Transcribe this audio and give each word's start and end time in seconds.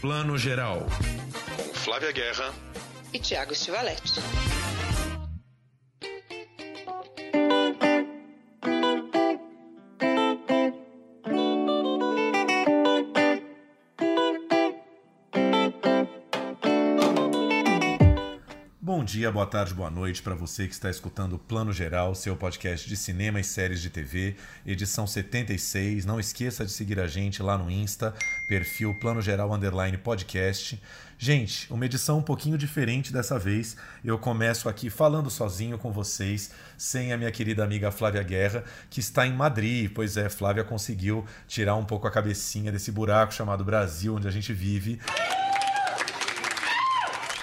Plano 0.00 0.38
Geral. 0.38 0.86
Com 1.56 1.74
Flávia 1.74 2.12
Guerra 2.12 2.54
e 3.12 3.18
Tiago 3.18 3.52
Stivaletti. 3.52 4.20
Dia, 19.08 19.32
boa 19.32 19.46
tarde, 19.46 19.72
boa 19.72 19.90
noite 19.90 20.20
para 20.22 20.34
você 20.34 20.66
que 20.68 20.74
está 20.74 20.90
escutando 20.90 21.32
o 21.32 21.38
Plano 21.38 21.72
Geral, 21.72 22.14
seu 22.14 22.36
podcast 22.36 22.86
de 22.86 22.94
cinema 22.94 23.40
e 23.40 23.44
séries 23.44 23.80
de 23.80 23.88
TV, 23.88 24.36
edição 24.66 25.06
76. 25.06 26.04
Não 26.04 26.20
esqueça 26.20 26.62
de 26.62 26.70
seguir 26.70 27.00
a 27.00 27.06
gente 27.06 27.42
lá 27.42 27.56
no 27.56 27.70
Insta, 27.70 28.14
perfil 28.46 28.94
Plano 29.00 29.22
Geral 29.22 29.50
Underline 29.50 29.96
Podcast. 29.96 30.78
Gente, 31.16 31.72
uma 31.72 31.86
edição 31.86 32.18
um 32.18 32.22
pouquinho 32.22 32.58
diferente 32.58 33.10
dessa 33.10 33.38
vez. 33.38 33.78
Eu 34.04 34.18
começo 34.18 34.68
aqui 34.68 34.90
falando 34.90 35.30
sozinho 35.30 35.78
com 35.78 35.90
vocês, 35.90 36.50
sem 36.76 37.10
a 37.10 37.16
minha 37.16 37.32
querida 37.32 37.64
amiga 37.64 37.90
Flávia 37.90 38.22
Guerra, 38.22 38.62
que 38.90 39.00
está 39.00 39.26
em 39.26 39.32
Madrid. 39.32 39.90
Pois 39.94 40.18
é, 40.18 40.28
Flávia 40.28 40.64
conseguiu 40.64 41.24
tirar 41.46 41.76
um 41.76 41.84
pouco 41.84 42.06
a 42.06 42.10
cabecinha 42.10 42.70
desse 42.70 42.92
buraco 42.92 43.32
chamado 43.32 43.64
Brasil, 43.64 44.16
onde 44.16 44.28
a 44.28 44.30
gente 44.30 44.52
vive 44.52 45.00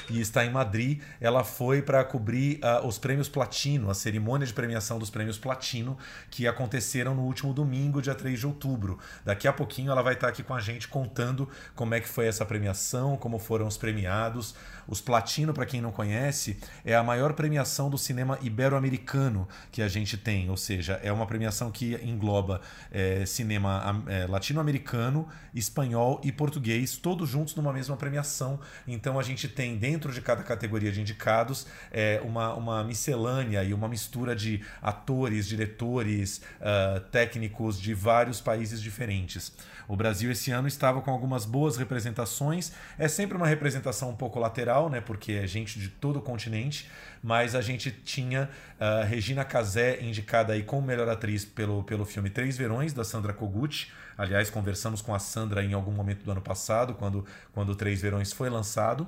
e 0.10 0.20
está 0.20 0.46
em 0.46 0.50
Madrid. 0.50 1.02
Ela 1.20 1.44
foi 1.44 1.82
para 1.82 2.04
cobrir 2.04 2.60
uh, 2.64 2.86
os 2.86 2.98
prêmios 2.98 3.30
Platino, 3.30 3.90
a 3.90 3.94
cerimônia 3.94 4.46
de 4.46 4.54
premiação 4.54 5.00
dos 5.00 5.10
prêmios 5.10 5.38
Platino, 5.38 5.98
que 6.30 6.48
aconteceram 6.48 7.16
no 7.16 7.24
último 7.24 7.54
domingo, 7.54 8.02
dia 8.02 8.16
3 8.16 8.40
de 8.40 8.48
outubro. 8.48 9.00
Daqui 9.24 9.48
a 9.48 9.54
pouquinho 9.54 9.92
ela 9.92 10.02
vai 10.02 10.14
estar 10.14 10.28
aqui 10.28 10.44
com 10.44 10.54
a 10.54 10.60
gente 10.60 10.88
contando 10.88 11.50
como 11.76 11.94
é 11.94 12.00
que 12.00 12.08
foi 12.08 12.28
essa 12.28 12.46
premiação, 12.46 13.18
como 13.18 13.40
foram 13.40 13.68
os 13.68 13.78
premiados. 13.78 14.56
Os 14.88 15.02
Platino, 15.02 15.54
para 15.54 15.66
quem 15.66 15.82
não 15.82 15.92
conhece, 15.92 16.58
é 16.84 16.96
a 16.96 17.04
maior 17.04 17.34
premiação 17.34 17.90
do 17.90 17.98
cinema 17.98 18.38
ibero-americano 18.42 19.48
que 19.72 19.82
a 19.82 19.88
gente 19.88 20.18
tem, 20.18 20.50
ou 20.50 20.58
seja, 20.58 21.00
é 21.04 21.12
uma 21.12 21.26
premiação 21.26 21.72
que 21.72 21.96
engloba 22.04 22.62
é, 22.92 23.26
cinema 23.26 24.04
é, 24.08 24.26
latino-americano, 24.28 25.28
espanhol 25.54 26.22
e 26.24 26.32
português, 26.32 26.98
todos 26.98 27.30
juntos 27.30 27.56
numa 27.56 27.74
mesma 27.74 27.98
premiação. 27.98 28.60
Então 28.88 29.20
a 29.20 29.24
gente 29.24 29.48
tem 29.48 29.78
dentro 29.78 30.12
de 30.12 30.22
cada 30.22 30.44
categoria 30.44 30.92
de 30.92 31.02
indicados 31.02 31.68
é, 31.92 32.22
uma, 32.24 32.54
uma 32.54 32.84
miscelânea 32.84 33.64
e 33.64 33.74
uma 33.74 33.88
mistura 33.88 34.36
de 34.36 34.64
atores, 34.82 35.48
diretores, 35.48 36.42
uh, 36.60 37.00
técnicos 37.12 37.80
de 37.80 37.94
vários 37.94 38.42
países 38.42 38.82
diferentes. 38.82 39.52
O 39.88 39.96
Brasil 39.96 40.32
esse 40.32 40.52
ano 40.52 40.68
estava 40.68 41.02
com 41.02 41.12
algumas 41.12 41.46
boas 41.46 41.78
representações. 41.78 42.72
É 42.98 43.08
sempre 43.08 43.38
uma 43.38 43.48
representação 43.48 44.10
um 44.10 44.16
pouco 44.16 44.40
lateral, 44.40 44.90
né? 44.90 45.02
Porque 45.02 45.34
é 45.34 45.48
gente 45.48 45.80
de 45.80 45.90
todo 45.90 46.20
o 46.20 46.22
continente. 46.22 46.90
Mas 47.22 47.56
a 47.56 47.62
gente 47.62 47.92
tinha 47.92 48.50
uh, 48.80 49.06
Regina 49.06 49.44
Casé 49.44 50.00
indicada 50.02 50.54
aí 50.54 50.64
como 50.64 50.86
melhor 50.86 51.10
atriz 51.10 51.44
pelo, 51.44 51.84
pelo 51.84 52.06
filme 52.06 52.30
Três 52.30 52.58
Verões, 52.58 52.94
da 52.94 53.04
Sandra 53.04 53.34
Kogut. 53.34 53.92
Aliás, 54.18 54.50
conversamos 54.50 55.02
com 55.02 55.14
a 55.14 55.20
Sandra 55.20 55.64
em 55.64 55.74
algum 55.74 55.92
momento 55.92 56.24
do 56.24 56.32
ano 56.32 56.42
passado, 56.42 56.94
quando, 56.94 57.26
quando 57.54 57.76
Três 57.76 58.02
Verões 58.02 58.32
foi 58.32 58.50
lançado 58.50 59.08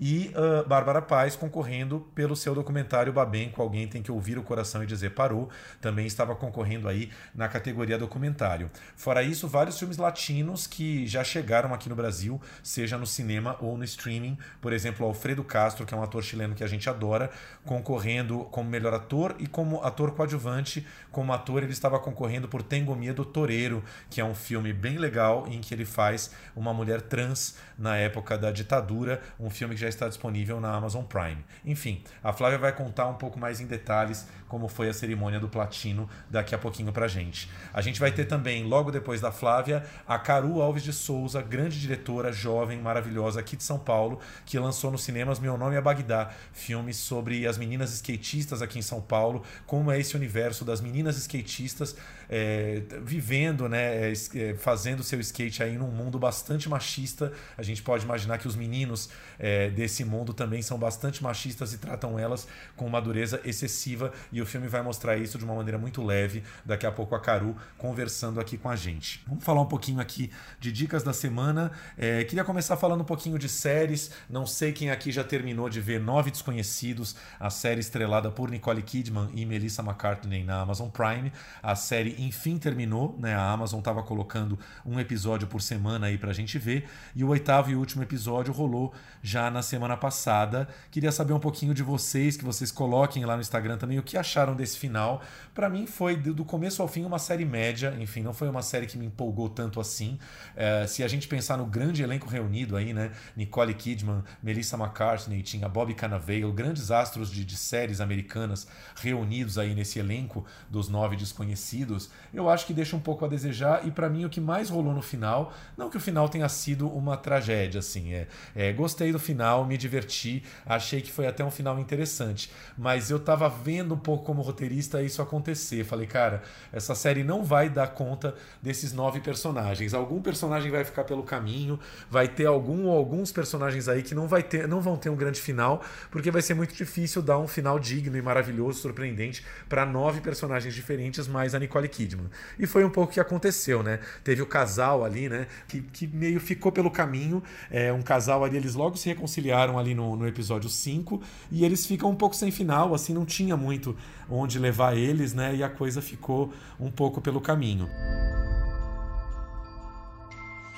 e 0.00 0.32
uh, 0.34 0.66
Bárbara 0.68 1.02
Paz 1.02 1.34
concorrendo 1.34 2.00
pelo 2.14 2.36
seu 2.36 2.54
documentário 2.54 3.12
Babenco, 3.12 3.60
Alguém 3.60 3.88
Tem 3.88 4.02
Que 4.02 4.12
Ouvir 4.12 4.38
o 4.38 4.42
Coração 4.42 4.82
e 4.82 4.86
Dizer 4.86 5.10
Parou, 5.10 5.48
também 5.80 6.06
estava 6.06 6.34
concorrendo 6.34 6.88
aí 6.88 7.10
na 7.34 7.48
categoria 7.48 7.98
documentário. 7.98 8.70
Fora 8.96 9.22
isso, 9.22 9.48
vários 9.48 9.78
filmes 9.78 9.96
latinos 9.96 10.66
que 10.66 11.06
já 11.06 11.24
chegaram 11.24 11.74
aqui 11.74 11.88
no 11.88 11.96
Brasil, 11.96 12.40
seja 12.62 12.96
no 12.96 13.06
cinema 13.06 13.56
ou 13.60 13.76
no 13.76 13.84
streaming, 13.84 14.38
por 14.60 14.72
exemplo, 14.72 15.06
Alfredo 15.06 15.42
Castro, 15.42 15.84
que 15.84 15.94
é 15.94 15.96
um 15.96 16.02
ator 16.02 16.22
chileno 16.22 16.54
que 16.54 16.64
a 16.64 16.68
gente 16.68 16.88
adora, 16.88 17.30
concorrendo 17.64 18.44
como 18.50 18.70
melhor 18.70 18.94
ator 18.94 19.34
e 19.38 19.46
como 19.46 19.82
ator 19.82 20.12
coadjuvante. 20.12 20.86
Como 21.10 21.32
ator, 21.32 21.62
ele 21.62 21.72
estava 21.72 21.98
concorrendo 21.98 22.48
por 22.48 22.62
Tengo 22.62 22.94
Miedo 22.94 23.24
Toreiro, 23.24 23.82
que 24.10 24.20
é 24.20 24.24
um 24.24 24.34
filme 24.34 24.72
bem 24.72 24.98
legal 24.98 25.46
em 25.48 25.60
que 25.60 25.74
ele 25.74 25.84
faz 25.84 26.30
uma 26.54 26.72
mulher 26.72 27.00
trans 27.00 27.56
na 27.76 27.96
época 27.96 28.36
da 28.36 28.50
ditadura, 28.50 29.20
um 29.38 29.50
filme 29.50 29.74
que 29.74 29.80
já 29.80 29.87
está 29.88 30.08
disponível 30.08 30.60
na 30.60 30.74
Amazon 30.74 31.04
Prime. 31.04 31.44
Enfim, 31.64 32.02
a 32.22 32.32
Flávia 32.32 32.58
vai 32.58 32.72
contar 32.72 33.06
um 33.06 33.14
pouco 33.14 33.38
mais 33.38 33.60
em 33.60 33.66
detalhes 33.66 34.26
como 34.48 34.68
foi 34.68 34.88
a 34.88 34.94
cerimônia 34.94 35.38
do 35.38 35.48
Platino 35.48 36.08
daqui 36.30 36.54
a 36.54 36.58
pouquinho 36.58 36.92
pra 36.92 37.06
gente. 37.06 37.50
A 37.72 37.80
gente 37.80 38.00
vai 38.00 38.10
ter 38.10 38.24
também, 38.24 38.64
logo 38.64 38.90
depois 38.90 39.20
da 39.20 39.30
Flávia, 39.30 39.84
a 40.06 40.18
Caru 40.18 40.60
Alves 40.60 40.82
de 40.82 40.92
Souza, 40.92 41.42
grande 41.42 41.78
diretora, 41.80 42.32
jovem, 42.32 42.80
maravilhosa 42.80 43.40
aqui 43.40 43.56
de 43.56 43.62
São 43.62 43.78
Paulo, 43.78 44.18
que 44.46 44.58
lançou 44.58 44.90
nos 44.90 45.04
cinemas 45.04 45.38
Meu 45.38 45.56
Nome 45.56 45.76
é 45.76 45.80
Bagdá, 45.80 46.30
filme 46.52 46.94
sobre 46.94 47.46
as 47.46 47.58
meninas 47.58 47.92
skatistas 47.92 48.62
aqui 48.62 48.78
em 48.78 48.82
São 48.82 49.00
Paulo, 49.00 49.42
como 49.66 49.90
é 49.90 49.98
esse 49.98 50.16
universo 50.16 50.64
das 50.64 50.80
meninas 50.80 51.16
skatistas 51.16 51.96
é, 52.28 52.82
vivendo, 53.02 53.68
né, 53.68 54.10
é, 54.10 54.12
é, 54.12 54.54
fazendo 54.54 55.02
seu 55.02 55.20
skate 55.20 55.62
aí 55.62 55.78
num 55.78 55.90
mundo 55.90 56.18
bastante 56.18 56.68
machista. 56.68 57.32
A 57.56 57.62
gente 57.62 57.82
pode 57.82 58.04
imaginar 58.04 58.38
que 58.38 58.46
os 58.46 58.54
meninos 58.54 59.08
é, 59.38 59.70
desse 59.70 60.04
mundo 60.04 60.34
também 60.34 60.62
são 60.62 60.78
bastante 60.78 61.22
machistas 61.22 61.72
e 61.72 61.78
tratam 61.78 62.18
elas 62.18 62.46
com 62.76 62.86
uma 62.86 63.00
dureza 63.00 63.40
excessiva 63.44 64.12
e 64.32 64.42
o 64.42 64.46
filme 64.46 64.68
vai 64.68 64.82
mostrar 64.82 65.16
isso 65.16 65.38
de 65.38 65.44
uma 65.44 65.54
maneira 65.54 65.78
muito 65.78 66.02
leve. 66.02 66.42
Daqui 66.64 66.86
a 66.86 66.92
pouco 66.92 67.14
a 67.14 67.20
Caru 67.20 67.56
conversando 67.76 68.40
aqui 68.40 68.58
com 68.58 68.68
a 68.68 68.76
gente. 68.76 69.22
Vamos 69.26 69.44
falar 69.44 69.62
um 69.62 69.66
pouquinho 69.66 70.00
aqui 70.00 70.30
de 70.60 70.70
dicas 70.70 71.02
da 71.02 71.12
semana. 71.12 71.72
É, 71.96 72.24
queria 72.24 72.44
começar 72.44 72.76
falando 72.76 73.00
um 73.02 73.04
pouquinho 73.04 73.38
de 73.38 73.48
séries. 73.48 74.10
Não 74.28 74.46
sei 74.46 74.72
quem 74.72 74.90
aqui 74.90 75.10
já 75.10 75.24
terminou 75.24 75.68
de 75.68 75.80
ver 75.80 76.00
Nove 76.00 76.30
Desconhecidos, 76.30 77.16
a 77.38 77.50
série 77.50 77.80
estrelada 77.80 78.30
por 78.30 78.50
Nicole 78.50 78.82
Kidman 78.82 79.28
e 79.34 79.46
Melissa 79.46 79.82
McCartney 79.82 80.44
na 80.44 80.60
Amazon 80.60 80.88
Prime. 80.88 81.32
A 81.62 81.74
série 81.74 82.14
enfim 82.18 82.58
terminou, 82.58 83.16
né? 83.18 83.34
A 83.34 83.50
Amazon 83.50 83.78
estava 83.78 84.02
colocando 84.02 84.58
um 84.84 84.98
episódio 84.98 85.46
por 85.46 85.62
semana 85.62 86.06
aí 86.06 86.18
pra 86.18 86.32
gente 86.32 86.58
ver. 86.58 86.88
E 87.14 87.24
o 87.24 87.28
oitavo 87.28 87.70
e 87.70 87.74
último 87.74 88.02
episódio 88.02 88.52
rolou 88.52 88.92
já 89.22 89.50
na 89.50 89.62
semana 89.62 89.96
passada. 89.96 90.68
Queria 90.90 91.12
saber 91.12 91.32
um 91.32 91.40
pouquinho 91.40 91.72
de 91.72 91.82
vocês, 91.82 92.36
que 92.36 92.44
vocês 92.44 92.70
coloquem 92.70 93.24
lá 93.24 93.34
no 93.34 93.40
Instagram 93.40 93.78
também 93.78 93.98
o 93.98 94.02
que 94.02 94.16
acharam 94.16 94.54
desse 94.54 94.78
final? 94.78 95.22
Para 95.54 95.68
mim 95.68 95.86
foi 95.86 96.16
do 96.16 96.44
começo 96.44 96.82
ao 96.82 96.88
fim 96.88 97.04
uma 97.04 97.18
série 97.18 97.44
média, 97.44 97.96
enfim, 97.98 98.22
não 98.22 98.32
foi 98.32 98.48
uma 98.48 98.62
série 98.62 98.86
que 98.86 98.98
me 98.98 99.06
empolgou 99.06 99.48
tanto 99.48 99.80
assim. 99.80 100.18
É, 100.56 100.86
se 100.86 101.02
a 101.02 101.08
gente 101.08 101.28
pensar 101.28 101.56
no 101.56 101.66
grande 101.66 102.02
elenco 102.02 102.28
reunido 102.28 102.76
aí, 102.76 102.92
né? 102.92 103.12
Nicole 103.36 103.74
Kidman, 103.74 104.22
Melissa 104.42 104.76
McCartney, 104.76 105.42
tinha 105.42 105.68
Bobby 105.68 105.94
Cannavale, 105.94 106.50
grandes 106.52 106.90
astros 106.90 107.30
de, 107.30 107.44
de 107.44 107.56
séries 107.56 108.00
americanas 108.00 108.66
reunidos 108.96 109.58
aí 109.58 109.74
nesse 109.74 109.98
elenco 109.98 110.44
dos 110.70 110.88
nove 110.88 111.16
desconhecidos, 111.16 112.07
eu 112.32 112.48
acho 112.48 112.66
que 112.66 112.74
deixa 112.74 112.94
um 112.94 113.00
pouco 113.00 113.24
a 113.24 113.28
desejar 113.28 113.86
e 113.86 113.90
para 113.90 114.08
mim 114.08 114.24
o 114.24 114.30
que 114.30 114.40
mais 114.40 114.68
rolou 114.68 114.92
no 114.92 115.02
final, 115.02 115.52
não 115.76 115.88
que 115.88 115.96
o 115.96 116.00
final 116.00 116.28
tenha 116.28 116.48
sido 116.48 116.88
uma 116.88 117.16
tragédia, 117.16 117.78
assim, 117.80 118.12
é, 118.12 118.26
é 118.54 118.72
gostei 118.72 119.12
do 119.12 119.18
final, 119.18 119.64
me 119.64 119.76
diverti, 119.76 120.42
achei 120.66 121.00
que 121.00 121.10
foi 121.10 121.26
até 121.26 121.44
um 121.44 121.50
final 121.50 121.78
interessante, 121.78 122.50
mas 122.76 123.10
eu 123.10 123.18
tava 123.18 123.48
vendo 123.48 123.94
um 123.94 123.98
pouco 123.98 124.24
como 124.24 124.42
roteirista 124.42 125.02
isso 125.02 125.22
acontecer. 125.22 125.84
Falei, 125.84 126.06
cara, 126.06 126.42
essa 126.72 126.94
série 126.94 127.24
não 127.24 127.42
vai 127.42 127.68
dar 127.68 127.88
conta 127.88 128.34
desses 128.62 128.92
nove 128.92 129.20
personagens. 129.20 129.94
Algum 129.94 130.20
personagem 130.20 130.70
vai 130.70 130.84
ficar 130.84 131.04
pelo 131.04 131.22
caminho, 131.22 131.78
vai 132.10 132.28
ter 132.28 132.46
algum 132.46 132.86
ou 132.86 132.96
alguns 132.96 133.32
personagens 133.32 133.88
aí 133.88 134.02
que 134.02 134.14
não, 134.14 134.26
vai 134.26 134.42
ter, 134.42 134.68
não 134.68 134.80
vão 134.80 134.96
ter 134.96 135.10
um 135.10 135.16
grande 135.16 135.40
final, 135.40 135.82
porque 136.10 136.30
vai 136.30 136.42
ser 136.42 136.54
muito 136.54 136.74
difícil 136.74 137.22
dar 137.22 137.38
um 137.38 137.48
final 137.48 137.78
digno 137.78 138.16
e 138.16 138.22
maravilhoso, 138.22 138.80
surpreendente 138.80 139.44
para 139.68 139.84
nove 139.86 140.20
personagens 140.20 140.74
diferentes, 140.74 141.26
mais 141.26 141.54
a 141.54 141.58
Nicole 141.58 141.88
Kidman. 141.98 142.30
E 142.58 142.66
foi 142.66 142.84
um 142.84 142.90
pouco 142.90 143.10
o 143.10 143.14
que 143.14 143.18
aconteceu, 143.18 143.82
né? 143.82 143.98
Teve 144.22 144.40
o 144.40 144.46
casal 144.46 145.04
ali, 145.04 145.28
né? 145.28 145.48
Que, 145.66 145.80
que 145.80 146.06
meio 146.06 146.38
ficou 146.38 146.70
pelo 146.70 146.90
caminho. 146.90 147.42
É, 147.70 147.92
um 147.92 148.02
casal 148.02 148.44
ali, 148.44 148.56
eles 148.56 148.74
logo 148.74 148.96
se 148.96 149.08
reconciliaram 149.08 149.76
ali 149.78 149.94
no, 149.94 150.14
no 150.14 150.26
episódio 150.26 150.70
5 150.70 151.20
e 151.50 151.64
eles 151.64 151.84
ficam 151.86 152.10
um 152.10 152.14
pouco 152.14 152.36
sem 152.36 152.52
final, 152.52 152.94
assim, 152.94 153.12
não 153.12 153.24
tinha 153.24 153.56
muito 153.56 153.96
onde 154.30 154.58
levar 154.58 154.96
eles, 154.96 155.34
né? 155.34 155.56
E 155.56 155.62
a 155.62 155.68
coisa 155.68 156.00
ficou 156.00 156.52
um 156.78 156.90
pouco 156.90 157.20
pelo 157.20 157.40
caminho. 157.40 157.88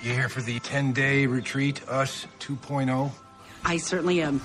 You 0.02 0.14
here 0.14 0.30
for 0.30 0.40
the 0.42 0.58
10-day 0.60 1.26
retreat, 1.26 1.82
Us 1.86 2.26
2.0? 2.38 3.12
I 3.66 3.76
certainly 3.76 4.22
am. 4.22 4.40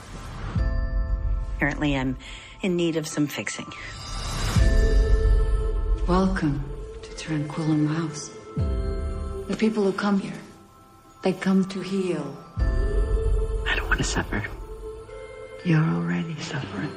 Apparently 1.55 1.95
I'm 1.95 2.17
in 2.61 2.75
need 2.75 2.97
of 2.97 3.07
some 3.07 3.27
fixing. 3.27 3.71
Welcome 6.07 6.63
to 7.01 7.09
Tranquillum 7.15 7.87
House. 7.87 8.29
The 9.47 9.57
people 9.57 9.83
who 9.83 9.91
come 9.91 10.19
here, 10.19 10.39
they 11.23 11.33
come 11.33 11.65
to 11.65 11.81
heal. 11.81 12.37
I 12.59 13.73
don't 13.75 13.87
want 13.87 13.97
to 13.97 14.03
suffer. 14.03 14.43
You're 15.63 15.81
already 15.81 16.39
suffering. 16.39 16.91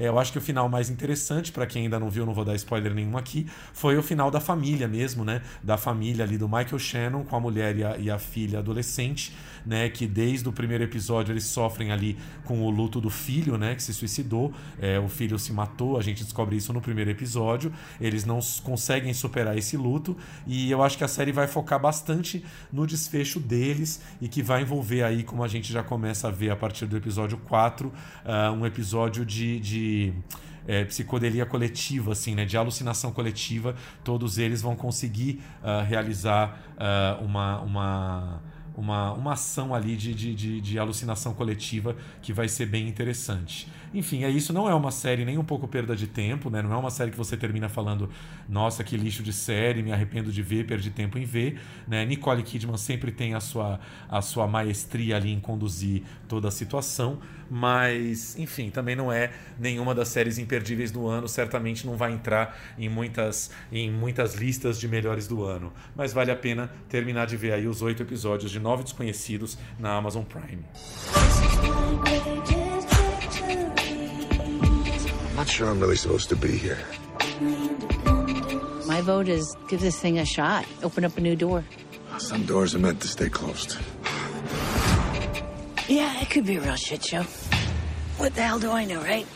É, 0.00 0.08
eu 0.08 0.18
acho 0.18 0.32
que 0.32 0.38
o 0.38 0.40
final 0.40 0.66
mais 0.66 0.88
interessante, 0.88 1.52
para 1.52 1.66
quem 1.66 1.82
ainda 1.82 2.00
não 2.00 2.08
viu, 2.08 2.24
não 2.24 2.32
vou 2.32 2.44
dar 2.44 2.54
spoiler 2.54 2.94
nenhum 2.94 3.18
aqui, 3.18 3.46
foi 3.74 3.98
o 3.98 4.02
final 4.02 4.30
da 4.30 4.40
família 4.40 4.88
mesmo, 4.88 5.26
né? 5.26 5.42
Da 5.62 5.76
família 5.76 6.24
ali 6.24 6.38
do 6.38 6.48
Michael 6.48 6.78
Shannon 6.78 7.22
com 7.22 7.36
a 7.36 7.40
mulher 7.40 7.76
e 7.76 7.84
a, 7.84 7.98
e 7.98 8.10
a 8.10 8.18
filha 8.18 8.60
adolescente, 8.60 9.36
né? 9.66 9.90
Que 9.90 10.06
desde 10.06 10.48
o 10.48 10.52
primeiro 10.52 10.82
episódio 10.82 11.32
eles 11.32 11.44
sofrem 11.44 11.92
ali 11.92 12.16
com 12.46 12.62
o 12.62 12.70
luto 12.70 12.98
do 12.98 13.10
filho, 13.10 13.58
né? 13.58 13.74
Que 13.74 13.82
se 13.82 13.92
suicidou. 13.92 14.54
É, 14.80 14.98
o 14.98 15.06
filho 15.06 15.38
se 15.38 15.52
matou, 15.52 15.98
a 15.98 16.02
gente 16.02 16.24
descobre 16.24 16.56
isso 16.56 16.72
no 16.72 16.80
primeiro 16.80 17.10
episódio. 17.10 17.70
Eles 18.00 18.24
não 18.24 18.40
conseguem 18.64 19.12
superar 19.12 19.58
esse 19.58 19.76
luto 19.76 20.16
e 20.46 20.70
eu 20.70 20.82
acho 20.82 20.96
que 20.96 21.04
a 21.04 21.08
série 21.08 21.30
vai 21.30 21.46
focar 21.46 21.78
bastante 21.78 22.42
no 22.72 22.86
desfecho 22.86 23.38
deles 23.38 24.00
e 24.18 24.28
que 24.28 24.42
vai 24.42 24.62
envolver 24.62 25.02
aí, 25.02 25.22
como 25.22 25.44
a 25.44 25.48
gente 25.48 25.70
já 25.70 25.82
começa 25.82 26.28
a 26.28 26.30
ver 26.30 26.48
a 26.48 26.56
partir 26.56 26.86
do 26.86 26.96
episódio 26.96 27.36
4, 27.36 27.88
uh, 27.88 27.92
ah, 28.24 28.52
um 28.52 28.64
episódio 28.64 29.26
de, 29.26 29.60
de 29.60 29.89
é, 30.66 30.84
psicodelia 30.84 31.46
coletiva, 31.46 32.12
assim, 32.12 32.34
né, 32.34 32.44
de 32.44 32.56
alucinação 32.56 33.12
coletiva, 33.12 33.74
todos 34.04 34.38
eles 34.38 34.62
vão 34.62 34.76
conseguir 34.76 35.40
uh, 35.62 35.84
realizar 35.84 36.60
uh, 36.76 37.24
uma, 37.24 37.60
uma, 37.60 38.42
uma, 38.76 39.12
uma 39.12 39.32
ação 39.32 39.74
ali 39.74 39.96
de, 39.96 40.14
de, 40.14 40.34
de, 40.34 40.60
de, 40.60 40.78
alucinação 40.78 41.34
coletiva 41.34 41.96
que 42.22 42.32
vai 42.32 42.48
ser 42.48 42.66
bem 42.66 42.88
interessante. 42.88 43.68
Enfim, 43.92 44.24
é 44.24 44.30
isso. 44.30 44.52
Não 44.52 44.68
é 44.68 44.74
uma 44.74 44.90
série 44.90 45.24
nem 45.24 45.36
um 45.36 45.44
pouco 45.44 45.66
perda 45.66 45.96
de 45.96 46.06
tempo, 46.06 46.48
né? 46.48 46.62
Não 46.62 46.72
é 46.72 46.76
uma 46.76 46.90
série 46.90 47.10
que 47.10 47.16
você 47.16 47.36
termina 47.36 47.68
falando, 47.68 48.08
nossa, 48.48 48.84
que 48.84 48.96
lixo 48.96 49.22
de 49.22 49.32
série, 49.32 49.82
me 49.82 49.92
arrependo 49.92 50.30
de 50.30 50.42
ver, 50.42 50.66
perdi 50.66 50.90
tempo 50.90 51.18
em 51.18 51.24
ver. 51.24 51.60
Né? 51.88 52.04
Nicole 52.04 52.42
Kidman 52.42 52.76
sempre 52.76 53.10
tem 53.10 53.34
a 53.34 53.40
sua, 53.40 53.80
a 54.08 54.22
sua 54.22 54.46
maestria 54.46 55.16
ali 55.16 55.32
em 55.32 55.40
conduzir 55.40 56.02
toda 56.28 56.48
a 56.48 56.50
situação. 56.50 57.18
Mas, 57.50 58.38
enfim, 58.38 58.70
também 58.70 58.94
não 58.94 59.10
é 59.12 59.32
nenhuma 59.58 59.92
das 59.92 60.08
séries 60.08 60.38
imperdíveis 60.38 60.92
do 60.92 61.08
ano. 61.08 61.26
Certamente 61.26 61.84
não 61.84 61.96
vai 61.96 62.12
entrar 62.12 62.56
em 62.78 62.88
muitas, 62.88 63.50
em 63.72 63.90
muitas 63.90 64.36
listas 64.36 64.78
de 64.78 64.86
melhores 64.86 65.26
do 65.26 65.42
ano. 65.42 65.72
Mas 65.96 66.12
vale 66.12 66.30
a 66.30 66.36
pena 66.36 66.70
terminar 66.88 67.26
de 67.26 67.36
ver 67.36 67.52
aí 67.52 67.66
os 67.66 67.82
oito 67.82 68.04
episódios 68.04 68.52
de 68.52 68.60
Nove 68.60 68.84
Desconhecidos 68.84 69.58
na 69.80 69.96
Amazon 69.96 70.22
Prime. 70.22 70.64
Not 75.40 75.48
sure 75.48 75.70
I'm 75.70 75.80
really 75.80 75.96
supposed 75.96 76.28
to 76.28 76.36
be 76.36 76.54
here. 76.54 76.76
My 78.86 79.00
vote 79.00 79.26
is 79.26 79.56
give 79.68 79.80
this 79.80 79.98
thing 79.98 80.18
a 80.18 80.26
shot. 80.26 80.66
Open 80.82 81.02
up 81.02 81.16
a 81.16 81.20
new 81.22 81.34
door. 81.34 81.64
Some 82.18 82.44
doors 82.44 82.74
are 82.74 82.78
meant 82.78 83.00
to 83.00 83.08
stay 83.08 83.30
closed. 83.30 83.78
Yeah, 85.88 86.20
it 86.20 86.28
could 86.28 86.44
be 86.44 86.56
a 86.56 86.60
real 86.60 86.76
shit 86.76 87.02
show. 87.02 87.22
What 88.18 88.34
the 88.34 88.42
hell 88.42 88.58
do 88.58 88.70
I 88.70 88.84
know, 88.84 89.00
right? 89.00 89.26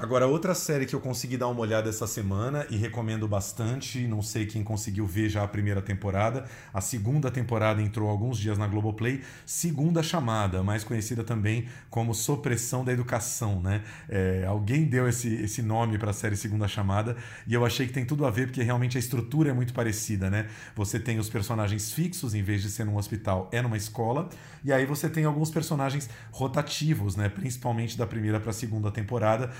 Agora, 0.00 0.28
outra 0.28 0.54
série 0.54 0.86
que 0.86 0.94
eu 0.94 1.00
consegui 1.00 1.36
dar 1.36 1.48
uma 1.48 1.58
olhada 1.58 1.88
essa 1.90 2.06
semana 2.06 2.64
e 2.70 2.76
recomendo 2.76 3.26
bastante, 3.26 4.06
não 4.06 4.22
sei 4.22 4.46
quem 4.46 4.62
conseguiu 4.62 5.04
ver 5.04 5.28
já 5.28 5.42
a 5.42 5.48
primeira 5.48 5.82
temporada, 5.82 6.44
a 6.72 6.80
segunda 6.80 7.32
temporada 7.32 7.82
entrou 7.82 8.08
alguns 8.08 8.38
dias 8.38 8.56
na 8.56 8.68
Globoplay, 8.68 9.22
Segunda 9.44 10.00
Chamada, 10.00 10.62
mais 10.62 10.84
conhecida 10.84 11.24
também 11.24 11.66
como 11.90 12.14
Supressão 12.14 12.84
da 12.84 12.92
Educação, 12.92 13.60
né? 13.60 13.82
É, 14.08 14.44
alguém 14.46 14.84
deu 14.84 15.08
esse, 15.08 15.34
esse 15.34 15.62
nome 15.62 15.98
para 15.98 16.10
a 16.10 16.14
série 16.14 16.36
Segunda 16.36 16.68
Chamada 16.68 17.16
e 17.44 17.52
eu 17.52 17.66
achei 17.66 17.84
que 17.84 17.92
tem 17.92 18.04
tudo 18.04 18.24
a 18.24 18.30
ver 18.30 18.46
porque 18.46 18.62
realmente 18.62 18.96
a 18.96 19.00
estrutura 19.00 19.50
é 19.50 19.52
muito 19.52 19.74
parecida, 19.74 20.30
né? 20.30 20.46
Você 20.76 21.00
tem 21.00 21.18
os 21.18 21.28
personagens 21.28 21.90
fixos, 21.90 22.34
em 22.34 22.42
vez 22.44 22.62
de 22.62 22.70
ser 22.70 22.84
num 22.84 22.96
hospital, 22.96 23.48
é 23.50 23.60
numa 23.60 23.76
escola, 23.76 24.28
e 24.62 24.72
aí 24.72 24.86
você 24.86 25.08
tem 25.08 25.24
alguns 25.24 25.50
personagens 25.50 26.08
rotativos, 26.30 27.16
né? 27.16 27.28
Principalmente 27.28 27.98
da 27.98 28.06
primeira 28.06 28.38
para 28.38 28.50
a 28.50 28.54
segunda 28.54 28.92
temporada, 28.92 29.50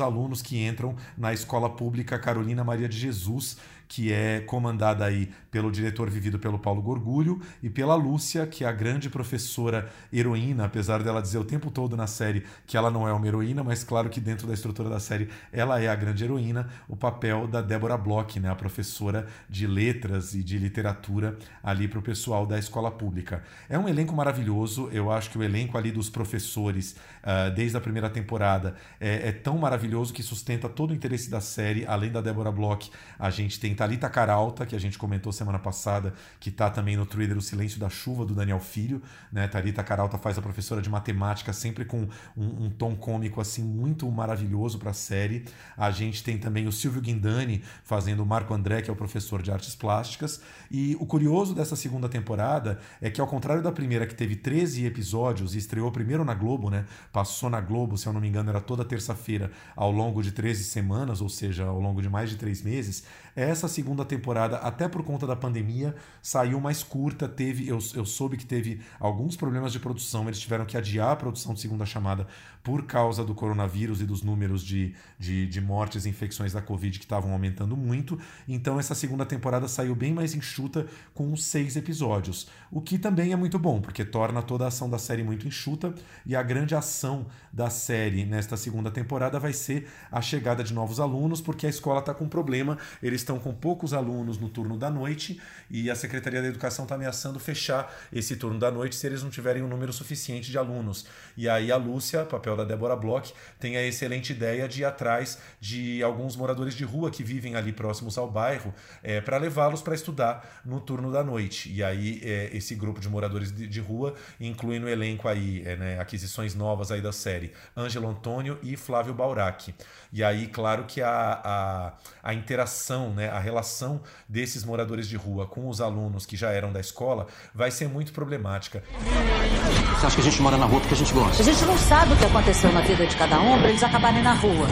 alunos 0.00 0.42
que 0.42 0.58
entram 0.58 0.94
na 1.16 1.32
escola 1.32 1.68
pública 1.68 2.18
Carolina 2.18 2.62
Maria 2.62 2.88
de 2.88 2.98
Jesus, 2.98 3.56
que 3.92 4.10
é 4.10 4.40
comandada 4.40 5.04
aí 5.04 5.30
pelo 5.50 5.70
diretor 5.70 6.08
vivido 6.08 6.38
pelo 6.38 6.58
Paulo 6.58 6.80
Gorgulho 6.80 7.42
e 7.62 7.68
pela 7.68 7.94
Lúcia, 7.94 8.46
que 8.46 8.64
é 8.64 8.66
a 8.66 8.72
grande 8.72 9.10
professora 9.10 9.86
heroína, 10.10 10.64
apesar 10.64 11.02
dela 11.02 11.20
dizer 11.20 11.36
o 11.36 11.44
tempo 11.44 11.70
todo 11.70 11.94
na 11.94 12.06
série 12.06 12.42
que 12.66 12.74
ela 12.74 12.90
não 12.90 13.06
é 13.06 13.12
uma 13.12 13.26
heroína, 13.26 13.62
mas 13.62 13.84
claro 13.84 14.08
que 14.08 14.18
dentro 14.18 14.46
da 14.46 14.54
estrutura 14.54 14.88
da 14.88 14.98
série 14.98 15.28
ela 15.52 15.78
é 15.78 15.88
a 15.88 15.94
grande 15.94 16.24
heroína, 16.24 16.70
o 16.88 16.96
papel 16.96 17.46
da 17.46 17.60
Débora 17.60 17.98
Bloch, 17.98 18.40
né, 18.40 18.48
a 18.48 18.54
professora 18.54 19.26
de 19.46 19.66
letras 19.66 20.34
e 20.34 20.42
de 20.42 20.56
literatura 20.56 21.36
ali 21.62 21.86
para 21.86 21.98
o 21.98 22.02
pessoal 22.02 22.46
da 22.46 22.58
escola 22.58 22.90
pública. 22.90 23.42
É 23.68 23.78
um 23.78 23.86
elenco 23.86 24.16
maravilhoso, 24.16 24.88
eu 24.90 25.12
acho 25.12 25.28
que 25.28 25.36
o 25.36 25.42
elenco 25.42 25.76
ali 25.76 25.92
dos 25.92 26.08
professores, 26.08 26.96
uh, 27.22 27.54
desde 27.54 27.76
a 27.76 27.80
primeira 27.80 28.08
temporada, 28.08 28.74
é, 28.98 29.28
é 29.28 29.32
tão 29.32 29.58
maravilhoso 29.58 30.14
que 30.14 30.22
sustenta 30.22 30.66
todo 30.66 30.92
o 30.92 30.94
interesse 30.94 31.28
da 31.28 31.42
série, 31.42 31.84
além 31.84 32.10
da 32.10 32.22
Débora 32.22 32.50
Bloch, 32.50 32.90
a 33.18 33.28
gente 33.28 33.60
tem 33.60 33.74
Talita 33.82 34.08
Caralta, 34.08 34.64
que 34.64 34.76
a 34.76 34.78
gente 34.78 34.96
comentou 34.96 35.32
semana 35.32 35.58
passada, 35.58 36.14
que 36.38 36.50
está 36.50 36.70
também 36.70 36.96
no 36.96 37.04
thriller 37.04 37.36
O 37.36 37.42
Silêncio 37.42 37.80
da 37.80 37.88
Chuva, 37.88 38.24
do 38.24 38.32
Daniel 38.32 38.60
Filho. 38.60 39.02
Né? 39.32 39.48
Talita 39.48 39.82
Caralta 39.82 40.16
faz 40.16 40.38
a 40.38 40.40
professora 40.40 40.80
de 40.80 40.88
matemática, 40.88 41.52
sempre 41.52 41.84
com 41.84 42.06
um, 42.36 42.66
um 42.66 42.70
tom 42.70 42.94
cômico 42.94 43.40
assim 43.40 43.64
muito 43.64 44.08
maravilhoso 44.08 44.78
para 44.78 44.90
a 44.90 44.94
série. 44.94 45.46
A 45.76 45.90
gente 45.90 46.22
tem 46.22 46.38
também 46.38 46.68
o 46.68 46.70
Silvio 46.70 47.02
Guindani 47.02 47.64
fazendo 47.82 48.22
o 48.22 48.26
Marco 48.26 48.54
André, 48.54 48.82
que 48.82 48.88
é 48.88 48.92
o 48.92 48.96
professor 48.96 49.42
de 49.42 49.50
artes 49.50 49.74
plásticas. 49.74 50.40
E 50.70 50.96
o 51.00 51.04
curioso 51.04 51.52
dessa 51.52 51.74
segunda 51.74 52.08
temporada 52.08 52.78
é 53.00 53.10
que, 53.10 53.20
ao 53.20 53.26
contrário 53.26 53.64
da 53.64 53.72
primeira, 53.72 54.06
que 54.06 54.14
teve 54.14 54.36
13 54.36 54.86
episódios 54.86 55.56
e 55.56 55.58
estreou 55.58 55.90
primeiro 55.90 56.24
na 56.24 56.34
Globo, 56.34 56.70
né? 56.70 56.84
Passou 57.12 57.50
na 57.50 57.60
Globo, 57.60 57.98
se 57.98 58.06
eu 58.06 58.12
não 58.12 58.20
me 58.20 58.28
engano, 58.28 58.48
era 58.48 58.60
toda 58.60 58.84
terça-feira, 58.84 59.50
ao 59.74 59.90
longo 59.90 60.22
de 60.22 60.30
13 60.30 60.62
semanas, 60.62 61.20
ou 61.20 61.28
seja, 61.28 61.64
ao 61.64 61.80
longo 61.80 62.00
de 62.00 62.08
mais 62.08 62.30
de 62.30 62.36
três 62.36 62.62
meses. 62.62 63.02
Essa 63.34 63.66
segunda 63.66 64.04
temporada, 64.04 64.58
até 64.58 64.86
por 64.86 65.02
conta 65.02 65.26
da 65.26 65.34
pandemia, 65.34 65.94
saiu 66.20 66.60
mais 66.60 66.82
curta. 66.82 67.26
Teve, 67.26 67.66
eu, 67.66 67.78
eu 67.94 68.04
soube 68.04 68.36
que 68.36 68.44
teve 68.44 68.82
alguns 69.00 69.36
problemas 69.36 69.72
de 69.72 69.80
produção. 69.80 70.24
Eles 70.26 70.38
tiveram 70.38 70.66
que 70.66 70.76
adiar 70.76 71.10
a 71.10 71.16
produção 71.16 71.54
de 71.54 71.60
segunda 71.60 71.86
chamada 71.86 72.26
por 72.62 72.84
causa 72.86 73.24
do 73.24 73.34
coronavírus 73.34 74.00
e 74.00 74.04
dos 74.04 74.22
números 74.22 74.62
de, 74.62 74.94
de, 75.18 75.46
de 75.46 75.60
mortes 75.60 76.06
e 76.06 76.08
infecções 76.08 76.52
da 76.52 76.62
Covid 76.62 76.98
que 76.98 77.04
estavam 77.04 77.32
aumentando 77.32 77.76
muito. 77.76 78.18
Então, 78.46 78.78
essa 78.78 78.94
segunda 78.94 79.26
temporada 79.26 79.66
saiu 79.66 79.94
bem 79.94 80.12
mais 80.12 80.34
enxuta, 80.34 80.86
com 81.12 81.34
seis 81.36 81.76
episódios. 81.76 82.48
O 82.70 82.80
que 82.80 82.98
também 82.98 83.32
é 83.32 83.36
muito 83.36 83.58
bom, 83.58 83.80
porque 83.80 84.04
torna 84.04 84.42
toda 84.42 84.64
a 84.64 84.68
ação 84.68 84.88
da 84.88 84.98
série 84.98 85.22
muito 85.22 85.46
enxuta. 85.46 85.92
E 86.24 86.36
a 86.36 86.42
grande 86.42 86.74
ação 86.74 87.26
da 87.52 87.68
série 87.68 88.24
nesta 88.24 88.56
segunda 88.56 88.90
temporada 88.90 89.40
vai 89.40 89.52
ser 89.52 89.88
a 90.10 90.20
chegada 90.20 90.62
de 90.62 90.72
novos 90.72 91.00
alunos, 91.00 91.40
porque 91.40 91.66
a 91.66 91.70
escola 91.70 91.98
está 91.98 92.14
com 92.14 92.28
problema. 92.28 92.78
Eles 93.02 93.22
estão 93.22 93.38
com 93.38 93.52
poucos 93.52 93.92
alunos 93.92 94.38
no 94.38 94.48
turno 94.48 94.78
da 94.78 94.90
noite 94.90 95.40
e 95.70 95.90
a 95.90 95.96
Secretaria 95.96 96.40
da 96.40 96.48
Educação 96.48 96.84
está 96.84 96.94
ameaçando 96.94 97.40
fechar 97.40 97.92
esse 98.12 98.36
turno 98.36 98.58
da 98.58 98.70
noite 98.70 98.94
se 98.94 99.06
eles 99.06 99.22
não 99.22 99.30
tiverem 99.30 99.62
um 99.62 99.68
número 99.68 99.92
suficiente 99.92 100.50
de 100.50 100.58
alunos. 100.58 101.06
E 101.36 101.48
aí 101.48 101.72
a 101.72 101.76
Lúcia, 101.76 102.24
papel 102.24 102.51
papel 102.52 102.56
da 102.56 102.64
Débora 102.64 102.94
Bloch, 102.94 103.32
tem 103.58 103.76
a 103.76 103.82
excelente 103.82 104.32
ideia 104.32 104.68
de 104.68 104.82
ir 104.82 104.84
atrás 104.84 105.38
de 105.60 106.02
alguns 106.02 106.36
moradores 106.36 106.74
de 106.74 106.84
rua 106.84 107.10
que 107.10 107.24
vivem 107.24 107.56
ali 107.56 107.72
próximos 107.72 108.16
ao 108.18 108.30
bairro 108.30 108.72
é, 109.02 109.20
para 109.20 109.38
levá-los 109.38 109.82
para 109.82 109.94
estudar 109.94 110.62
no 110.64 110.80
turno 110.80 111.10
da 111.10 111.24
noite. 111.24 111.72
E 111.72 111.82
aí 111.82 112.20
é, 112.22 112.50
esse 112.52 112.74
grupo 112.74 113.00
de 113.00 113.08
moradores 113.08 113.50
de, 113.52 113.66
de, 113.66 113.80
rua 113.80 114.14
inclui 114.40 114.78
no 114.78 114.88
elenco 114.88 115.28
aí 115.28 115.62
é, 115.66 115.76
né, 115.76 116.00
aquisições 116.00 116.54
novas 116.54 116.90
aí 116.90 117.00
da 117.00 117.12
série 117.12 117.52
Ângelo 117.76 118.08
Antônio 118.08 118.58
e 118.62 118.76
Flávio 118.76 119.14
Baurac. 119.14 119.74
E 120.12 120.22
aí, 120.22 120.46
claro 120.46 120.84
que 120.84 121.00
a, 121.00 121.40
a, 121.42 121.92
a 122.22 122.34
interação, 122.34 123.14
né, 123.14 123.30
a 123.30 123.38
relação 123.38 124.02
desses 124.28 124.62
moradores 124.62 125.08
de 125.08 125.16
rua 125.16 125.46
com 125.46 125.68
os 125.68 125.80
alunos 125.80 126.26
que 126.26 126.36
já 126.36 126.50
eram 126.50 126.70
da 126.70 126.80
escola 126.80 127.26
vai 127.54 127.70
ser 127.70 127.88
muito 127.88 128.12
problemática. 128.12 128.82
Você 128.92 130.06
acha 130.06 130.16
que 130.16 130.20
a 130.20 130.24
gente 130.24 130.42
mora 130.42 130.58
na 130.58 130.66
rua 130.66 130.80
porque 130.80 130.94
a 130.94 130.96
gente 130.96 131.12
gosta? 131.14 131.42
A 131.42 131.44
gente 131.44 131.64
não 131.64 131.78
sabe 131.78 132.12
o 132.12 132.16
que 132.16 132.24
aconteceu 132.42 132.72
na 132.72 132.80
vida 132.80 133.06
de 133.06 133.14
cada 133.16 133.40
um 133.40 133.56
para 133.56 133.68
eles 133.68 133.82
acabarem 133.84 134.20
na 134.20 134.34
rua. 134.34 134.66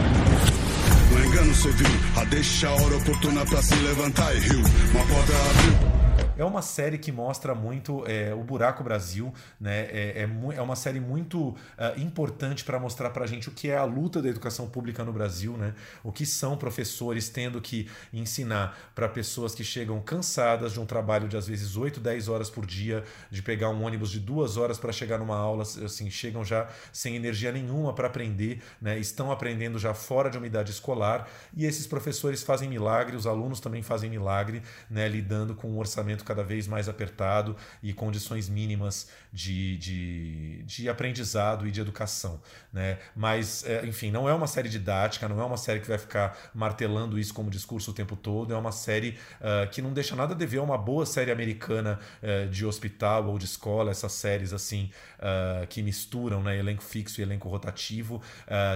Um 1.13 1.23
engano 1.23 1.55
civil, 1.55 1.87
a 2.17 2.25
deixa 2.25 2.67
a 2.67 2.73
hora 2.73 2.97
oportuna 2.97 3.45
para 3.45 3.61
se 3.61 3.75
levantar 3.75 4.35
e 4.35 4.39
riu. 4.39 4.59
Uma 4.59 5.05
porta 5.05 5.33
abriu. 5.49 6.10
É 6.41 6.43
uma 6.43 6.63
série 6.63 6.97
que 6.97 7.11
mostra 7.11 7.53
muito 7.53 8.03
é, 8.07 8.33
o 8.33 8.43
Buraco 8.43 8.83
Brasil, 8.83 9.31
né? 9.59 9.81
É, 9.81 10.23
é, 10.23 10.55
é 10.55 10.61
uma 10.63 10.75
série 10.75 10.99
muito 10.99 11.49
uh, 11.49 11.55
importante 11.97 12.63
para 12.63 12.79
mostrar 12.79 13.11
para 13.11 13.25
a 13.25 13.27
gente 13.27 13.47
o 13.47 13.51
que 13.51 13.69
é 13.69 13.77
a 13.77 13.83
luta 13.83 14.19
da 14.23 14.27
educação 14.27 14.67
pública 14.67 15.05
no 15.05 15.13
Brasil, 15.13 15.55
né? 15.55 15.75
O 16.03 16.11
que 16.11 16.25
são 16.25 16.57
professores 16.57 17.29
tendo 17.29 17.61
que 17.61 17.87
ensinar 18.11 18.75
para 18.95 19.07
pessoas 19.07 19.53
que 19.53 19.63
chegam 19.63 20.01
cansadas 20.01 20.73
de 20.73 20.79
um 20.79 20.85
trabalho 20.85 21.27
de 21.27 21.37
às 21.37 21.45
vezes 21.45 21.77
8, 21.77 21.99
10 21.99 22.27
horas 22.27 22.49
por 22.49 22.65
dia, 22.65 23.03
de 23.29 23.43
pegar 23.43 23.69
um 23.69 23.83
ônibus 23.83 24.09
de 24.09 24.19
duas 24.19 24.57
horas 24.57 24.79
para 24.79 24.91
chegar 24.91 25.19
numa 25.19 25.37
aula, 25.37 25.61
assim, 25.61 26.09
chegam 26.09 26.43
já 26.43 26.67
sem 26.91 27.15
energia 27.15 27.51
nenhuma 27.51 27.93
para 27.93 28.07
aprender, 28.07 28.63
né? 28.81 28.97
Estão 28.97 29.31
aprendendo 29.31 29.77
já 29.77 29.93
fora 29.93 30.27
de 30.27 30.39
uma 30.39 30.47
idade 30.47 30.71
escolar 30.71 31.29
e 31.55 31.67
esses 31.67 31.85
professores 31.85 32.41
fazem 32.41 32.67
milagre, 32.67 33.15
os 33.15 33.27
alunos 33.27 33.59
também 33.59 33.83
fazem 33.83 34.09
milagre, 34.09 34.63
né? 34.89 35.07
Lidando 35.07 35.53
com 35.53 35.69
um 35.69 35.77
orçamento 35.77 36.30
cada 36.31 36.43
vez 36.43 36.65
mais 36.65 36.87
apertado 36.87 37.57
e 37.83 37.91
condições 37.91 38.47
mínimas 38.47 39.09
de, 39.33 39.77
de, 39.77 40.63
de 40.63 40.89
aprendizado 40.89 41.67
e 41.67 41.71
de 41.71 41.81
educação. 41.81 42.39
Né? 42.71 42.97
Mas, 43.13 43.65
é, 43.65 43.85
enfim, 43.85 44.11
não 44.11 44.29
é 44.29 44.33
uma 44.33 44.47
série 44.47 44.69
didática, 44.69 45.27
não 45.27 45.41
é 45.41 45.43
uma 45.43 45.57
série 45.57 45.81
que 45.81 45.87
vai 45.87 45.97
ficar 45.97 46.37
martelando 46.53 47.19
isso 47.19 47.33
como 47.33 47.49
discurso 47.49 47.91
o 47.91 47.93
tempo 47.93 48.15
todo, 48.15 48.53
é 48.53 48.57
uma 48.57 48.71
série 48.71 49.17
uh, 49.41 49.69
que 49.69 49.81
não 49.81 49.91
deixa 49.91 50.15
nada 50.15 50.33
a 50.33 50.37
dever 50.37 50.59
a 50.59 50.63
uma 50.63 50.77
boa 50.77 51.05
série 51.05 51.31
americana 51.31 51.99
uh, 52.23 52.49
de 52.49 52.65
hospital 52.65 53.27
ou 53.27 53.37
de 53.37 53.45
escola, 53.45 53.91
essas 53.91 54.13
séries 54.13 54.53
assim 54.53 54.89
uh, 55.19 55.67
que 55.67 55.83
misturam 55.83 56.41
né, 56.41 56.57
elenco 56.57 56.81
fixo 56.81 57.19
e 57.19 57.23
elenco 57.23 57.49
rotativo. 57.49 58.21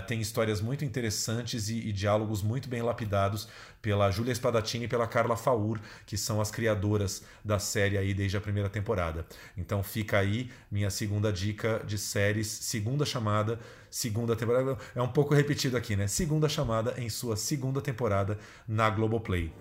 tem 0.07 0.19
histórias 0.19 0.59
muito 0.59 0.83
interessantes 0.83 1.69
e, 1.69 1.87
e 1.87 1.93
diálogos 1.93 2.41
muito 2.41 2.67
bem 2.67 2.81
lapidados 2.81 3.47
pela 3.85 4.09
Júlia 4.09 4.33
Spadatini 4.33 4.85
e 4.85 4.87
pela 4.87 5.05
Carla 5.05 5.37
Faur, 5.37 5.79
que 6.07 6.17
são 6.17 6.41
as 6.41 6.49
criadoras 6.49 7.21
da 7.43 7.59
série 7.59 7.99
aí 7.99 8.15
desde 8.15 8.35
a 8.35 8.41
primeira 8.41 8.67
temporada. 8.67 9.27
Então 9.55 9.83
fica 9.83 10.17
aí 10.17 10.49
minha 10.71 10.89
segunda 10.89 11.31
dica 11.31 11.83
de 11.85 11.95
séries, 11.95 12.47
segunda 12.47 13.05
chamada, 13.05 13.59
segunda 13.91 14.35
temporada. 14.35 14.75
É 14.95 15.01
um 15.03 15.07
pouco 15.07 15.35
repetido 15.35 15.77
aqui, 15.77 15.95
né? 15.95 16.07
Segunda 16.07 16.49
chamada 16.49 16.95
em 16.97 17.09
sua 17.09 17.37
segunda 17.37 17.79
temporada 17.79 18.39
na 18.67 18.89
Globoplay. 18.89 19.53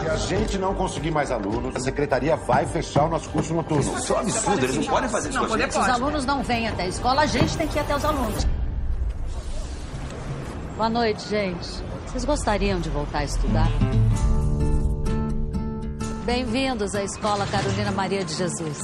Se 0.00 0.08
a 0.08 0.16
gente 0.16 0.56
não 0.56 0.74
conseguir 0.74 1.10
mais 1.10 1.30
alunos, 1.30 1.76
a 1.76 1.80
secretaria 1.80 2.34
vai 2.34 2.64
fechar 2.64 3.04
o 3.04 3.10
nosso 3.10 3.28
curso 3.28 3.52
noturno. 3.52 3.98
Isso 3.98 4.10
é 4.10 4.16
um 4.16 4.20
absurdo, 4.20 4.64
eles 4.64 4.76
não 4.78 4.84
podem 4.86 5.10
fazer 5.10 5.28
isso 5.28 5.38
não, 5.38 5.46
com 5.46 5.52
a 5.54 5.58
gente. 5.58 5.74
Se 5.74 5.78
os 5.80 5.88
alunos 5.88 6.24
não 6.24 6.42
vêm 6.42 6.66
até 6.66 6.84
a 6.84 6.88
escola, 6.88 7.20
a 7.20 7.26
gente 7.26 7.58
tem 7.58 7.68
que 7.68 7.76
ir 7.76 7.80
até 7.80 7.94
os 7.94 8.04
alunos. 8.06 8.46
Boa 10.78 10.88
noite, 10.88 11.28
gente. 11.28 11.91
Vocês 12.06 12.24
gostariam 12.24 12.80
de 12.80 12.90
voltar 12.90 13.20
a 13.20 13.24
estudar? 13.24 13.68
Bem-vindos 16.24 16.94
à 16.94 17.02
Escola 17.02 17.46
Carolina 17.46 17.90
Maria 17.90 18.24
de 18.24 18.34
Jesus. 18.34 18.78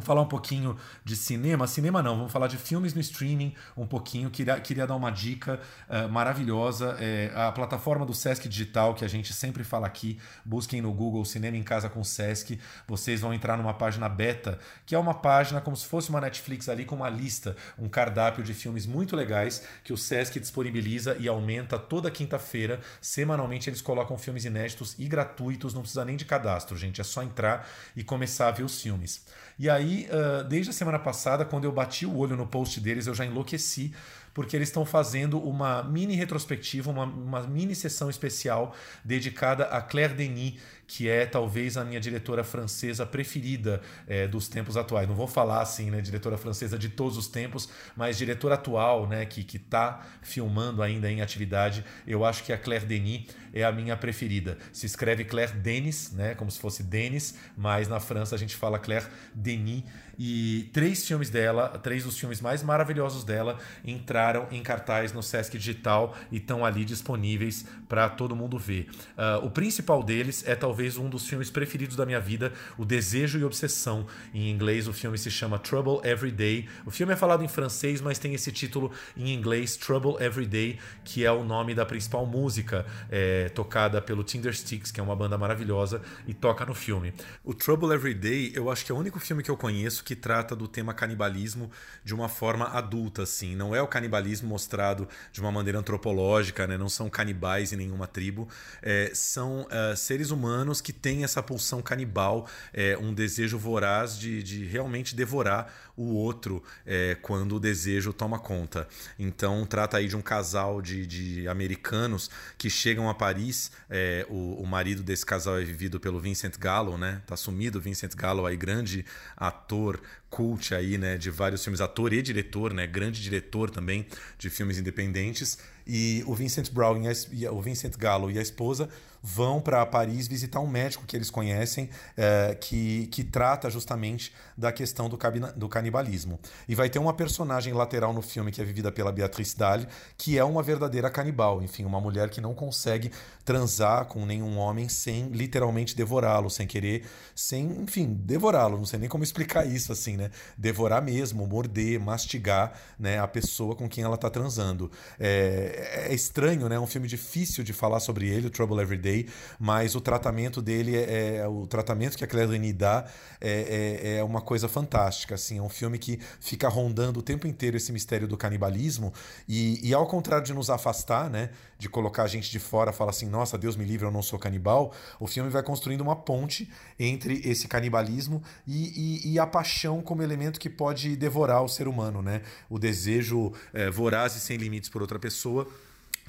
Vamos 0.00 0.06
falar 0.06 0.22
um 0.22 0.28
pouquinho 0.28 0.78
de 1.04 1.14
cinema. 1.14 1.66
Cinema 1.66 2.02
não, 2.02 2.16
vamos 2.16 2.32
falar 2.32 2.46
de 2.46 2.56
filmes 2.56 2.94
no 2.94 3.02
streaming 3.02 3.54
um 3.76 3.86
pouquinho. 3.86 4.30
Queria, 4.30 4.58
queria 4.58 4.86
dar 4.86 4.96
uma 4.96 5.10
dica 5.10 5.60
uh, 5.90 6.08
maravilhosa. 6.08 6.96
É, 6.98 7.30
a 7.34 7.52
plataforma 7.52 8.06
do 8.06 8.14
Sesc 8.14 8.48
Digital, 8.48 8.94
que 8.94 9.04
a 9.04 9.08
gente 9.08 9.34
sempre 9.34 9.62
fala 9.62 9.86
aqui, 9.86 10.18
busquem 10.42 10.80
no 10.80 10.90
Google 10.90 11.22
Cinema 11.26 11.54
em 11.54 11.62
Casa 11.62 11.90
com 11.90 12.02
Sesc. 12.02 12.58
Vocês 12.88 13.20
vão 13.20 13.34
entrar 13.34 13.58
numa 13.58 13.74
página 13.74 14.08
beta, 14.08 14.58
que 14.86 14.94
é 14.94 14.98
uma 14.98 15.12
página 15.12 15.60
como 15.60 15.76
se 15.76 15.84
fosse 15.84 16.08
uma 16.08 16.18
Netflix 16.22 16.70
ali, 16.70 16.86
com 16.86 16.96
uma 16.96 17.10
lista, 17.10 17.54
um 17.78 17.86
cardápio 17.86 18.42
de 18.42 18.54
filmes 18.54 18.86
muito 18.86 19.14
legais 19.14 19.66
que 19.84 19.92
o 19.92 19.98
Sesc 19.98 20.40
disponibiliza 20.40 21.14
e 21.20 21.28
aumenta 21.28 21.78
toda 21.78 22.10
quinta-feira. 22.10 22.80
Semanalmente 23.02 23.68
eles 23.68 23.82
colocam 23.82 24.16
filmes 24.16 24.46
inéditos 24.46 24.98
e 24.98 25.06
gratuitos, 25.06 25.74
não 25.74 25.82
precisa 25.82 26.06
nem 26.06 26.16
de 26.16 26.24
cadastro, 26.24 26.74
gente. 26.78 27.02
É 27.02 27.04
só 27.04 27.22
entrar 27.22 27.68
e 27.94 28.02
começar 28.02 28.48
a 28.48 28.50
ver 28.50 28.62
os 28.62 28.80
filmes. 28.80 29.26
E 29.62 29.68
aí, 29.68 30.08
desde 30.48 30.70
a 30.70 30.72
semana 30.72 30.98
passada, 30.98 31.44
quando 31.44 31.66
eu 31.66 31.70
bati 31.70 32.06
o 32.06 32.16
olho 32.16 32.34
no 32.34 32.46
post 32.46 32.80
deles, 32.80 33.06
eu 33.06 33.14
já 33.14 33.26
enlouqueci, 33.26 33.92
porque 34.32 34.56
eles 34.56 34.68
estão 34.68 34.86
fazendo 34.86 35.38
uma 35.38 35.82
mini 35.82 36.14
retrospectiva, 36.14 36.90
uma, 36.90 37.04
uma 37.04 37.42
mini 37.42 37.74
sessão 37.74 38.08
especial 38.08 38.74
dedicada 39.04 39.64
a 39.64 39.82
Claire 39.82 40.14
Denis, 40.14 40.54
que 40.90 41.08
é 41.08 41.24
talvez 41.24 41.76
a 41.76 41.84
minha 41.84 42.00
diretora 42.00 42.42
francesa 42.42 43.06
preferida 43.06 43.80
é, 44.08 44.26
dos 44.26 44.48
tempos 44.48 44.76
atuais. 44.76 45.06
Não 45.06 45.14
vou 45.14 45.28
falar 45.28 45.62
assim, 45.62 45.88
né, 45.88 46.00
diretora 46.00 46.36
francesa 46.36 46.76
de 46.76 46.88
todos 46.88 47.16
os 47.16 47.28
tempos, 47.28 47.68
mas 47.96 48.18
diretora 48.18 48.56
atual, 48.56 49.06
né, 49.06 49.24
que 49.24 49.44
que 49.44 49.56
está 49.56 50.04
filmando 50.20 50.82
ainda 50.82 51.08
em 51.08 51.22
atividade. 51.22 51.84
Eu 52.04 52.24
acho 52.24 52.42
que 52.42 52.52
a 52.52 52.58
Claire 52.58 52.84
Denis 52.84 53.28
é 53.54 53.62
a 53.62 53.70
minha 53.70 53.96
preferida. 53.96 54.58
Se 54.72 54.84
escreve 54.84 55.24
Claire 55.24 55.52
Denis, 55.52 56.10
né, 56.10 56.34
como 56.34 56.50
se 56.50 56.58
fosse 56.58 56.82
Denis, 56.82 57.36
mas 57.56 57.86
na 57.86 58.00
França 58.00 58.34
a 58.34 58.38
gente 58.38 58.56
fala 58.56 58.76
Claire 58.76 59.06
Denis. 59.32 59.84
E 60.22 60.68
três 60.74 61.06
filmes 61.06 61.30
dela, 61.30 61.68
três 61.82 62.04
dos 62.04 62.18
filmes 62.18 62.42
mais 62.42 62.62
maravilhosos 62.62 63.24
dela, 63.24 63.58
entraram 63.82 64.46
em 64.50 64.62
cartaz 64.62 65.14
no 65.14 65.22
Sesc 65.22 65.56
Digital 65.56 66.14
e 66.30 66.36
estão 66.36 66.62
ali 66.62 66.84
disponíveis 66.84 67.64
para 67.88 68.06
todo 68.06 68.36
mundo 68.36 68.58
ver. 68.58 68.90
Uh, 69.16 69.46
o 69.46 69.50
principal 69.50 70.02
deles 70.02 70.46
é 70.46 70.54
talvez 70.54 70.79
um 70.96 71.08
dos 71.08 71.26
filmes 71.26 71.50
preferidos 71.50 71.96
da 71.96 72.06
minha 72.06 72.20
vida, 72.20 72.52
O 72.78 72.84
Desejo 72.84 73.38
e 73.38 73.44
Obsessão. 73.44 74.06
Em 74.32 74.50
inglês, 74.50 74.88
o 74.88 74.92
filme 74.92 75.18
se 75.18 75.30
chama 75.30 75.58
Trouble 75.58 76.00
Every 76.08 76.30
Day. 76.30 76.68
O 76.86 76.90
filme 76.90 77.12
é 77.12 77.16
falado 77.16 77.42
em 77.44 77.48
francês, 77.48 78.00
mas 78.00 78.18
tem 78.18 78.34
esse 78.34 78.50
título 78.52 78.92
em 79.16 79.32
inglês, 79.32 79.76
Trouble 79.76 80.16
Every 80.24 80.46
Day, 80.46 80.78
que 81.04 81.24
é 81.24 81.32
o 81.32 81.44
nome 81.44 81.74
da 81.74 81.84
principal 81.84 82.24
música 82.26 82.86
é, 83.10 83.48
tocada 83.50 84.00
pelo 84.00 84.22
Tinder 84.22 84.54
Sticks, 84.54 84.90
que 84.90 85.00
é 85.00 85.02
uma 85.02 85.16
banda 85.16 85.36
maravilhosa 85.36 86.00
e 86.26 86.34
toca 86.34 86.64
no 86.64 86.74
filme. 86.74 87.12
O 87.44 87.52
Trouble 87.54 87.92
Every 87.92 88.14
Day, 88.14 88.52
eu 88.54 88.70
acho 88.70 88.84
que 88.84 88.92
é 88.92 88.94
o 88.94 88.98
único 88.98 89.18
filme 89.18 89.42
que 89.42 89.50
eu 89.50 89.56
conheço 89.56 90.04
que 90.04 90.14
trata 90.14 90.54
do 90.54 90.68
tema 90.68 90.94
canibalismo 90.94 91.70
de 92.04 92.14
uma 92.14 92.28
forma 92.28 92.66
adulta, 92.66 93.22
assim. 93.22 93.54
Não 93.56 93.74
é 93.74 93.82
o 93.82 93.86
canibalismo 93.86 94.48
mostrado 94.48 95.08
de 95.32 95.40
uma 95.40 95.50
maneira 95.50 95.78
antropológica, 95.78 96.66
né? 96.66 96.76
Não 96.78 96.88
são 96.88 97.10
canibais 97.10 97.72
em 97.72 97.76
nenhuma 97.76 98.06
tribo. 98.06 98.48
É, 98.82 99.10
são 99.14 99.62
uh, 99.62 99.96
seres 99.96 100.30
humanos 100.30 100.69
que 100.78 100.92
têm 100.92 101.24
essa 101.24 101.42
pulsão 101.42 101.80
canibal, 101.80 102.46
é, 102.74 102.98
um 102.98 103.14
desejo 103.14 103.58
voraz 103.58 104.18
de, 104.18 104.42
de 104.42 104.66
realmente 104.66 105.16
devorar 105.16 105.72
o 105.96 106.14
outro 106.14 106.62
é, 106.84 107.16
quando 107.22 107.56
o 107.56 107.60
desejo 107.60 108.12
toma 108.12 108.38
conta. 108.38 108.86
Então 109.18 109.64
trata 109.64 109.96
aí 109.96 110.06
de 110.06 110.16
um 110.16 110.20
casal 110.20 110.82
de, 110.82 111.06
de 111.06 111.48
americanos 111.48 112.30
que 112.58 112.68
chegam 112.68 113.08
a 113.08 113.14
Paris. 113.14 113.70
É, 113.88 114.26
o, 114.28 114.62
o, 114.62 114.66
marido 114.66 115.02
desse 115.02 115.24
casal 115.24 115.58
é 115.58 115.64
vivido 115.64 115.98
pelo 115.98 116.20
Vincent 116.20 116.58
Gallo, 116.58 116.98
né? 116.98 117.22
Tá 117.26 117.36
sumido 117.36 117.78
o 117.78 117.80
Vincent 117.80 118.14
Gallo, 118.14 118.44
aí 118.44 118.56
grande 118.56 119.04
ator 119.36 120.00
cult 120.30 120.72
aí, 120.74 120.96
né, 120.96 121.18
de 121.18 121.28
vários 121.28 121.62
filmes, 121.62 121.80
ator 121.80 122.12
e 122.12 122.22
diretor, 122.22 122.72
né, 122.72 122.86
grande 122.86 123.20
diretor 123.20 123.68
também 123.68 124.06
de 124.38 124.48
filmes 124.48 124.78
independentes. 124.78 125.58
E 125.86 126.22
o 126.26 126.34
Vincent 126.34 126.70
Brown 126.70 127.02
e 127.32 127.46
a, 127.46 127.52
o 127.52 127.60
Vincent 127.60 127.96
Gallo 127.96 128.30
e 128.30 128.38
a 128.38 128.42
esposa 128.42 128.88
vão 129.22 129.60
para 129.60 129.84
Paris 129.86 130.26
visitar 130.26 130.60
um 130.60 130.66
médico 130.66 131.04
que 131.06 131.16
eles 131.16 131.30
conhecem 131.30 131.90
é, 132.16 132.56
que, 132.60 133.06
que 133.08 133.22
trata 133.22 133.68
justamente 133.70 134.32
da 134.56 134.72
questão 134.72 135.08
do, 135.08 135.18
do 135.56 135.68
canibalismo. 135.68 136.38
E 136.68 136.74
vai 136.74 136.88
ter 136.88 136.98
uma 136.98 137.12
personagem 137.12 137.72
lateral 137.72 138.12
no 138.12 138.22
filme 138.22 138.50
que 138.50 138.60
é 138.60 138.64
vivida 138.64 138.90
pela 138.90 139.12
Beatriz 139.12 139.54
Dalle, 139.54 139.86
que 140.16 140.38
é 140.38 140.44
uma 140.44 140.62
verdadeira 140.62 141.10
canibal, 141.10 141.62
enfim, 141.62 141.84
uma 141.84 142.00
mulher 142.00 142.30
que 142.30 142.40
não 142.40 142.54
consegue 142.54 143.10
transar 143.44 144.04
com 144.04 144.24
nenhum 144.24 144.58
homem 144.58 144.88
sem 144.88 145.28
literalmente 145.28 145.96
devorá-lo, 145.96 146.50
sem 146.50 146.66
querer, 146.66 147.04
sem, 147.34 147.66
enfim, 147.82 148.12
devorá-lo, 148.12 148.76
não 148.76 148.84
sei 148.84 148.98
nem 148.98 149.08
como 149.08 149.24
explicar 149.24 149.66
isso 149.66 149.92
assim, 149.92 150.16
né? 150.16 150.30
Devorar 150.56 151.02
mesmo, 151.02 151.46
morder, 151.46 151.98
mastigar, 151.98 152.72
né, 152.98 153.18
a 153.18 153.26
pessoa 153.26 153.74
com 153.74 153.88
quem 153.88 154.04
ela 154.04 154.14
está 154.14 154.30
transando. 154.30 154.90
É, 155.18 156.06
é 156.10 156.14
estranho, 156.14 156.68
né? 156.68 156.76
É 156.76 156.80
um 156.80 156.86
filme 156.86 157.08
difícil 157.08 157.64
de 157.64 157.72
falar 157.72 158.00
sobre 158.00 158.28
ele, 158.28 158.46
o 158.46 158.50
Trouble 158.50 158.80
Every 158.80 158.98
Day, 159.00 159.09
mas 159.58 159.94
o 159.94 160.00
tratamento 160.00 160.62
dele 160.62 160.96
é, 160.96 161.36
é 161.36 161.48
o 161.48 161.66
tratamento 161.66 162.16
que 162.16 162.24
a 162.24 162.26
Claire 162.26 162.50
Denis 162.50 162.74
dá 162.74 163.06
é, 163.40 163.96
é, 164.02 164.16
é 164.18 164.24
uma 164.24 164.40
coisa 164.40 164.68
fantástica. 164.68 165.34
Assim, 165.34 165.58
é 165.58 165.62
um 165.62 165.68
filme 165.68 165.98
que 165.98 166.18
fica 166.40 166.68
rondando 166.68 167.20
o 167.20 167.22
tempo 167.22 167.46
inteiro 167.46 167.76
esse 167.76 167.92
mistério 167.92 168.28
do 168.28 168.36
canibalismo 168.36 169.12
e, 169.48 169.88
e 169.88 169.94
ao 169.94 170.06
contrário 170.06 170.44
de 170.44 170.52
nos 170.52 170.70
afastar, 170.70 171.30
né, 171.30 171.50
de 171.78 171.88
colocar 171.88 172.24
a 172.24 172.26
gente 172.26 172.50
de 172.50 172.58
fora, 172.58 172.92
falar 172.92 173.10
assim, 173.10 173.28
nossa, 173.28 173.56
Deus 173.56 173.76
me 173.76 173.84
livre, 173.84 174.06
eu 174.06 174.10
não 174.10 174.22
sou 174.22 174.38
canibal, 174.38 174.92
o 175.18 175.26
filme 175.26 175.50
vai 175.50 175.62
construindo 175.62 176.00
uma 176.02 176.16
ponte 176.16 176.70
entre 176.98 177.40
esse 177.44 177.66
canibalismo 177.66 178.42
e, 178.66 179.20
e, 179.24 179.32
e 179.32 179.38
a 179.38 179.46
paixão 179.46 180.02
como 180.02 180.22
elemento 180.22 180.60
que 180.60 180.68
pode 180.68 181.16
devorar 181.16 181.62
o 181.62 181.68
ser 181.68 181.88
humano, 181.88 182.22
né? 182.22 182.42
O 182.68 182.78
desejo 182.78 183.52
é, 183.72 183.90
voraz 183.90 184.36
e 184.36 184.40
sem 184.40 184.56
limites 184.56 184.90
por 184.90 185.00
outra 185.00 185.18
pessoa 185.18 185.66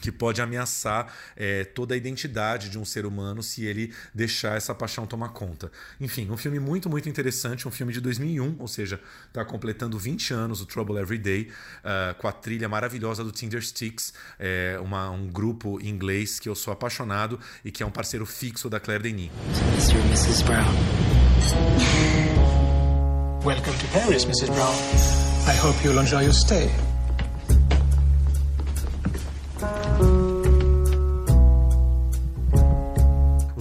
que 0.02 0.12
pode 0.12 0.42
ameaçar 0.42 1.14
é, 1.38 1.64
toda 1.64 1.94
a 1.94 1.98
identidade 1.98 2.70
de 2.70 2.78
um 2.78 2.84
ser 2.84 3.06
humano 3.06 3.42
se 3.44 3.64
ele 3.66 3.94
deixar 4.14 4.58
essa 4.58 4.74
paixão 4.74 5.06
tomar 5.06 5.30
conta. 5.30 5.72
Enfim, 6.00 6.30
um 6.30 6.38
filme 6.38 6.60
muito, 6.60 6.90
muito 6.90 7.08
interessante, 7.08 7.68
um 7.68 7.72
filme 7.72 7.94
de 7.94 8.02
2001, 8.02 8.56
ou 8.60 8.68
seja, 8.68 9.00
está 9.28 9.46
completando 9.46 9.98
20 9.98 10.34
anos, 10.34 10.62
o 10.62 10.66
Trouble 10.66 10.98
Every 10.98 11.20
Day, 11.20 11.52
uh, 11.84 12.16
com 12.20 12.28
a 12.28 12.32
trilha 12.32 12.68
maravilhosa 12.68 13.24
do 13.24 13.32
Tinder 13.32 13.62
Sticks, 13.62 14.14
é, 14.40 14.80
uma, 14.82 15.10
um 15.12 15.28
grupo 15.28 15.80
inglês 15.82 16.40
que 16.40 16.50
eu 16.50 16.56
sou 16.56 16.74
apaixonado 16.74 17.40
e 17.64 17.72
que 17.72 17.84
é 17.84 17.86
um 17.86 17.92
parceiro 17.92 18.26
fixo 18.26 18.70
da 18.70 18.80
Claire 18.80 19.04
Denis. 19.04 19.32
Mr. 19.76 19.98
Mrs. 20.08 20.44
Brown. 20.44 21.12
Welcome 23.44 23.78
to 23.78 23.88
Paris, 23.88 24.24
Mrs. 24.26 24.52
Brown. 24.52 24.76
I 25.48 25.56
hope 25.56 25.76
you'll 25.84 26.00
enjoy 26.00 26.22
your 26.22 26.34
stay. 26.34 26.70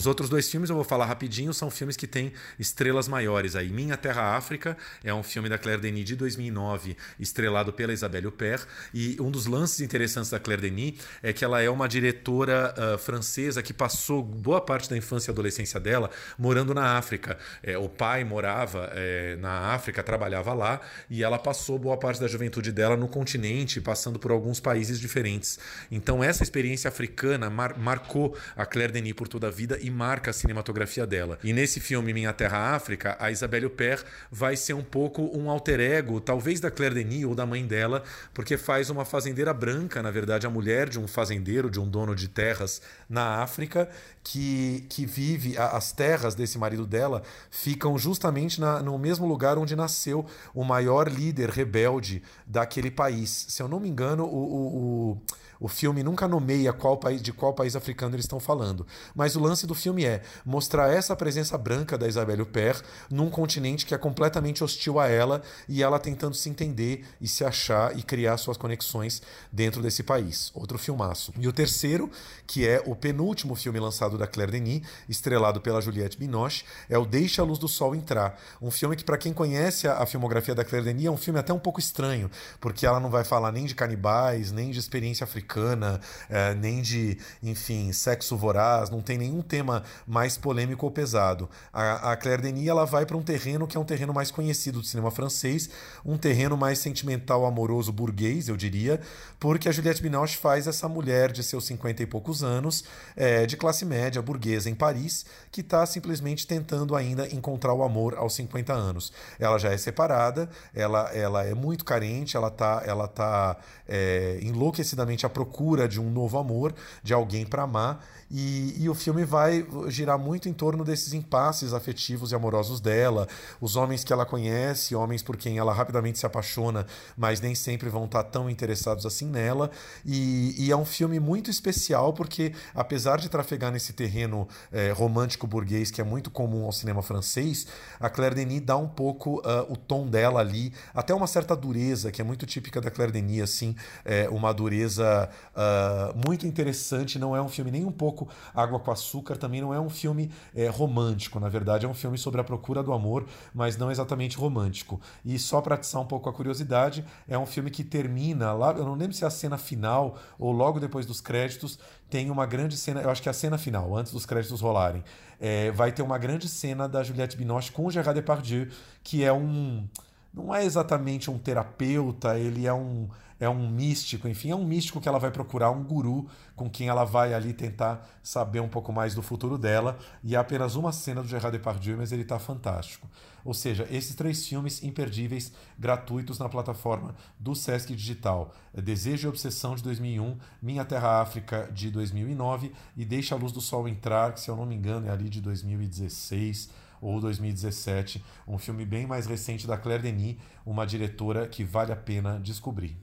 Os 0.01 0.07
outros 0.07 0.31
dois 0.31 0.51
filmes 0.51 0.71
eu 0.71 0.77
vou 0.77 0.83
falar 0.83 1.05
rapidinho, 1.05 1.53
são 1.53 1.71
filmes 1.71 1.95
que 1.95 2.07
têm 2.07 2.33
estrelas 2.59 3.07
maiores 3.07 3.55
aí. 3.55 3.69
Minha 3.69 3.99
Terra 3.99 4.35
África 4.35 4.75
é 5.05 5.13
um 5.13 5.23
filme 5.23 5.47
da 5.47 5.59
Claire 5.59 5.79
Denis 5.79 6.07
de 6.07 6.17
2009, 6.17 6.97
estrelado 7.19 7.71
pela 7.71 7.93
Isabelle 7.93 8.27
Huppert, 8.27 8.65
e 8.95 9.19
um 9.21 9.31
dos 9.31 9.45
lances 9.45 9.79
interessantes 9.83 10.31
da 10.31 10.41
Claire 10.41 10.63
Denis 10.63 10.95
é 11.23 11.35
que 11.35 11.45
ela 11.45 11.61
é 11.61 11.69
uma 11.69 11.87
diretora 11.87 12.75
uh, 12.79 12.97
francesa 12.97 13.63
que 13.63 13.75
passou 13.75 14.23
boa 14.23 14.59
parte 14.59 14.89
da 14.89 14.97
infância 14.97 15.31
e 15.31 15.33
adolescência 15.33 15.79
dela 15.79 16.09
morando 16.39 16.73
na 16.73 16.97
África. 16.97 17.37
É, 17.63 17.77
o 17.77 17.87
pai 17.87 18.25
morava 18.25 18.91
é, 18.95 19.37
na 19.37 19.75
África, 19.75 20.03
trabalhava 20.03 20.55
lá, 20.55 20.81
e 21.11 21.23
ela 21.23 21.39
passou 21.39 21.79
boa 21.79 21.99
parte 21.99 22.19
da 22.19 22.27
juventude 22.27 22.73
dela 22.73 22.97
no 22.97 23.07
continente, 23.07 23.83
passando 23.83 24.19
por 24.19 24.31
alguns 24.31 24.61
países 24.61 24.99
diferentes. 24.99 25.59
Então 25.91 26.25
essa 26.25 26.43
experiência 26.43 26.89
africana 26.89 27.51
mar 27.51 27.79
marcou 27.79 28.35
a 28.57 28.65
Claire 28.65 28.95
Denis 28.95 29.13
por 29.13 29.29
toda 29.29 29.49
a 29.49 29.51
vida 29.51 29.79
e 29.83 29.90
marca 29.91 30.31
a 30.31 30.35
cinematografia 30.35 31.07
dela. 31.07 31.39
E 31.43 31.53
nesse 31.53 31.81
filme 31.81 32.13
Minha 32.13 32.33
Terra 32.33 32.75
África, 32.75 33.17
a 33.19 33.31
Isabelle 33.31 33.67
Huppert 33.67 34.05
vai 34.31 34.57
ser 34.57 34.75
um 34.75 34.83
pouco 34.83 35.23
um 35.37 35.51
alter 35.51 35.81
ego, 35.81 36.21
talvez 36.21 36.61
da 36.61 36.71
Claire 36.71 36.95
Denis 36.95 37.25
ou 37.25 37.35
da 37.35 37.45
mãe 37.47 37.67
dela, 37.67 38.03
porque 38.33 38.57
faz 38.57 38.91
uma 38.91 39.05
fazendeira 39.05 39.53
branca, 39.53 40.03
na 40.03 40.11
verdade, 40.11 40.47
a 40.47 40.51
mulher 40.51 40.89
de 40.89 40.99
um 40.99 41.07
fazendeiro, 41.07 41.71
de 41.71 41.81
um 41.81 41.89
dono 41.89 42.15
de 42.15 42.29
terras 42.29 42.81
na 43.09 43.43
África, 43.43 43.89
que, 44.23 44.85
que 44.89 45.07
vive, 45.07 45.57
as 45.57 45.93
terras 45.93 46.35
desse 46.35 46.59
marido 46.59 46.87
dela 46.87 47.23
ficam 47.51 47.99
justamente 47.99 48.61
na, 48.61 48.83
no 48.83 48.99
mesmo 48.99 49.27
lugar 49.27 49.59
onde 49.59 49.75
nasceu 49.75 50.27
o 50.55 50.65
maior 50.65 51.09
líder 51.09 51.51
rebelde 51.51 52.23
daquele 52.47 52.91
país. 52.91 53.47
Se 53.49 53.63
eu 53.63 53.69
não 53.69 53.81
me 53.81 53.89
engano, 53.89 54.25
o, 54.25 54.29
o, 54.29 55.11
o 55.13 55.23
o 55.61 55.69
filme 55.69 56.03
nunca 56.03 56.27
nomeia 56.27 56.73
qual 56.73 56.97
país, 56.97 57.21
de 57.21 57.33
qual 57.33 57.53
país 57.53 57.77
africano 57.77 58.15
eles 58.15 58.25
estão 58.25 58.41
falando. 58.41 58.87
Mas 59.15 59.37
o 59.37 59.41
lance 59.41 59.67
do 59.67 59.75
filme 59.75 60.07
é 60.07 60.23
mostrar 60.45 60.91
essa 60.91 61.15
presença 61.15 61.59
branca 61.59 61.99
da 61.99 62.09
Isabelle 62.09 62.41
Huppert 62.41 62.83
num 63.11 63.29
continente 63.29 63.85
que 63.85 63.95
é 63.95 63.99
completamente 63.99 64.65
hostil 64.65 64.99
a 64.99 65.07
ela 65.07 65.43
e 65.69 65.83
ela 65.83 65.99
tentando 65.99 66.35
se 66.35 66.49
entender 66.49 67.05
e 67.21 67.29
se 67.29 67.45
achar 67.45 67.97
e 67.97 68.03
criar 68.03 68.39
suas 68.39 68.57
conexões 68.57 69.21
dentro 69.53 69.83
desse 69.83 70.03
país. 70.03 70.51
Outro 70.55 70.79
filmaço. 70.79 71.35
E 71.39 71.47
o 71.47 71.53
terceiro, 71.53 72.11
que 72.47 72.67
é 72.67 72.83
o 72.87 72.97
penúltimo 72.97 73.55
filme 73.55 73.79
lançado 73.79 74.17
da 74.17 74.27
Claire 74.27 74.53
Denis, 74.53 74.83
estrelado 75.09 75.61
pela 75.61 75.83
Juliette 75.83 76.17
Binoche, 76.17 76.65
é 76.89 76.97
o 76.97 77.05
Deixa 77.05 77.43
a 77.43 77.45
Luz 77.45 77.59
do 77.59 77.69
Sol 77.69 77.95
Entrar. 77.95 78.41
Um 78.63 78.71
filme 78.71 78.97
que, 78.97 79.05
para 79.05 79.19
quem 79.19 79.35
conhece 79.35 79.87
a, 79.87 79.99
a 79.99 80.07
filmografia 80.07 80.55
da 80.55 80.65
Claire 80.65 80.87
Denis, 80.87 81.05
é 81.05 81.11
um 81.11 81.19
filme 81.19 81.39
até 81.39 81.53
um 81.53 81.59
pouco 81.59 81.79
estranho, 81.79 82.31
porque 82.59 82.87
ela 82.87 82.99
não 82.99 83.11
vai 83.11 83.25
falar 83.25 83.53
nem 83.53 83.67
de 83.67 83.75
canibais, 83.75 84.53
nem 84.53 84.71
de 84.71 84.79
experiência 84.79 85.25
africana 85.25 85.50
americana, 85.51 86.01
é, 86.29 86.55
nem 86.55 86.81
de, 86.81 87.19
enfim, 87.43 87.93
sexo 87.93 88.37
voraz, 88.37 88.91
não 88.91 89.01
tem 89.01 89.19
nenhum 89.19 89.43
tema 89.43 89.83
mais 90.07 90.37
polêmico 90.37 90.87
ou 90.87 90.93
pesado. 90.93 91.49
A, 91.73 92.13
a 92.13 92.17
Claire 92.17 92.43
Denis 92.43 92.69
ela 92.69 92.85
vai 92.85 93.05
para 93.05 93.17
um 93.17 93.23
terreno 93.23 93.67
que 93.67 93.77
é 93.77 93.81
um 93.81 93.85
terreno 93.85 94.15
mais 94.15 94.31
conhecido 94.31 94.81
do 94.81 94.87
cinema 94.87 95.11
francês, 95.11 95.69
um 96.05 96.17
terreno 96.17 96.57
mais 96.57 96.79
sentimental, 96.79 97.45
amoroso, 97.45 97.93
burguês, 97.93 98.49
eu 98.49 98.57
diria, 98.57 99.01
porque 99.39 99.69
a 99.69 99.73
Juliette 99.73 100.03
Binoche 100.03 100.37
faz 100.37 100.67
essa 100.67 100.89
mulher 100.89 101.33
de 101.33 101.43
seus 101.43 101.65
50 101.67 102.03
e 102.03 102.07
poucos 102.07 102.43
anos, 102.43 102.85
é, 103.17 103.47
de 103.47 103.57
classe 103.57 103.85
média, 103.85 104.23
burguesa 104.23 104.71
em 104.71 104.75
Paris, 104.75 105.27
que 105.51 105.61
está 105.61 105.85
simplesmente 105.85 106.47
tentando 106.47 106.95
ainda 106.95 107.27
encontrar 107.35 107.75
o 107.75 107.83
amor 107.83 108.15
aos 108.15 108.35
50 108.35 108.73
anos. 108.73 109.13
Ela 109.39 109.59
já 109.59 109.71
é 109.71 109.77
separada, 109.77 110.49
ela, 110.75 111.11
ela 111.13 111.45
é 111.45 111.55
muito 111.55 111.85
carente, 111.85 112.37
ela 112.37 112.49
está 112.49 112.83
ela 112.85 113.09
tá, 113.09 113.57
é, 113.89 114.39
enlouquecidamente 114.43 115.25
à 115.25 115.29
procura 115.41 115.89
de 115.89 115.99
um 115.99 116.11
novo 116.11 116.37
amor, 116.37 116.75
de 117.03 117.15
alguém 117.15 117.47
para 117.47 117.63
amar. 117.63 118.05
E, 118.31 118.77
e, 118.79 118.89
o 118.89 118.95
filme 118.95 119.25
vai 119.25 119.67
girar 119.89 120.17
muito 120.17 120.49
em 120.49 120.53
torno 120.53 120.85
desses 120.85 121.13
impasses 121.13 121.73
afetivos 121.73 122.31
e 122.31 122.35
amorosos 122.35 122.81
dela, 122.81 123.27
os 123.61 123.75
homens 123.75 124.05
que 124.05 124.13
ela 124.13 124.25
conhece, 124.25 124.95
homens 124.95 125.21
por 125.21 125.37
quem 125.37 125.59
ela 125.59 125.73
rapidamente 125.73 126.19
se 126.19 126.27
apaixona, 126.27 126.87
mas 127.17 127.41
nem 127.41 127.57
sempre 127.57 127.89
vão 127.89 128.05
estar 128.05 128.23
tão 128.25 128.49
interessados 128.49 129.05
assim 129.05 129.27
nela. 129.27 129.71
E, 130.05 130.55
e 130.57 130.71
é 130.71 130.77
um 130.77 130.85
filme 130.85 131.19
muito 131.19 131.51
especial 131.51 132.13
porque, 132.13 132.53
apesar 132.73 133.19
de 133.19 133.29
trafegar 133.29 133.73
nesse 133.73 133.93
terreno 133.93 134.47
é, 134.71 134.93
romântico 134.93 135.47
burguês 135.47 135.91
que 135.91 136.01
é 136.01 136.05
muito 136.05 136.31
comum 136.31 136.67
ao 136.67 136.73
cinema 136.73 137.03
francês, 137.03 137.67
a 137.99 138.09
Claire 138.09 138.37
Denis 138.37 138.61
dá 138.61 138.77
um 138.77 138.89
pouco 138.89 139.39
uh, 139.39 139.73
o 139.73 139.77
tom 139.77 140.07
dela 140.07 140.39
ali, 140.41 140.73
até 140.95 141.13
uma 141.13 141.27
certa 141.27 141.57
dureza 141.57 142.13
que 142.13 142.21
é 142.21 142.25
muito 142.25 142.47
típica 142.47 142.81
da 142.81 142.91
Claire 142.91 143.13
Denis, 143.13 143.43
assim, 143.43 143.75
é, 144.05 144.29
uma 144.29 144.53
dureza 144.53 145.30
uh, 145.55 146.27
muito 146.27 146.47
interessante. 146.47 147.19
Não 147.19 147.35
é 147.35 147.43
um 147.43 147.49
filme 147.49 147.71
nem 147.71 147.85
um 147.85 147.93
pouco 147.93 148.29
Água 148.55 148.79
com 148.79 148.91
Açúcar, 148.91 149.37
também 149.37 149.61
não 149.61 149.73
é 149.73 149.81
um 149.81 149.91
filme 149.91 150.31
é, 150.55 150.69
romântico. 150.69 151.39
Na 151.41 151.49
verdade, 151.49 151.87
é 151.87 151.89
um 151.89 151.95
filme 151.95 152.19
sobre 152.19 152.41
a 152.41 152.45
procura 152.45 152.83
do 152.83 152.93
amor, 152.93 153.27
mas 153.55 153.77
não 153.77 153.91
exatamente 153.91 154.37
romântico. 154.37 155.01
E 155.25 155.39
só 155.39 155.61
para 155.61 155.75
atiçar 155.75 156.01
um 156.01 156.07
pouco 156.07 156.29
a 156.29 156.33
curiosidade, 156.33 157.05
é 157.29 157.39
um 157.39 157.47
filme 157.47 157.71
que 157.71 157.85
termina 157.85 158.53
lá. 158.53 158.73
Eu 158.73 158.85
não 158.85 158.95
lembro 158.95 159.15
se 159.15 159.25
é 159.25 159.27
a 159.27 159.31
cena 159.31 159.59
final 159.59 160.19
ou 160.39 160.53
logo 160.53 160.81
depois 160.81 161.07
dos 161.07 161.21
créditos. 161.21 161.79
Tem 162.09 162.31
uma 162.31 162.45
grande 162.47 162.77
cena, 162.77 163.01
eu 163.01 163.11
acho 163.11 163.23
que 163.23 163.29
é 163.29 163.31
a 163.31 163.35
cena 163.35 163.57
final, 163.57 163.97
antes 163.97 164.13
dos 164.13 164.27
créditos 164.27 164.61
rolarem. 164.61 165.05
É, 165.41 165.71
vai 165.71 165.93
ter 165.93 166.03
uma 166.03 166.19
grande 166.19 166.49
cena 166.49 166.89
da 166.89 167.03
Juliette 167.03 167.37
Binoche 167.37 167.73
com 167.73 167.91
Gerard 167.91 168.19
Depardieu, 168.19 168.69
que 169.03 169.25
é 169.25 169.33
um. 169.33 169.87
Não 170.33 170.55
é 170.55 170.65
exatamente 170.65 171.31
um 171.31 171.39
terapeuta, 171.39 172.39
ele 172.39 172.67
é 172.67 172.73
um 172.73 173.09
é 173.41 173.49
um 173.49 173.69
místico, 173.69 174.29
enfim, 174.29 174.51
é 174.51 174.55
um 174.55 174.65
místico 174.65 175.01
que 175.01 175.09
ela 175.09 175.19
vai 175.19 175.31
procurar, 175.31 175.71
um 175.71 175.83
guru 175.83 176.29
com 176.55 176.69
quem 176.69 176.89
ela 176.89 177.05
vai 177.05 177.33
ali 177.33 177.55
tentar 177.55 178.07
saber 178.23 178.61
um 178.61 178.69
pouco 178.69 178.93
mais 178.93 179.15
do 179.15 179.23
futuro 179.23 179.57
dela. 179.57 179.99
E 180.23 180.37
é 180.37 180.39
apenas 180.39 180.77
uma 180.77 180.93
cena 180.93 181.23
do 181.23 181.29
Gerard 181.29 181.57
Depardieu, 181.57 181.97
mas 181.97 182.13
ele 182.13 182.23
está 182.23 182.39
fantástico. 182.39 183.09
Ou 183.43 183.55
seja, 183.55 183.89
esses 183.91 184.15
três 184.15 184.47
filmes 184.47 184.83
imperdíveis, 184.83 185.53
gratuitos 185.79 186.39
na 186.39 186.51
plataforma 186.51 187.15
do 187.39 187.55
Sesc 187.55 187.95
Digital. 187.97 188.55
Desejo 188.75 189.27
e 189.27 189.31
Obsessão 189.31 189.75
de 189.75 189.83
2001, 189.83 190.37
Minha 190.61 190.85
Terra 190.85 191.23
África 191.23 191.71
de 191.73 191.91
2009 191.91 192.73
e 192.95 193.07
Deixa 193.07 193.35
a 193.35 193.39
Luz 193.39 193.53
do 193.53 193.63
Sol 193.63 193.89
Entrar, 193.89 194.35
que 194.35 194.41
se 194.41 194.51
eu 194.51 194.57
não 194.57 194.67
me 194.67 194.75
engano 194.75 195.07
é 195.07 195.11
ali 195.11 195.31
de 195.31 195.41
2016 195.41 196.69
ou 197.01 197.21
2017, 197.21 198.23
um 198.47 198.59
filme 198.59 198.85
bem 198.85 199.07
mais 199.07 199.27
recente 199.27 199.67
da 199.67 199.77
Claire 199.77 200.03
Denis, 200.03 200.37
uma 200.65 200.87
diretora 200.87 201.47
que 201.47 201.65
vale 201.65 201.93
a 201.93 201.97
pena 201.97 202.39
descobrir. 202.41 202.97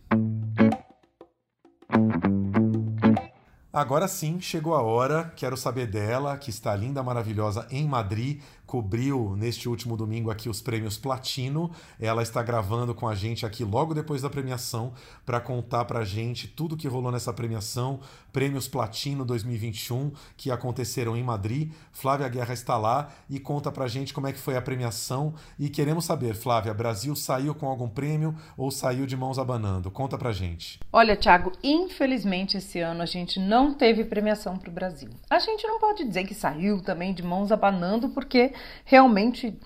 Agora 3.78 4.08
sim, 4.08 4.42
chegou 4.42 4.74
a 4.74 4.82
hora. 4.82 5.32
Quero 5.36 5.56
saber 5.56 5.86
dela, 5.86 6.36
que 6.36 6.50
está 6.50 6.76
linda, 6.76 7.04
maravilhosa 7.04 7.68
em 7.70 7.88
Madrid, 7.88 8.42
cobriu 8.68 9.34
neste 9.38 9.70
último 9.70 9.96
domingo 9.96 10.30
aqui 10.30 10.50
os 10.50 10.62
prêmios 10.62 10.98
Platino. 10.98 11.72
Ela 12.00 12.22
está 12.22 12.44
gravando 12.44 12.94
com 12.94 13.08
a 13.08 13.16
gente 13.16 13.46
aqui 13.46 13.64
logo 13.64 13.94
depois 13.94 14.22
da 14.22 14.30
premiação 14.30 14.94
para 15.26 15.40
contar 15.40 15.86
para 15.86 16.00
a 16.00 16.06
gente 16.06 16.50
tudo 16.50 16.76
que 16.76 16.88
rolou 16.88 17.12
nessa 17.12 17.32
premiação, 17.32 18.02
prêmios 18.34 18.68
Platino 18.68 19.24
2021 19.24 20.12
que 20.36 20.52
aconteceram 20.52 21.16
em 21.16 21.24
Madrid. 21.24 21.72
Flávia 21.94 22.28
Guerra 22.28 22.54
está 22.54 22.78
lá 22.78 23.10
e 23.30 23.40
conta 23.40 23.72
para 23.72 23.86
a 23.86 23.88
gente 23.88 24.14
como 24.14 24.28
é 24.28 24.34
que 24.34 24.40
foi 24.40 24.58
a 24.58 24.62
premiação 24.62 25.34
e 25.58 25.70
queremos 25.70 26.04
saber, 26.04 26.36
Flávia, 26.36 26.74
Brasil 26.74 27.16
saiu 27.16 27.56
com 27.56 27.68
algum 27.68 27.88
prêmio 27.88 28.36
ou 28.58 28.70
saiu 28.70 29.06
de 29.06 29.16
mãos 29.16 29.40
abanando? 29.40 29.90
Conta 29.90 30.18
para 30.18 30.30
a 30.30 30.34
gente. 30.34 30.80
Olha, 30.92 31.16
Thiago, 31.16 31.54
infelizmente 31.64 32.58
esse 32.58 32.82
ano 32.82 33.02
a 33.02 33.06
gente 33.06 33.40
não 33.40 33.74
teve 33.74 34.04
premiação 34.04 34.58
para 34.58 34.70
o 34.70 34.74
Brasil. 34.74 35.10
A 35.30 35.40
gente 35.40 35.66
não 35.66 35.80
pode 35.80 36.04
dizer 36.04 36.26
que 36.26 36.36
saiu 36.36 36.82
também 36.82 37.14
de 37.14 37.24
mãos 37.24 37.50
abanando 37.50 38.10
porque 38.10 38.54
realmente 38.86 39.58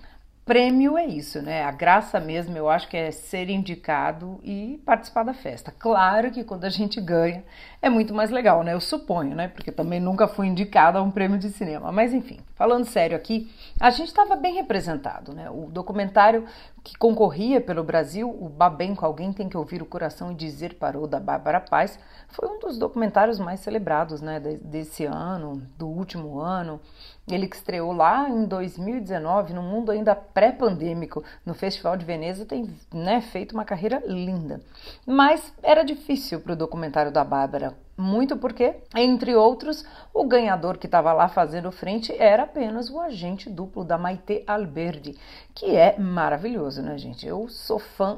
prêmio 0.45 0.97
é 0.97 1.05
isso, 1.05 1.41
né? 1.41 1.63
A 1.63 1.71
graça 1.71 2.19
mesmo, 2.19 2.57
eu 2.57 2.69
acho 2.69 2.87
que 2.87 2.97
é 2.97 3.11
ser 3.11 3.49
indicado 3.49 4.39
e 4.43 4.81
participar 4.85 5.23
da 5.23 5.33
festa. 5.33 5.73
Claro 5.77 6.31
que 6.31 6.43
quando 6.43 6.65
a 6.65 6.69
gente 6.69 6.99
ganha 6.99 7.43
é 7.81 7.89
muito 7.89 8.13
mais 8.13 8.29
legal, 8.29 8.63
né? 8.63 8.73
Eu 8.73 8.79
suponho, 8.79 9.35
né? 9.35 9.47
Porque 9.47 9.71
também 9.71 9.99
nunca 9.99 10.27
fui 10.27 10.45
indicada 10.45 10.99
a 10.99 11.01
um 11.01 11.09
prêmio 11.09 11.39
de 11.39 11.49
cinema. 11.49 11.91
Mas 11.91 12.13
enfim, 12.13 12.39
falando 12.53 12.85
sério 12.85 13.17
aqui, 13.17 13.51
a 13.79 13.89
gente 13.89 14.09
estava 14.09 14.35
bem 14.35 14.53
representado, 14.53 15.33
né? 15.33 15.49
O 15.49 15.65
documentário 15.65 16.45
que 16.83 16.95
concorria 16.97 17.59
pelo 17.59 17.83
Brasil, 17.83 18.29
o 18.29 18.47
Babenco, 18.47 19.05
Alguém 19.05 19.33
Tem 19.33 19.49
Que 19.49 19.57
Ouvir 19.57 19.81
o 19.81 19.85
Coração 19.85 20.31
e 20.31 20.35
Dizer 20.35 20.75
Parou, 20.75 21.07
da 21.07 21.19
Bárbara 21.19 21.59
Paz, 21.59 21.99
foi 22.29 22.47
um 22.47 22.59
dos 22.59 22.77
documentários 22.77 23.39
mais 23.39 23.59
celebrados, 23.61 24.21
né? 24.21 24.39
Desse 24.39 25.05
ano, 25.05 25.61
do 25.77 25.87
último 25.87 26.39
ano. 26.39 26.79
Ele 27.27 27.47
que 27.47 27.55
estreou 27.55 27.93
lá 27.93 28.29
em 28.29 28.45
2019, 28.45 29.53
no 29.53 29.61
mundo 29.61 29.91
ainda 29.91 30.15
pré-pandêmico, 30.15 31.23
no 31.45 31.53
Festival 31.53 31.95
de 31.95 32.05
Veneza, 32.05 32.45
tem 32.45 32.69
né, 32.91 33.21
feito 33.21 33.53
uma 33.53 33.63
carreira 33.63 34.03
linda. 34.05 34.59
Mas 35.05 35.53
era 35.63 35.83
difícil 35.83 36.39
para 36.39 36.53
o 36.53 36.55
documentário 36.55 37.11
da 37.11 37.23
Bárbara 37.23 37.70
Muito 38.01 38.35
porque, 38.35 38.77
entre 38.95 39.35
outros, 39.35 39.85
o 40.11 40.25
ganhador 40.25 40.79
que 40.79 40.87
estava 40.87 41.13
lá 41.13 41.29
fazendo 41.29 41.71
frente 41.71 42.11
era 42.17 42.43
apenas 42.43 42.89
o 42.89 42.99
agente 42.99 43.47
duplo 43.47 43.83
da 43.83 43.95
Maite 43.95 44.43
Alberdi, 44.47 45.15
que 45.53 45.75
é 45.75 45.99
maravilhoso, 45.99 46.81
né, 46.81 46.97
gente? 46.97 47.27
Eu 47.27 47.47
sou 47.47 47.77
fã 47.77 48.17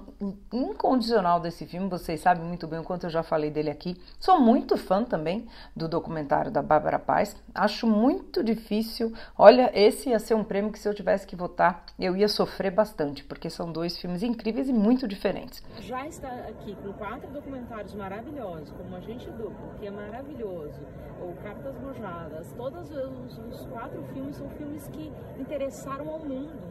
incondicional 0.53 1.41
desse 1.41 1.65
filme, 1.65 1.89
vocês 1.89 2.21
sabem 2.21 2.45
muito 2.45 2.65
bem 2.65 2.79
o 2.79 2.83
quanto 2.83 3.07
eu 3.07 3.09
já 3.09 3.23
falei 3.23 3.51
dele 3.51 3.69
aqui. 3.69 4.01
Sou 4.21 4.39
muito 4.39 4.77
fã 4.77 5.03
também 5.03 5.49
do 5.75 5.89
documentário 5.89 6.49
da 6.49 6.61
Bárbara 6.61 6.97
Paz. 6.97 7.35
Acho 7.53 7.85
muito 7.85 8.41
difícil. 8.41 9.13
Olha, 9.37 9.69
esse 9.73 10.11
ia 10.11 10.19
ser 10.19 10.35
um 10.35 10.45
prêmio 10.45 10.71
que 10.71 10.79
se 10.79 10.87
eu 10.87 10.93
tivesse 10.93 11.27
que 11.27 11.35
votar, 11.35 11.83
eu 11.99 12.15
ia 12.15 12.29
sofrer 12.29 12.71
bastante, 12.71 13.21
porque 13.21 13.49
são 13.49 13.69
dois 13.69 13.97
filmes 13.97 14.23
incríveis 14.23 14.69
e 14.69 14.73
muito 14.73 15.09
diferentes. 15.09 15.61
Já 15.81 16.07
está 16.07 16.29
aqui 16.29 16.73
com 16.75 16.93
quatro 16.93 17.29
documentários 17.31 17.93
maravilhosos, 17.95 18.71
como 18.71 18.95
Agente 18.95 19.29
Duplo, 19.31 19.72
que 19.79 19.87
é 19.87 19.91
maravilhoso, 19.91 20.81
ou 21.21 21.33
Cartas 21.43 21.77
Mojadas, 21.79 22.51
todos 22.53 22.89
os, 22.89 23.37
os 23.37 23.65
quatro 23.67 24.03
filmes 24.13 24.35
são 24.35 24.49
filmes 24.51 24.87
que 24.89 25.11
interessaram 25.39 26.09
ao 26.09 26.19
mundo. 26.19 26.61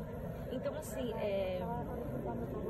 Então, 0.50 0.74
assim, 0.76 1.12
é, 1.14 1.62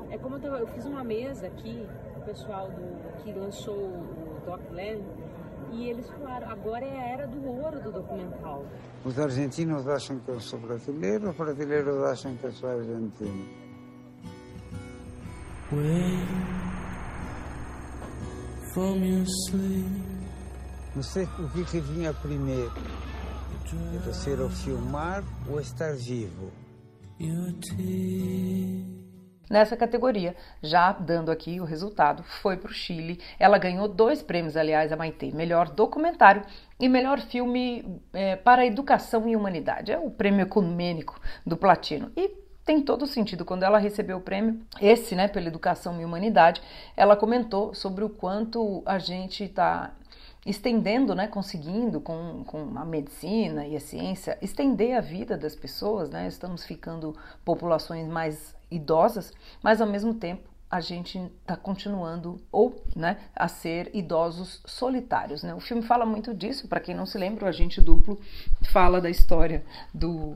é 0.09 0.17
como 0.17 0.35
eu, 0.35 0.39
tava, 0.39 0.59
eu 0.59 0.67
fiz 0.67 0.85
uma 0.85 1.03
mesa 1.03 1.47
aqui, 1.47 1.87
o 2.15 2.21
pessoal 2.21 2.69
do, 2.69 3.23
que 3.23 3.33
lançou 3.33 3.75
o 3.75 4.41
Doc 4.45 4.61
Land, 4.71 5.03
e 5.71 5.89
eles 5.89 6.09
falaram, 6.11 6.49
agora 6.49 6.85
é 6.85 6.99
a 6.99 7.07
era 7.09 7.27
do 7.27 7.45
ouro 7.45 7.81
do 7.81 7.91
documental. 7.91 8.63
Os 9.03 9.19
argentinos 9.19 9.87
acham 9.87 10.19
que 10.19 10.29
eu 10.29 10.39
sou 10.39 10.59
brasileiro, 10.59 11.29
os 11.29 11.35
brasileiros 11.35 12.03
acham 12.03 12.35
que 12.37 12.43
eu 12.45 12.51
sou 12.51 12.69
argentino. 12.69 13.63
Não 20.95 21.01
sei 21.01 21.23
o 21.23 21.49
que, 21.49 21.65
que 21.65 21.79
vinha 21.79 22.13
primeiro. 22.13 22.71
Era 23.99 24.13
ser 24.13 24.39
o 24.39 24.47
filmar 24.47 25.23
ou 25.49 25.59
estar 25.59 25.93
vivo. 25.95 26.51
Nessa 29.49 29.75
categoria, 29.75 30.35
já 30.61 30.91
dando 30.91 31.31
aqui 31.31 31.59
o 31.59 31.63
resultado, 31.63 32.23
foi 32.23 32.57
para 32.57 32.69
o 32.69 32.73
Chile. 32.73 33.19
Ela 33.39 33.57
ganhou 33.57 33.87
dois 33.87 34.21
prêmios, 34.21 34.55
aliás, 34.55 34.91
a 34.91 34.95
Maite: 34.95 35.31
melhor 35.33 35.69
documentário 35.69 36.43
e 36.79 36.87
melhor 36.87 37.19
filme 37.19 38.01
é, 38.13 38.35
para 38.35 38.65
educação 38.65 39.27
e 39.27 39.35
humanidade. 39.35 39.91
É 39.91 39.97
o 39.97 40.11
prêmio 40.11 40.41
ecumênico 40.41 41.19
do 41.43 41.57
Platino. 41.57 42.11
E 42.15 42.43
tem 42.65 42.81
todo 42.81 43.05
sentido. 43.07 43.43
Quando 43.43 43.63
ela 43.63 43.77
recebeu 43.77 44.17
o 44.17 44.21
prêmio, 44.21 44.61
esse, 44.79 45.15
né, 45.15 45.27
pela 45.27 45.47
educação 45.47 45.99
e 45.99 46.05
humanidade, 46.05 46.61
ela 46.95 47.15
comentou 47.15 47.73
sobre 47.73 48.03
o 48.03 48.09
quanto 48.09 48.81
a 48.85 48.97
gente 48.97 49.43
está 49.43 49.91
estendendo, 50.45 51.15
né, 51.15 51.27
conseguindo 51.27 52.01
com, 52.01 52.43
com 52.45 52.77
a 52.77 52.85
medicina 52.85 53.65
e 53.65 53.75
a 53.75 53.79
ciência, 53.79 54.37
estender 54.41 54.97
a 54.97 55.01
vida 55.01 55.37
das 55.37 55.55
pessoas, 55.55 56.09
né, 56.09 56.27
estamos 56.27 56.65
ficando 56.65 57.15
populações 57.45 58.07
mais 58.07 58.55
idosas, 58.69 59.31
mas 59.61 59.81
ao 59.81 59.87
mesmo 59.87 60.13
tempo 60.13 60.53
a 60.73 60.79
gente 60.79 61.19
está 61.19 61.55
continuando 61.55 62.41
ou 62.51 62.83
né, 62.95 63.19
a 63.35 63.47
ser 63.47 63.91
idosos 63.93 64.59
solitários. 64.65 65.43
Né? 65.43 65.53
O 65.53 65.59
filme 65.59 65.83
fala 65.83 66.03
muito 66.03 66.33
disso, 66.33 66.67
para 66.67 66.79
quem 66.79 66.95
não 66.95 67.05
se 67.05 67.15
lembra, 67.15 67.45
o 67.45 67.47
agente 67.47 67.79
duplo 67.79 68.19
fala 68.71 68.99
da 68.99 69.07
história 69.07 69.63
do, 69.93 70.35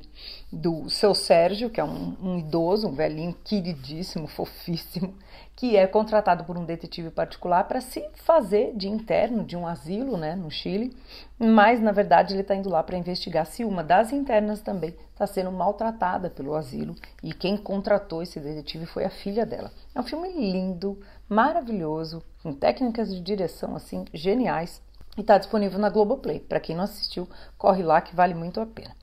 do 0.53 0.87
seu 0.91 1.15
Sérgio, 1.15 1.71
que 1.71 1.79
é 1.79 1.83
um, 1.83 2.15
um 2.21 2.37
idoso, 2.37 2.87
um 2.87 2.93
velhinho 2.93 3.35
queridíssimo, 3.43 4.27
fofíssimo, 4.27 5.15
que 5.57 5.75
é 5.75 5.87
contratado 5.87 6.43
por 6.43 6.55
um 6.55 6.63
detetive 6.63 7.09
particular 7.09 7.63
para 7.63 7.81
se 7.81 8.07
fazer 8.13 8.75
de 8.75 8.87
interno 8.87 9.43
de 9.43 9.57
um 9.57 9.65
asilo 9.65 10.15
né, 10.15 10.35
no 10.35 10.51
Chile, 10.51 10.95
mas 11.39 11.81
na 11.81 11.91
verdade 11.91 12.35
ele 12.35 12.41
está 12.41 12.53
indo 12.53 12.69
lá 12.69 12.83
para 12.83 12.95
investigar 12.95 13.43
se 13.47 13.65
uma 13.65 13.83
das 13.83 14.13
internas 14.13 14.61
também 14.61 14.95
está 15.11 15.25
sendo 15.25 15.51
maltratada 15.51 16.29
pelo 16.29 16.53
asilo 16.53 16.95
e 17.23 17.33
quem 17.33 17.57
contratou 17.57 18.21
esse 18.21 18.39
detetive 18.39 18.85
foi 18.85 19.03
a 19.03 19.09
filha 19.09 19.47
dela. 19.47 19.71
É 19.95 19.99
um 19.99 20.03
filme 20.03 20.31
lindo, 20.31 21.01
maravilhoso, 21.27 22.21
com 22.43 22.53
técnicas 22.53 23.11
de 23.11 23.19
direção 23.19 23.75
assim 23.75 24.05
geniais 24.13 24.79
e 25.17 25.21
está 25.21 25.39
disponível 25.39 25.79
na 25.79 25.89
Globoplay. 25.89 26.39
Para 26.39 26.59
quem 26.59 26.75
não 26.75 26.83
assistiu, 26.83 27.27
corre 27.57 27.81
lá 27.81 27.99
que 27.99 28.15
vale 28.15 28.35
muito 28.35 28.61
a 28.61 28.65
pena. 28.67 28.95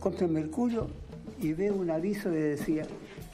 Contra 0.00 0.26
Mercúrio 0.26 0.88
y 1.40 1.52
veo 1.52 1.74
un 1.74 1.90
aviso 1.90 2.30
que 2.30 2.56
decía, 2.56 2.84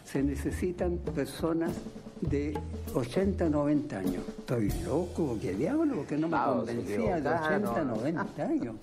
se 0.04 0.22
necesitan 0.22 0.98
personas 0.98 1.72
de 2.20 2.58
80, 2.94 3.48
90 3.48 3.98
años. 3.98 4.24
Estoy 4.38 4.70
loco, 4.84 5.38
¿qué 5.40 5.54
diablo? 5.54 5.96
Porque 5.96 6.16
no 6.16 6.28
me 6.28 6.38
convencía 6.38 7.20
de 7.20 7.28
80, 7.28 7.84
90 7.84 8.42
años. 8.42 8.76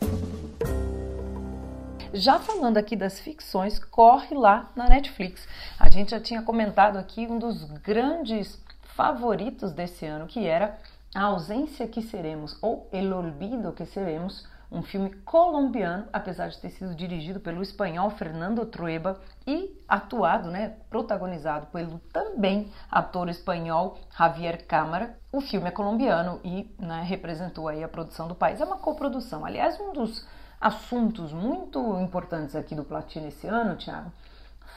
Já 2.13 2.39
falando 2.39 2.77
aqui 2.77 2.97
das 2.97 3.21
ficções, 3.21 3.79
corre 3.79 4.35
lá 4.35 4.69
na 4.75 4.89
Netflix. 4.89 5.47
A 5.79 5.89
gente 5.89 6.11
já 6.11 6.19
tinha 6.19 6.41
comentado 6.41 6.97
aqui 6.97 7.25
um 7.25 7.39
dos 7.39 7.63
grandes 7.81 8.61
favoritos 8.97 9.71
desse 9.71 10.05
ano, 10.05 10.27
que 10.27 10.45
era 10.45 10.77
A 11.15 11.23
Ausência 11.23 11.87
que 11.87 12.01
Seremos, 12.01 12.57
ou 12.61 12.89
El 12.91 13.13
Olvido 13.13 13.71
que 13.71 13.85
Seremos, 13.85 14.45
um 14.71 14.81
filme 14.81 15.09
colombiano, 15.25 16.07
apesar 16.13 16.47
de 16.47 16.57
ter 16.57 16.69
sido 16.69 16.95
dirigido 16.95 17.41
pelo 17.41 17.61
espanhol 17.61 18.09
Fernando 18.11 18.65
Trueba 18.65 19.19
e 19.45 19.77
atuado, 19.87 20.49
né, 20.49 20.77
protagonizado 20.89 21.67
pelo 21.67 21.99
também 22.13 22.71
ator 22.89 23.27
espanhol 23.27 23.99
Javier 24.17 24.65
Câmara. 24.65 25.17
O 25.31 25.41
filme 25.41 25.67
é 25.67 25.71
colombiano 25.71 26.39
e 26.43 26.73
né, 26.79 27.03
representou 27.03 27.67
aí 27.67 27.83
a 27.83 27.89
produção 27.89 28.29
do 28.29 28.35
país. 28.35 28.61
É 28.61 28.65
uma 28.65 28.77
coprodução. 28.77 29.45
Aliás, 29.45 29.77
um 29.79 29.91
dos 29.91 30.25
assuntos 30.59 31.33
muito 31.33 31.99
importantes 31.99 32.55
aqui 32.55 32.73
do 32.73 32.85
Platino 32.85 33.27
esse 33.27 33.47
ano, 33.47 33.75
Thiago, 33.75 34.11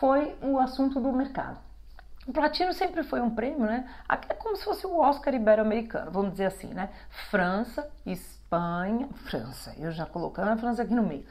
foi 0.00 0.36
o 0.42 0.58
assunto 0.58 1.00
do 1.00 1.12
mercado. 1.12 1.58
O 2.26 2.32
Platino 2.32 2.72
sempre 2.72 3.02
foi 3.02 3.20
um 3.20 3.30
prêmio, 3.30 3.66
né? 3.66 3.86
É 4.08 4.34
como 4.34 4.56
se 4.56 4.64
fosse 4.64 4.86
o 4.86 4.98
Oscar 4.98 5.34
ibero-americano, 5.34 6.10
vamos 6.10 6.32
dizer 6.32 6.46
assim, 6.46 6.68
né? 6.68 6.88
França, 7.30 7.90
Espanha, 8.06 9.08
França, 9.26 9.74
eu 9.78 9.90
já 9.90 10.06
colocando 10.06 10.48
a 10.48 10.56
França 10.56 10.82
aqui 10.82 10.94
no 10.94 11.02
meio. 11.02 11.26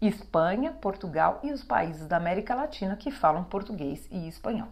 Espanha, 0.00 0.72
Portugal 0.72 1.40
e 1.42 1.52
os 1.52 1.62
países 1.62 2.06
da 2.06 2.16
América 2.16 2.54
Latina 2.54 2.96
que 2.96 3.10
falam 3.10 3.44
português 3.44 4.06
e 4.10 4.28
espanhol. 4.28 4.68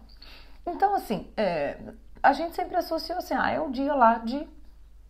Então, 0.65 0.93
assim, 0.95 1.31
é, 1.35 1.77
a 2.21 2.33
gente 2.33 2.55
sempre 2.55 2.75
associou 2.75 3.17
assim, 3.17 3.33
ah, 3.33 3.49
é 3.49 3.59
o 3.59 3.71
dia 3.71 3.93
lá 3.93 4.17
de 4.19 4.47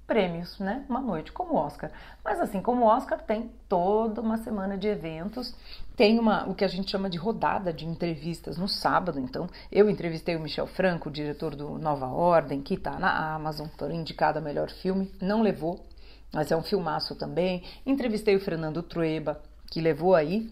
prêmios, 0.05 0.59
né? 0.59 0.85
Uma 0.89 0.99
noite 0.99 1.31
como 1.31 1.53
o 1.53 1.57
Oscar. 1.57 1.91
Mas 2.23 2.39
assim 2.39 2.61
como 2.61 2.85
o 2.85 2.87
Oscar 2.87 3.21
tem 3.21 3.51
toda 3.67 4.21
uma 4.21 4.37
semana 4.37 4.77
de 4.77 4.87
eventos, 4.87 5.55
tem 5.95 6.19
uma 6.19 6.47
o 6.47 6.55
que 6.55 6.65
a 6.65 6.67
gente 6.67 6.91
chama 6.91 7.09
de 7.09 7.17
rodada 7.17 7.71
de 7.71 7.85
entrevistas 7.85 8.57
no 8.57 8.67
sábado. 8.67 9.19
Então, 9.19 9.47
eu 9.71 9.89
entrevistei 9.89 10.35
o 10.35 10.39
Michel 10.39 10.67
Franco, 10.67 11.09
o 11.09 11.11
diretor 11.11 11.55
do 11.55 11.77
Nova 11.77 12.07
Ordem, 12.07 12.61
que 12.61 12.75
está 12.75 12.99
na 12.99 13.33
Amazon, 13.33 13.67
foi 13.77 13.93
indicado 13.93 14.39
a 14.39 14.41
melhor 14.41 14.69
filme, 14.69 15.11
não 15.21 15.41
levou, 15.41 15.85
mas 16.33 16.51
é 16.51 16.57
um 16.57 16.63
filmaço 16.63 17.15
também. 17.15 17.63
Entrevistei 17.85 18.35
o 18.35 18.39
Fernando 18.39 18.83
Trueba, 18.83 19.41
que 19.71 19.81
levou 19.81 20.15
aí 20.15 20.49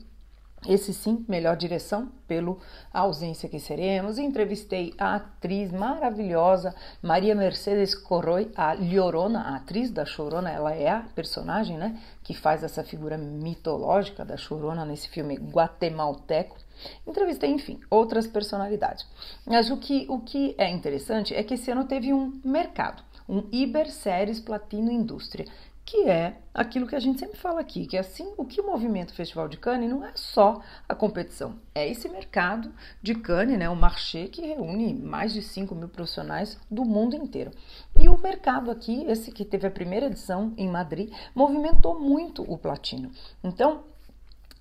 esse 0.68 0.94
sim, 0.94 1.26
melhor 1.28 1.58
direção, 1.58 2.12
pelo 2.28 2.60
Ausência 2.94 3.50
que 3.50 3.60
Seremos. 3.60 4.18
Entrevistei 4.18 4.94
a 4.98 5.16
atriz 5.16 5.72
maravilhosa 5.72 6.76
Maria 7.02 7.34
Mercedes 7.34 7.96
Corroy, 7.96 8.52
a 8.56 8.74
Llorona, 8.74 9.42
a 9.42 9.56
atriz 9.56 9.90
da 9.90 10.06
Chorona, 10.06 10.52
ela 10.52 10.74
é 10.74 10.90
a 10.90 11.06
personagem, 11.16 11.78
né, 11.78 12.00
que 12.24 12.34
faz 12.34 12.64
essa 12.64 12.84
figura 12.84 13.18
mitológica 13.18 14.24
da 14.24 14.38
Chorona 14.38 14.86
nesse 14.86 15.10
filme 15.10 15.36
guatemalteco. 15.36 16.58
Entrevistei, 17.06 17.52
enfim, 17.52 17.80
outras 17.90 18.28
personalidades. 18.28 19.06
Mas 19.46 19.70
o 19.70 19.78
que, 19.78 20.06
o 20.10 20.20
que 20.20 20.56
é 20.58 20.70
interessante 20.70 21.34
é 21.36 21.44
que 21.44 21.56
esse 21.56 21.72
ano 21.72 21.86
teve 21.86 22.14
um 22.14 22.40
mercado, 22.44 23.04
um 23.28 23.48
Iber 23.52 23.92
Series 23.92 24.40
Platino 24.40 24.92
Indústria, 24.92 25.46
que 25.92 26.10
é 26.10 26.38
aquilo 26.54 26.88
que 26.88 26.96
a 26.96 27.00
gente 27.02 27.20
sempre 27.20 27.38
fala 27.38 27.60
aqui, 27.60 27.86
que 27.86 27.98
é 27.98 28.00
assim, 28.00 28.34
o 28.38 28.46
que 28.46 28.62
o 28.62 28.66
movimento 28.66 29.14
Festival 29.14 29.50
de 29.50 29.58
Cannes 29.58 29.90
não 29.90 30.06
é 30.06 30.14
só 30.16 30.62
a 30.88 30.96
competição, 30.96 31.60
é 31.76 31.86
esse 31.86 32.08
mercado 32.08 32.74
de 33.02 33.14
Cannes, 33.14 33.60
né, 33.60 33.70
o 33.70 33.76
marché 33.76 34.30
que 34.30 34.40
reúne 34.40 34.94
mais 34.94 35.34
de 35.34 35.42
5 35.42 35.76
mil 35.76 35.90
profissionais 35.90 36.58
do 36.72 36.86
mundo 36.86 37.18
inteiro. 37.18 37.52
E 38.00 38.08
o 38.08 38.18
mercado 38.18 38.72
aqui, 38.72 39.04
esse 39.04 39.34
que 39.34 39.44
teve 39.44 39.68
a 39.68 39.72
primeira 39.72 40.06
edição 40.06 40.54
em 40.56 40.70
Madrid, 40.70 41.12
movimentou 41.36 42.00
muito 42.00 42.42
o 42.50 42.58
platino. 42.58 43.12
Então, 43.44 43.84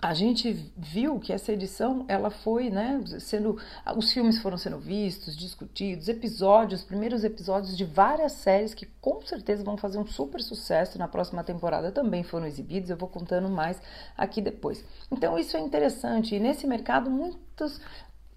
a 0.01 0.13
gente 0.15 0.51
viu 0.75 1.19
que 1.19 1.31
essa 1.31 1.53
edição 1.53 2.05
ela 2.07 2.31
foi, 2.31 2.71
né, 2.71 2.99
sendo 3.19 3.57
os 3.95 4.11
filmes 4.11 4.41
foram 4.41 4.57
sendo 4.57 4.79
vistos, 4.79 5.37
discutidos, 5.37 6.07
episódios, 6.07 6.81
primeiros 6.81 7.23
episódios 7.23 7.77
de 7.77 7.85
várias 7.85 8.31
séries 8.31 8.73
que 8.73 8.87
com 8.99 9.21
certeza 9.21 9.63
vão 9.63 9.77
fazer 9.77 9.99
um 9.99 10.07
super 10.07 10.41
sucesso 10.41 10.97
na 10.97 11.07
próxima 11.07 11.43
temporada 11.43 11.91
também 11.91 12.23
foram 12.23 12.47
exibidos. 12.47 12.89
Eu 12.89 12.97
vou 12.97 13.07
contando 13.07 13.47
mais 13.47 13.79
aqui 14.17 14.41
depois. 14.41 14.83
Então 15.11 15.37
isso 15.37 15.55
é 15.55 15.59
interessante 15.59 16.35
e 16.35 16.39
nesse 16.39 16.65
mercado 16.65 17.09
muitos 17.11 17.79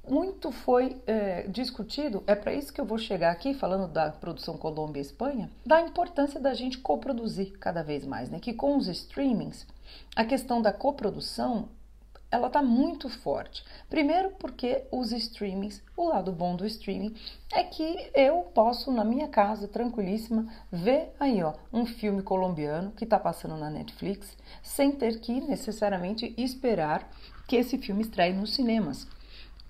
muito 0.06 0.52
foi 0.52 1.00
é, 1.06 1.46
discutido, 1.48 2.22
é 2.26 2.34
para 2.34 2.52
isso 2.52 2.70
que 2.70 2.78
eu 2.80 2.84
vou 2.84 2.98
chegar 2.98 3.32
aqui, 3.32 3.54
falando 3.54 3.90
da 3.90 4.10
produção 4.10 4.58
Colômbia 4.58 5.00
e 5.00 5.02
Espanha, 5.02 5.50
da 5.64 5.80
importância 5.80 6.38
da 6.38 6.52
gente 6.52 6.76
coproduzir 6.76 7.52
cada 7.58 7.82
vez 7.82 8.04
mais, 8.04 8.28
né? 8.28 8.38
Que 8.38 8.52
com 8.52 8.76
os 8.76 8.86
streamings, 8.86 9.66
a 10.14 10.24
questão 10.24 10.60
da 10.60 10.72
coprodução 10.72 11.68
ela 12.34 12.48
está 12.48 12.60
muito 12.60 13.08
forte. 13.08 13.64
Primeiro 13.88 14.30
porque 14.32 14.84
os 14.90 15.12
streamings, 15.12 15.80
o 15.96 16.08
lado 16.08 16.32
bom 16.32 16.56
do 16.56 16.66
streaming 16.66 17.14
é 17.52 17.62
que 17.62 18.10
eu 18.12 18.38
posso 18.52 18.90
na 18.90 19.04
minha 19.04 19.28
casa 19.28 19.68
tranquilíssima 19.68 20.44
ver 20.70 21.14
aí 21.20 21.40
ó 21.44 21.54
um 21.72 21.86
filme 21.86 22.22
colombiano 22.22 22.90
que 22.90 23.04
está 23.04 23.20
passando 23.20 23.56
na 23.56 23.70
Netflix 23.70 24.36
sem 24.64 24.90
ter 24.90 25.20
que 25.20 25.40
necessariamente 25.42 26.34
esperar 26.36 27.08
que 27.46 27.54
esse 27.54 27.78
filme 27.78 28.02
estreie 28.02 28.32
nos 28.32 28.52
cinemas. 28.52 29.06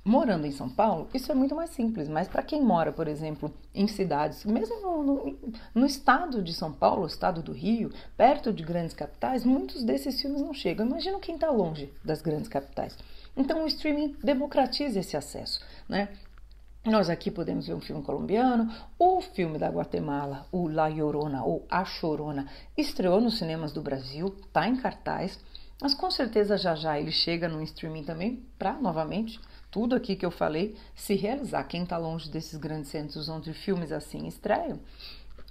Morando 0.05 0.47
em 0.47 0.53
São 0.53 0.69
Paulo, 0.69 1.09
isso 1.15 1.33
é 1.33 1.35
muito 1.35 1.55
mais 1.55 1.71
simples, 1.71 2.09
mas 2.11 2.29
para 2.29 2.43
quem 2.43 2.61
mora, 2.61 2.93
por 2.93 3.09
exemplo, 3.09 3.51
em 3.75 3.89
cidades, 3.89 4.45
mesmo 4.45 4.79
no, 4.83 5.03
no, 5.03 5.39
no, 5.75 5.87
estado 5.87 6.43
de 6.43 6.53
São 6.53 6.71
Paulo, 6.71 7.07
estado 7.07 7.43
do 7.43 7.53
Rio, 7.53 7.91
perto 8.15 8.53
de 8.53 8.63
grandes 8.63 8.95
capitais, 8.95 9.47
muitos 9.47 9.83
desses 9.83 10.21
filmes 10.21 10.43
não 10.43 10.53
chegam. 10.53 10.85
Imagina 10.87 11.19
quem 11.21 11.37
está 11.37 11.51
longe 11.51 11.91
das 12.05 12.21
grandes 12.21 12.49
capitais. 12.49 12.99
Então 13.35 13.65
o 13.65 13.67
streaming 13.67 14.15
democratiza 14.23 15.01
esse 15.01 15.17
acesso, 15.17 15.61
né? 15.89 16.11
Nós 16.85 17.09
aqui 17.09 17.31
podemos 17.31 17.67
ver 17.67 17.73
um 17.73 17.81
filme 17.81 18.03
colombiano, 18.03 18.71
o 18.99 19.23
filme 19.23 19.59
da 19.59 19.71
Guatemala, 19.71 20.47
o 20.53 20.69
La 20.69 20.87
Llorona 20.87 21.43
ou 21.43 21.65
A 21.71 21.83
Chorona, 21.83 22.47
estreou 22.77 23.23
nos 23.23 23.39
cinemas 23.39 23.73
do 23.73 23.81
Brasil, 23.81 24.37
está 24.45 24.69
em 24.69 24.77
cartaz, 24.77 25.41
mas 25.81 25.95
com 25.95 26.11
certeza 26.11 26.59
já 26.59 26.75
já 26.75 27.01
ele 27.01 27.11
chega 27.11 27.49
no 27.49 27.63
streaming 27.63 28.05
também 28.05 28.47
para 28.59 28.75
novamente 28.75 29.41
tudo 29.75 29.97
aqui 29.97 30.15
que 30.15 30.25
eu 30.25 30.31
falei 30.31 30.77
se 30.95 31.17
realizar. 31.17 31.65
Quem 31.65 31.83
está 31.83 31.97
longe 31.97 32.31
desses 32.31 32.57
grandes 32.57 32.91
centros 32.93 33.29
onde 33.29 33.53
filmes 33.53 33.91
assim 33.91 34.29
estreiam, 34.29 34.79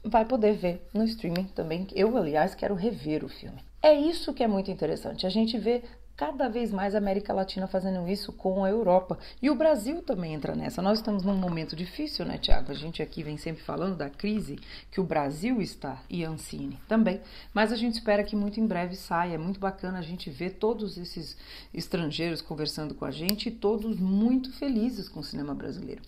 vai 0.01 0.23
poder 0.23 0.53
ver 0.53 0.88
no 0.93 1.03
streaming 1.03 1.43
também. 1.53 1.86
Eu, 1.93 2.15
aliás, 2.15 2.55
quero 2.55 2.73
rever 2.73 3.25
o 3.25 3.27
filme. 3.27 3.62
É 3.81 3.93
isso 3.93 4.33
que 4.33 4.41
é 4.41 4.47
muito 4.47 4.71
interessante. 4.71 5.27
A 5.27 5.29
gente 5.29 5.57
vê 5.57 5.83
cada 6.15 6.47
vez 6.47 6.71
mais 6.71 6.93
a 6.93 6.99
América 6.99 7.34
Latina 7.34 7.67
fazendo 7.67 8.08
isso 8.08 8.32
com 8.32 8.63
a 8.63 8.69
Europa. 8.69 9.17
E 9.41 9.49
o 9.49 9.56
Brasil 9.56 10.02
também 10.02 10.34
entra 10.34 10.56
nessa. 10.56 10.82
Nós 10.82 10.99
estamos 10.99 11.23
num 11.23 11.36
momento 11.36 11.76
difícil, 11.76 12.26
né, 12.26 12.38
Tiago? 12.38 12.71
A 12.71 12.76
gente 12.76 13.02
aqui 13.02 13.23
vem 13.23 13.38
sempre 13.38 13.63
falando 13.63 13.95
da 13.95 14.10
crise 14.10 14.60
que 14.91 15.02
o 15.02 15.04
Brasil 15.04 15.62
está 15.62 16.02
e 16.10 16.23
a 16.23 16.30
Ancine 16.30 16.80
também. 16.88 17.21
Mas 17.54 17.71
a 17.71 17.76
gente 17.76 17.95
espera 17.95 18.23
que 18.23 18.36
muito 18.36 18.60
em 18.60 18.67
breve 18.67 18.95
saia. 18.95 19.36
É 19.36 19.38
muito 19.38 19.60
bacana 19.60 19.99
a 19.99 20.04
gente 20.04 20.30
ver 20.30 20.52
todos 20.52 20.97
esses 20.97 21.36
estrangeiros 21.73 22.41
conversando 22.41 22.93
com 22.93 23.06
a 23.06 23.12
gente 23.12 23.49
e 23.49 23.52
todos 23.52 23.99
muito 23.99 24.52
felizes 24.54 25.10
com 25.10 25.19
o 25.19 25.23
cinema 25.23 25.54
brasileiro. 25.54 26.02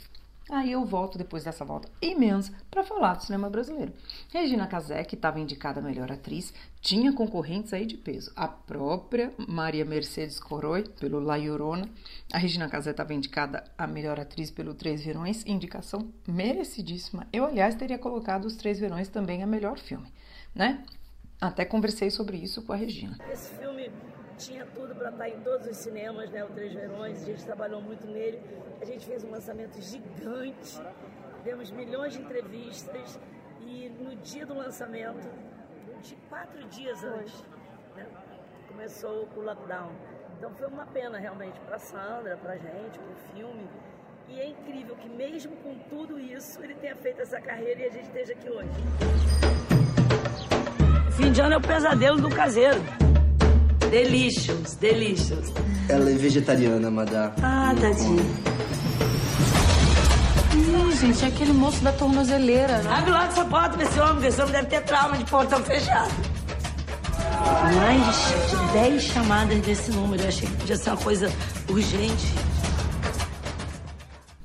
Aí 0.49 0.71
eu 0.71 0.85
volto 0.85 1.17
depois 1.17 1.43
dessa 1.43 1.65
volta 1.65 1.89
imensa 1.99 2.53
para 2.69 2.83
falar 2.83 3.15
do 3.15 3.23
cinema 3.23 3.49
brasileiro. 3.49 3.93
Regina 4.31 4.67
Casé, 4.67 5.03
que 5.03 5.15
estava 5.15 5.39
indicada 5.39 5.79
a 5.79 5.83
melhor 5.83 6.11
atriz, 6.11 6.53
tinha 6.79 7.11
concorrentes 7.11 7.73
aí 7.73 7.85
de 7.85 7.97
peso. 7.97 8.31
A 8.35 8.47
própria 8.47 9.33
Maria 9.47 9.83
Mercedes 9.83 10.39
Coroy, 10.39 10.83
pelo 10.99 11.19
La 11.19 11.35
Llorona. 11.35 11.89
A 12.31 12.37
Regina 12.37 12.69
Casé 12.69 12.91
estava 12.91 13.13
indicada 13.13 13.63
a 13.75 13.87
melhor 13.87 14.19
atriz 14.19 14.51
pelo 14.51 14.75
Três 14.75 15.03
Verões, 15.03 15.43
indicação 15.47 16.13
merecidíssima. 16.27 17.27
Eu, 17.33 17.45
aliás, 17.45 17.73
teria 17.73 17.97
colocado 17.97 18.45
Os 18.45 18.55
Três 18.55 18.79
Verões 18.79 19.07
também 19.07 19.41
a 19.41 19.47
melhor 19.47 19.79
filme, 19.79 20.07
né? 20.53 20.85
Até 21.41 21.65
conversei 21.65 22.11
sobre 22.11 22.37
isso 22.37 22.61
com 22.61 22.71
a 22.71 22.75
Regina. 22.75 23.17
Esse 23.31 23.53
filme 23.55 23.91
tinha 24.37 24.65
tudo 24.65 24.93
para 24.95 25.09
estar 25.09 25.29
em 25.29 25.39
todos 25.41 25.67
os 25.67 25.77
cinemas, 25.77 26.29
né? 26.29 26.43
O 26.43 26.49
Três 26.49 26.73
Verões, 26.73 27.23
a 27.23 27.25
gente 27.25 27.43
trabalhou 27.43 27.81
muito 27.81 28.05
nele. 28.05 28.41
A 28.81 28.85
gente 28.85 29.05
fez 29.05 29.23
um 29.23 29.31
lançamento 29.31 29.79
gigante, 29.81 30.81
demos 31.43 31.71
milhões 31.71 32.13
de 32.13 32.21
entrevistas 32.21 33.19
e 33.61 33.89
no 33.99 34.15
dia 34.17 34.45
do 34.45 34.53
lançamento, 34.53 35.27
de 36.01 36.15
quatro 36.29 36.63
dias 36.67 37.03
antes, 37.03 37.43
né? 37.95 38.05
começou 38.67 39.27
o 39.35 39.41
lockdown. 39.41 39.91
Então 40.37 40.53
foi 40.53 40.67
uma 40.67 40.85
pena 40.85 41.17
realmente 41.17 41.59
para 41.61 41.79
Sandra, 41.79 42.37
para 42.37 42.57
gente, 42.57 42.99
para 42.99 43.11
o 43.11 43.15
filme. 43.33 43.67
E 44.27 44.39
é 44.39 44.47
incrível 44.47 44.95
que 44.95 45.07
mesmo 45.07 45.55
com 45.57 45.75
tudo 45.89 46.19
isso, 46.19 46.61
ele 46.63 46.75
tenha 46.75 46.95
feito 46.95 47.21
essa 47.21 47.39
carreira 47.39 47.81
e 47.81 47.85
a 47.85 47.89
gente 47.89 48.05
esteja 48.05 48.33
aqui 48.33 48.49
hoje. 48.49 48.69
Fim 51.15 51.31
de 51.31 51.39
ano 51.41 51.53
é 51.53 51.57
o 51.57 51.61
pesadelo 51.61 52.19
do 52.19 52.29
caseiro. 52.29 52.81
Delicious, 53.91 54.75
delicious. 54.75 55.53
Ela 55.89 56.09
é 56.09 56.13
vegetariana, 56.15 56.89
madame. 56.89 57.33
Ah, 57.41 57.73
tadinha. 57.79 58.23
Ih, 60.55 60.95
gente, 60.97 61.23
é 61.23 61.27
aquele 61.27 61.53
moço 61.53 61.83
da 61.83 61.91
tornozeleira, 61.91 62.81
né? 62.81 62.89
Abre 62.91 63.11
logo 63.11 63.23
essa 63.23 63.45
porta 63.45 63.77
pra 63.77 63.83
esse 63.83 63.99
homem, 63.99 64.27
esse 64.27 64.41
homem 64.41 64.53
deve 64.53 64.67
ter 64.67 64.81
trauma 64.83 65.17
de 65.17 65.25
portão 65.25 65.63
fechado. 65.63 66.11
Mais 67.75 68.49
de 68.49 68.73
10 68.73 69.03
chamadas 69.03 69.59
desse 69.61 69.91
número, 69.91 70.23
eu 70.23 70.27
achei 70.27 70.47
que 70.47 70.55
podia 70.55 70.77
ser 70.77 70.89
uma 70.89 70.97
coisa 70.97 71.31
urgente. 71.69 72.25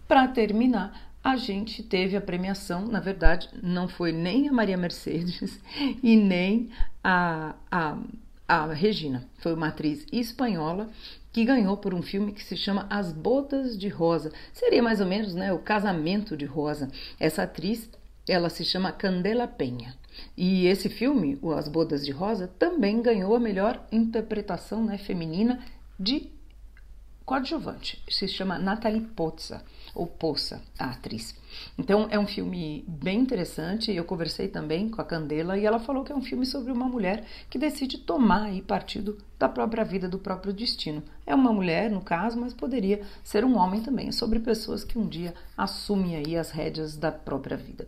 Para 0.06 0.28
terminar, 0.28 0.92
a 1.22 1.36
gente 1.36 1.82
teve 1.82 2.16
a 2.16 2.20
premiação, 2.20 2.86
na 2.86 2.98
verdade, 2.98 3.48
não 3.62 3.88
foi 3.88 4.10
nem 4.10 4.48
a 4.48 4.52
Maria 4.52 4.76
Mercedes 4.76 5.60
e 6.02 6.16
nem 6.16 6.70
a, 7.02 7.54
a 7.70 7.96
a 8.50 8.66
Regina 8.72 9.28
foi 9.38 9.54
uma 9.54 9.68
atriz 9.68 10.04
espanhola 10.12 10.90
que 11.32 11.44
ganhou 11.44 11.76
por 11.76 11.94
um 11.94 12.02
filme 12.02 12.32
que 12.32 12.42
se 12.42 12.56
chama 12.56 12.84
As 12.90 13.12
Bodas 13.12 13.78
de 13.78 13.86
Rosa. 13.86 14.32
Seria 14.52 14.82
mais 14.82 15.00
ou 15.00 15.06
menos 15.06 15.36
né, 15.36 15.52
o 15.52 15.60
casamento 15.60 16.36
de 16.36 16.46
Rosa. 16.46 16.90
Essa 17.20 17.44
atriz, 17.44 17.88
ela 18.28 18.50
se 18.50 18.64
chama 18.64 18.90
Candela 18.90 19.46
Penha. 19.46 19.94
E 20.36 20.66
esse 20.66 20.88
filme, 20.88 21.38
As 21.56 21.68
Bodas 21.68 22.04
de 22.04 22.10
Rosa, 22.10 22.48
também 22.58 23.00
ganhou 23.00 23.36
a 23.36 23.40
melhor 23.40 23.86
interpretação 23.92 24.84
né, 24.84 24.98
feminina 24.98 25.64
de 25.96 26.32
coadjuvante. 27.24 28.02
Se 28.08 28.26
chama 28.26 28.58
Natalie 28.58 29.02
Pozza, 29.02 29.62
ou 29.94 30.06
Poça, 30.06 30.62
a 30.78 30.86
atriz. 30.86 31.34
Então 31.78 32.06
é 32.10 32.18
um 32.18 32.26
filme 32.26 32.84
bem 32.86 33.18
interessante. 33.18 33.92
Eu 33.92 34.04
conversei 34.04 34.48
também 34.48 34.88
com 34.88 35.00
a 35.00 35.04
Candela 35.04 35.58
e 35.58 35.64
ela 35.64 35.78
falou 35.78 36.04
que 36.04 36.12
é 36.12 36.14
um 36.14 36.22
filme 36.22 36.46
sobre 36.46 36.72
uma 36.72 36.86
mulher 36.86 37.24
que 37.48 37.58
decide 37.58 37.98
tomar 37.98 38.44
aí 38.44 38.62
partido 38.62 39.18
da 39.38 39.48
própria 39.48 39.84
vida, 39.84 40.08
do 40.08 40.18
próprio 40.18 40.52
destino. 40.52 41.02
É 41.26 41.34
uma 41.34 41.52
mulher, 41.52 41.90
no 41.90 42.00
caso, 42.00 42.38
mas 42.38 42.54
poderia 42.54 43.02
ser 43.24 43.44
um 43.44 43.56
homem 43.56 43.80
também. 43.80 44.08
É 44.08 44.12
sobre 44.12 44.38
pessoas 44.38 44.84
que 44.84 44.98
um 44.98 45.08
dia 45.08 45.34
assumem 45.56 46.16
aí 46.16 46.36
as 46.36 46.50
rédeas 46.50 46.96
da 46.96 47.10
própria 47.10 47.56
vida. 47.56 47.86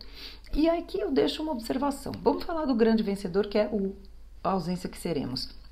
E 0.53 0.69
aqui 0.69 0.99
eu 0.99 1.11
deixo 1.11 1.41
uma 1.41 1.51
observação. 1.51 2.11
Vamos 2.21 2.43
falar 2.43 2.65
do 2.65 2.75
grande 2.75 3.01
vencedor 3.01 3.47
que 3.47 3.57
é 3.57 3.67
o 3.71 3.95
A 4.43 4.51
Ausência 4.51 4.89
que 4.89 4.97
Seremos. 4.97 5.62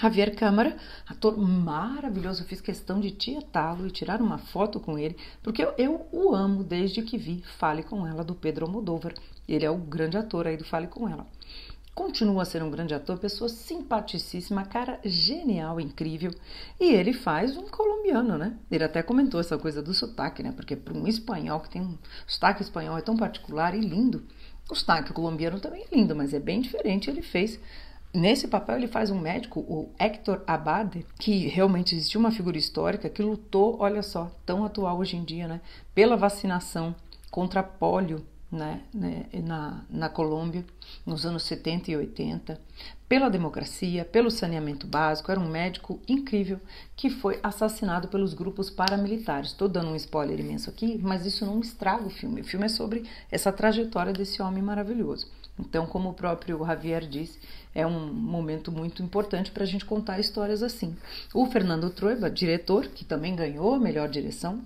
Javier 0.00 0.34
Câmara, 0.34 0.76
ator 1.06 1.38
maravilhoso, 1.38 2.42
eu 2.42 2.46
fiz 2.46 2.60
questão 2.60 2.98
de 2.98 3.12
tietá-lo 3.12 3.86
e 3.86 3.92
tirar 3.92 4.20
uma 4.20 4.38
foto 4.38 4.80
com 4.80 4.98
ele, 4.98 5.16
porque 5.40 5.62
eu, 5.62 5.72
eu, 5.78 6.08
o 6.10 6.34
amo 6.34 6.64
desde 6.64 7.00
que 7.00 7.16
vi 7.16 7.44
Fale 7.58 7.84
com 7.84 8.04
Ela, 8.04 8.24
do 8.24 8.34
Pedro 8.34 8.66
Almodóvar. 8.66 9.14
Ele 9.48 9.64
é 9.64 9.70
o 9.70 9.78
grande 9.78 10.16
ator 10.16 10.48
aí 10.48 10.56
do 10.56 10.64
Fale 10.64 10.88
com 10.88 11.08
Ela. 11.08 11.24
Continua 11.94 12.42
a 12.42 12.44
ser 12.44 12.60
um 12.60 12.72
grande 12.72 12.92
ator, 12.92 13.18
pessoa 13.18 13.48
simpaticíssima, 13.48 14.64
cara 14.64 14.98
genial, 15.04 15.80
incrível. 15.80 16.32
E 16.80 16.92
ele 16.92 17.12
faz 17.12 17.56
um 17.56 17.68
colombiano, 17.68 18.36
né? 18.36 18.58
Ele 18.68 18.82
até 18.82 19.00
comentou 19.00 19.38
essa 19.38 19.56
coisa 19.56 19.80
do 19.80 19.94
sotaque, 19.94 20.42
né? 20.42 20.50
Porque 20.50 20.74
para 20.74 20.92
um 20.92 21.06
espanhol 21.06 21.60
que 21.60 21.70
tem 21.70 21.82
um 21.82 21.96
sotaque 22.26 22.62
espanhol 22.62 22.98
é 22.98 23.00
tão 23.00 23.16
particular 23.16 23.76
e 23.76 23.80
lindo. 23.80 24.24
O 24.68 24.74
sotaque 24.74 25.12
colombiano 25.12 25.60
também 25.60 25.84
é 25.84 25.94
lindo, 25.94 26.16
mas 26.16 26.34
é 26.34 26.40
bem 26.40 26.60
diferente. 26.60 27.08
Ele 27.08 27.22
fez 27.22 27.60
Nesse 28.14 28.46
papel 28.46 28.76
ele 28.76 28.86
faz 28.86 29.10
um 29.10 29.18
médico, 29.18 29.58
o 29.58 29.90
Hector 29.98 30.40
Abade, 30.46 31.04
que 31.18 31.48
realmente 31.48 31.96
existiu 31.96 32.20
uma 32.20 32.30
figura 32.30 32.56
histórica 32.56 33.10
que 33.10 33.20
lutou, 33.20 33.76
olha 33.80 34.04
só, 34.04 34.30
tão 34.46 34.64
atual 34.64 34.98
hoje 34.98 35.16
em 35.16 35.24
dia, 35.24 35.48
né, 35.48 35.60
pela 35.92 36.16
vacinação 36.16 36.94
contra 37.28 37.60
pólio 37.60 38.24
né, 38.52 38.82
né, 38.94 39.26
na, 39.42 39.84
na 39.90 40.08
Colômbia, 40.08 40.64
nos 41.04 41.26
anos 41.26 41.42
70 41.42 41.90
e 41.90 41.96
80, 41.96 42.60
pela 43.08 43.28
democracia, 43.28 44.04
pelo 44.04 44.30
saneamento 44.30 44.86
básico. 44.86 45.32
Era 45.32 45.40
um 45.40 45.48
médico 45.48 46.00
incrível 46.06 46.60
que 46.94 47.10
foi 47.10 47.40
assassinado 47.42 48.06
pelos 48.06 48.32
grupos 48.32 48.70
paramilitares. 48.70 49.50
Estou 49.50 49.68
dando 49.68 49.88
um 49.88 49.96
spoiler 49.96 50.38
imenso 50.38 50.70
aqui, 50.70 50.98
mas 51.02 51.26
isso 51.26 51.44
não 51.44 51.58
estraga 51.58 52.06
o 52.06 52.10
filme. 52.10 52.42
O 52.42 52.44
filme 52.44 52.66
é 52.66 52.68
sobre 52.68 53.04
essa 53.28 53.52
trajetória 53.52 54.12
desse 54.12 54.40
homem 54.40 54.62
maravilhoso. 54.62 55.26
Então, 55.58 55.86
como 55.86 56.10
o 56.10 56.14
próprio 56.14 56.64
Javier 56.66 57.06
disse, 57.06 57.38
é 57.74 57.86
um 57.86 58.12
momento 58.12 58.72
muito 58.72 59.02
importante 59.02 59.52
para 59.52 59.62
a 59.62 59.66
gente 59.66 59.84
contar 59.84 60.18
histórias 60.18 60.62
assim. 60.62 60.96
O 61.32 61.46
Fernando 61.46 61.90
Troiba, 61.90 62.28
diretor, 62.30 62.86
que 62.88 63.04
também 63.04 63.36
ganhou 63.36 63.74
a 63.74 63.78
melhor 63.78 64.08
direção 64.08 64.60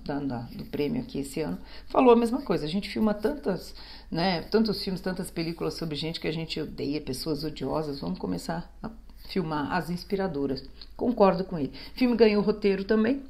do 0.53 0.65
prêmio 0.65 1.03
aqui 1.03 1.21
esse 1.21 1.41
ano, 1.41 1.59
falou 1.89 2.13
a 2.13 2.17
mesma 2.17 2.41
coisa. 2.43 2.65
A 2.65 2.69
gente 2.69 2.89
filma 2.89 3.13
tantas, 3.13 3.75
né, 4.11 4.43
tantos 4.43 4.83
filmes, 4.83 5.01
tantas 5.01 5.31
películas 5.31 5.75
sobre 5.75 5.95
gente 5.95 6.21
que 6.21 6.29
a 6.29 6.33
gente 6.33 6.61
odeia, 6.61 7.01
pessoas 7.01 7.45
odiosas. 7.45 8.01
Vamos 8.01 8.19
começar 8.19 8.71
a 8.83 8.91
filmar 9.29 9.71
as 9.73 9.91
inspiradoras. 9.91 10.65
Concordo 10.97 11.45
com 11.45 11.59
ele. 11.59 11.73
O 11.95 11.99
filme 11.99 12.17
ganhou 12.17 12.43
roteiro 12.43 12.85
também, 12.85 13.23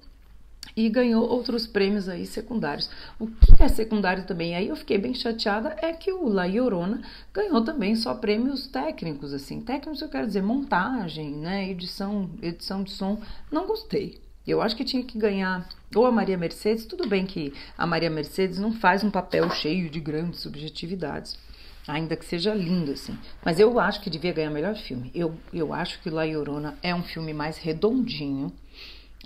e 0.77 0.89
ganhou 0.89 1.29
outros 1.29 1.67
prêmios 1.67 2.09
aí 2.09 2.27
secundários. 2.27 2.91
O 3.19 3.27
que 3.27 3.63
é 3.63 3.69
secundário 3.69 4.27
também, 4.27 4.55
aí 4.55 4.69
eu 4.69 4.77
fiquei 4.77 4.99
bem 4.99 5.15
chateada, 5.15 5.77
é 5.81 5.93
que 5.93 6.13
o 6.13 6.29
La 6.29 6.47
Llorona 6.47 7.03
ganhou 7.33 7.63
também 7.63 7.95
só 7.95 8.15
prêmios 8.15 8.67
técnicos, 8.67 9.33
assim. 9.33 9.61
Técnicos 9.61 10.03
eu 10.03 10.09
quero 10.09 10.27
dizer 10.27 10.43
montagem, 10.43 11.31
né, 11.31 11.71
edição, 11.71 12.31
edição 12.43 12.83
de 12.83 12.91
som. 12.91 13.21
Não 13.51 13.67
gostei. 13.67 14.21
Eu 14.47 14.63
acho 14.63 14.75
que 14.75 14.85
tinha 14.85 15.05
que 15.05 15.19
ganhar 15.19 15.69
ou 15.95 16.07
a 16.07 16.13
Maria 16.13 16.37
Mercedes, 16.37 16.87
tudo 16.87 17.09
bem 17.09 17.25
que 17.25 17.53
a 17.77 17.87
Maria 17.87 18.11
Mercedes 18.11 18.59
não 18.59 18.73
faz 18.73 19.03
um 19.03 19.11
papel 19.11 19.49
cheio 19.51 19.89
de 19.89 20.01
grandes 20.01 20.41
subjetividades, 20.41 21.39
ainda 21.87 22.17
que 22.17 22.25
seja 22.25 22.55
lindo 22.55 22.93
assim. 22.93 23.17
Mas 23.45 23.59
eu 23.59 23.79
acho 23.81 24.01
que 24.01 24.11
devia 24.11 24.33
ganhar 24.33 24.51
melhor 24.51 24.75
filme. 24.77 25.11
Eu, 25.15 25.35
eu 25.53 25.73
acho 25.73 26.01
que 26.01 26.11
La 26.11 26.25
Llorona 26.25 26.79
é 26.83 26.95
um 26.95 27.03
filme 27.03 27.33
mais 27.33 27.59
redondinho, 27.59 28.53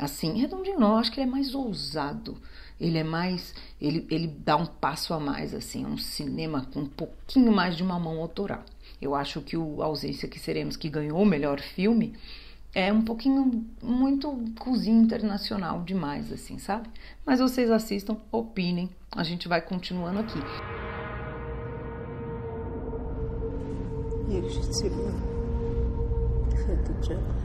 assim, 0.03 0.39
redondinho 0.41 0.79
não, 0.79 0.97
acho 0.97 1.13
que 1.13 1.21
ele 1.21 1.29
é 1.29 1.33
mais 1.33 1.55
ousado. 1.55 2.37
Ele 2.81 2.99
é 2.99 3.05
mais, 3.05 3.55
ele, 3.81 4.07
ele 4.11 4.27
dá 4.27 4.57
um 4.57 4.67
passo 4.67 5.15
a 5.15 5.21
mais, 5.21 5.55
assim, 5.55 5.87
um 5.87 5.97
cinema 5.97 6.67
com 6.73 6.81
um 6.81 6.87
pouquinho 6.87 7.53
mais 7.53 7.77
de 7.77 7.83
uma 7.83 7.99
mão 7.99 8.19
autoral. 8.21 8.65
Eu 9.01 9.15
acho 9.15 9.41
que 9.41 9.57
o 9.57 9.83
Ausência 9.83 10.29
que 10.29 10.39
Seremos, 10.39 10.77
que 10.77 10.89
ganhou 10.89 11.23
o 11.23 11.27
melhor 11.27 11.61
filme, 11.61 12.15
é 12.75 12.93
um 12.93 13.03
pouquinho 13.03 13.65
muito 13.83 14.37
cozinha 14.59 15.01
internacional 15.01 15.83
demais, 15.83 16.33
assim, 16.33 16.59
sabe? 16.59 16.89
Mas 17.25 17.39
vocês 17.39 17.71
assistam, 17.71 18.17
opinem, 18.33 18.91
a 19.11 19.23
gente 19.23 19.47
vai 19.47 19.61
continuando 19.61 20.21
aqui. 20.21 20.39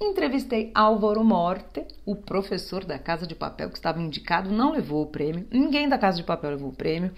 Entrevistei 0.00 0.70
Álvaro 0.74 1.24
Morte, 1.24 1.84
o 2.06 2.14
professor 2.14 2.84
da 2.84 2.98
Casa 2.98 3.26
de 3.26 3.34
Papel 3.34 3.70
que 3.70 3.76
estava 3.76 4.00
indicado, 4.00 4.50
não 4.50 4.72
levou 4.72 5.02
o 5.02 5.06
prêmio. 5.06 5.46
Ninguém 5.50 5.88
da 5.88 5.98
Casa 5.98 6.16
de 6.16 6.22
Papel 6.22 6.50
levou 6.50 6.70
o 6.70 6.76
prêmio. 6.76 7.12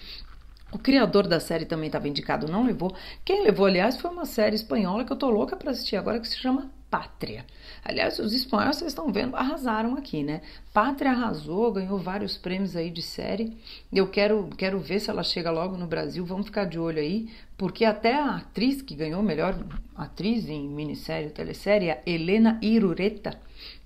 O 0.72 0.78
criador 0.78 1.26
da 1.26 1.40
série 1.40 1.64
também 1.64 1.86
estava 1.86 2.08
indicado, 2.08 2.50
não 2.50 2.64
levou. 2.64 2.94
Quem 3.24 3.42
levou, 3.42 3.66
aliás, 3.66 4.00
foi 4.00 4.10
uma 4.10 4.24
série 4.24 4.54
espanhola 4.54 5.04
que 5.04 5.12
eu 5.12 5.16
tô 5.16 5.28
louca 5.28 5.56
para 5.56 5.72
assistir 5.72 5.96
agora 5.96 6.20
que 6.20 6.28
se 6.28 6.36
chama 6.36 6.70
Pátria. 6.90 7.46
Aliás, 7.84 8.18
os 8.18 8.32
espanhóis, 8.32 8.76
vocês 8.76 8.90
estão 8.90 9.12
vendo, 9.12 9.36
arrasaram 9.36 9.94
aqui, 9.94 10.24
né? 10.24 10.42
Pátria 10.72 11.12
arrasou, 11.12 11.72
ganhou 11.72 11.98
vários 11.98 12.36
prêmios 12.36 12.74
aí 12.74 12.90
de 12.90 13.00
série. 13.00 13.56
Eu 13.92 14.08
quero, 14.08 14.50
quero 14.58 14.80
ver 14.80 14.98
se 14.98 15.08
ela 15.08 15.22
chega 15.22 15.50
logo 15.50 15.76
no 15.76 15.86
Brasil, 15.86 16.26
vamos 16.26 16.46
ficar 16.46 16.64
de 16.64 16.78
olho 16.78 16.98
aí, 16.98 17.30
porque 17.56 17.84
até 17.84 18.14
a 18.14 18.36
atriz 18.36 18.82
que 18.82 18.94
ganhou 18.94 19.22
melhor 19.22 19.56
atriz 19.96 20.48
em 20.48 20.68
minissérie, 20.68 21.30
telesérie, 21.30 21.90
a 21.92 21.98
Helena 22.04 22.58
Irureta, 22.60 23.38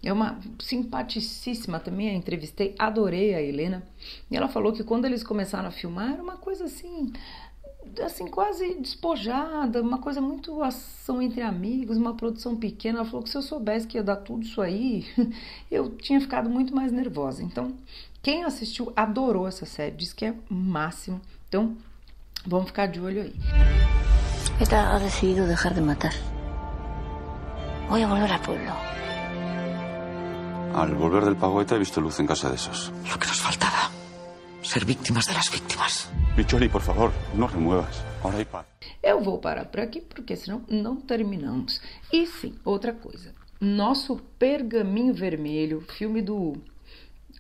é 0.03 0.13
uma 0.13 0.39
simpaticíssima 0.59 1.81
também, 1.81 2.09
a 2.09 2.15
entrevistei, 2.15 2.75
adorei 2.79 3.35
a 3.35 3.43
Helena. 3.43 3.83
E 4.31 4.37
ela 4.37 4.49
falou 4.49 4.73
que 4.73 4.85
quando 4.85 5.05
eles 5.05 5.23
começaram 5.23 5.69
a 5.69 5.73
filmar, 5.73 6.13
era 6.13 6.23
uma 6.23 6.37
coisa 6.37 6.65
assim 6.65 7.13
assim, 8.03 8.27
quase 8.27 8.75
despojada, 8.75 9.81
uma 9.81 9.99
coisa 9.99 10.21
muito 10.21 10.63
ação 10.63 11.21
entre 11.21 11.43
amigos, 11.43 11.97
uma 11.97 12.15
produção 12.15 12.57
pequena. 12.57 12.99
Ela 12.99 13.07
falou 13.07 13.23
que 13.23 13.31
se 13.31 13.37
eu 13.37 13.43
soubesse 13.43 13.87
que 13.87 13.97
ia 13.97 14.03
dar 14.03 14.17
tudo 14.17 14.43
isso 14.43 14.61
aí, 14.61 15.07
eu 15.71 15.91
tinha 15.91 16.21
ficado 16.21 16.49
muito 16.49 16.75
mais 16.75 16.93
nervosa. 16.93 17.43
Então, 17.43 17.73
quem 18.23 18.45
assistiu 18.45 18.93
adorou 18.97 19.47
essa 19.47 19.67
série, 19.67 19.97
diz 19.97 20.13
que 20.13 20.25
é 20.25 20.35
o 20.51 20.55
máximo. 20.55 21.21
Então, 21.49 21.77
vamos 22.47 22.67
ficar 22.67 22.87
de 22.87 23.01
olho 23.01 23.23
aí. 23.23 23.35
ETA 24.61 24.95
ha 24.95 24.99
decidido 24.99 25.47
dejar 25.47 25.75
de 25.75 25.81
matar. 25.81 26.13
Voy 27.89 28.03
a 28.03 28.07
volver 28.07 28.33
al 28.33 28.41
pueblo. 28.41 28.73
Al 30.75 30.95
volver 30.95 31.25
del 31.25 31.37
pago 31.37 31.61
ETA 31.61 31.77
he 31.77 31.79
visto 31.79 32.01
luz 32.01 32.19
en 32.19 32.27
casa 32.27 32.49
de 32.49 32.57
esos. 32.57 32.93
Lo 33.09 33.19
que 33.19 33.27
nos 33.27 33.41
faltaba. 33.41 33.94
Ser 34.65 34.87
víctimas 34.87 35.27
de 35.27 35.35
las 35.35 35.51
víctimas. 35.51 36.09
Por 36.73 36.81
favor, 36.81 37.13
no 37.35 37.47
remuevas. 37.47 38.03
Ahora 38.23 38.39
hay 38.39 38.47
paz. 38.47 38.65
Eu 39.03 39.21
vou 39.23 39.39
parar 39.39 39.67
por 39.67 39.81
aqui, 39.81 40.01
porque 40.01 40.35
senão 40.37 40.65
não 40.69 40.97
terminamos. 40.97 41.83
E 42.11 42.27
sim, 42.27 42.55
outra 42.65 42.95
coisa. 42.95 43.35
Nosso 43.61 44.17
Pergaminho 44.39 45.13
Vermelho, 45.13 45.83
filme 45.83 46.23
do, 46.23 46.57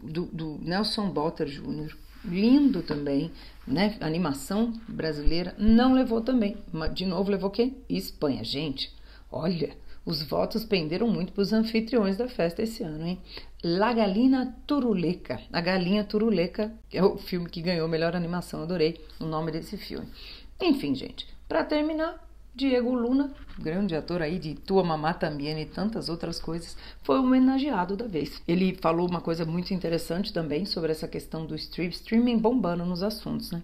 do, 0.02 0.26
do 0.26 0.58
Nelson 0.60 1.08
Botter 1.08 1.46
Jr., 1.46 1.96
lindo 2.26 2.82
também, 2.82 3.32
né? 3.66 3.96
Animação 4.02 4.74
brasileira, 4.86 5.54
não 5.58 5.94
levou 5.94 6.20
também. 6.20 6.58
Mas, 6.70 6.94
de 6.94 7.06
novo, 7.06 7.30
levou 7.30 7.50
quem? 7.50 7.78
Espanha. 7.88 8.44
Gente, 8.44 8.94
olha, 9.32 9.74
os 10.04 10.22
votos 10.22 10.64
penderam 10.64 11.08
muito 11.08 11.32
para 11.32 11.42
os 11.42 11.52
anfitriões 11.52 12.16
da 12.16 12.28
festa 12.28 12.62
esse 12.62 12.82
ano, 12.82 13.06
hein? 13.06 13.18
La 13.62 13.92
Galina 13.92 14.54
Turuleca. 14.66 15.40
A 15.52 15.60
Galinha 15.60 16.04
Turuleca, 16.04 16.72
é 16.92 17.02
o 17.02 17.16
filme 17.16 17.48
que 17.48 17.62
ganhou 17.62 17.88
melhor 17.88 18.14
animação, 18.14 18.62
adorei 18.62 19.00
o 19.18 19.24
nome 19.24 19.50
desse 19.50 19.76
filme. 19.76 20.06
Enfim, 20.60 20.94
gente, 20.94 21.26
para 21.48 21.64
terminar, 21.64 22.22
Diego 22.56 22.94
Luna, 22.94 23.32
grande 23.58 23.96
ator 23.96 24.22
aí 24.22 24.38
de 24.38 24.54
Tua 24.54 24.84
Mamá 24.84 25.12
Também 25.12 25.60
e 25.60 25.66
tantas 25.66 26.08
outras 26.08 26.38
coisas, 26.38 26.76
foi 27.02 27.18
homenageado 27.18 27.96
da 27.96 28.06
vez. 28.06 28.40
Ele 28.46 28.78
falou 28.80 29.08
uma 29.08 29.20
coisa 29.20 29.44
muito 29.44 29.74
interessante 29.74 30.32
também 30.32 30.64
sobre 30.64 30.92
essa 30.92 31.08
questão 31.08 31.44
do 31.44 31.56
stream, 31.56 31.88
streaming 31.88 32.38
bombando 32.38 32.86
nos 32.86 33.02
assuntos, 33.02 33.50
né? 33.50 33.60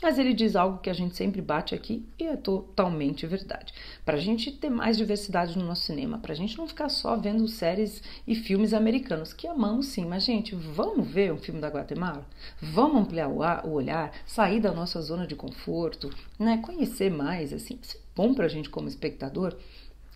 Mas 0.00 0.20
ele 0.20 0.32
diz 0.32 0.54
algo 0.54 0.78
que 0.78 0.88
a 0.88 0.94
gente 0.94 1.16
sempre 1.16 1.42
bate 1.42 1.74
aqui 1.74 2.06
e 2.16 2.24
é 2.24 2.36
totalmente 2.36 3.26
verdade. 3.26 3.74
Para 4.04 4.16
a 4.16 4.20
gente 4.20 4.52
ter 4.52 4.70
mais 4.70 4.96
diversidade 4.96 5.58
no 5.58 5.66
nosso 5.66 5.82
cinema, 5.82 6.18
para 6.18 6.32
a 6.32 6.36
gente 6.36 6.56
não 6.56 6.68
ficar 6.68 6.88
só 6.88 7.16
vendo 7.16 7.48
séries 7.48 8.00
e 8.24 8.36
filmes 8.36 8.72
americanos, 8.72 9.32
que 9.32 9.48
amamos 9.48 9.86
sim, 9.86 10.06
mas 10.06 10.22
gente, 10.22 10.54
vamos 10.54 11.08
ver 11.08 11.32
um 11.32 11.38
filme 11.38 11.60
da 11.60 11.68
Guatemala? 11.68 12.24
Vamos 12.62 13.02
ampliar 13.02 13.28
o 13.28 13.72
olhar, 13.72 14.12
sair 14.24 14.60
da 14.60 14.72
nossa 14.72 15.02
zona 15.02 15.26
de 15.26 15.34
conforto, 15.34 16.08
né? 16.38 16.58
Conhecer 16.58 17.10
mais, 17.10 17.52
assim, 17.52 17.76
bom 18.18 18.34
para 18.34 18.46
a 18.46 18.48
gente 18.48 18.68
como 18.68 18.88
espectador. 18.88 19.56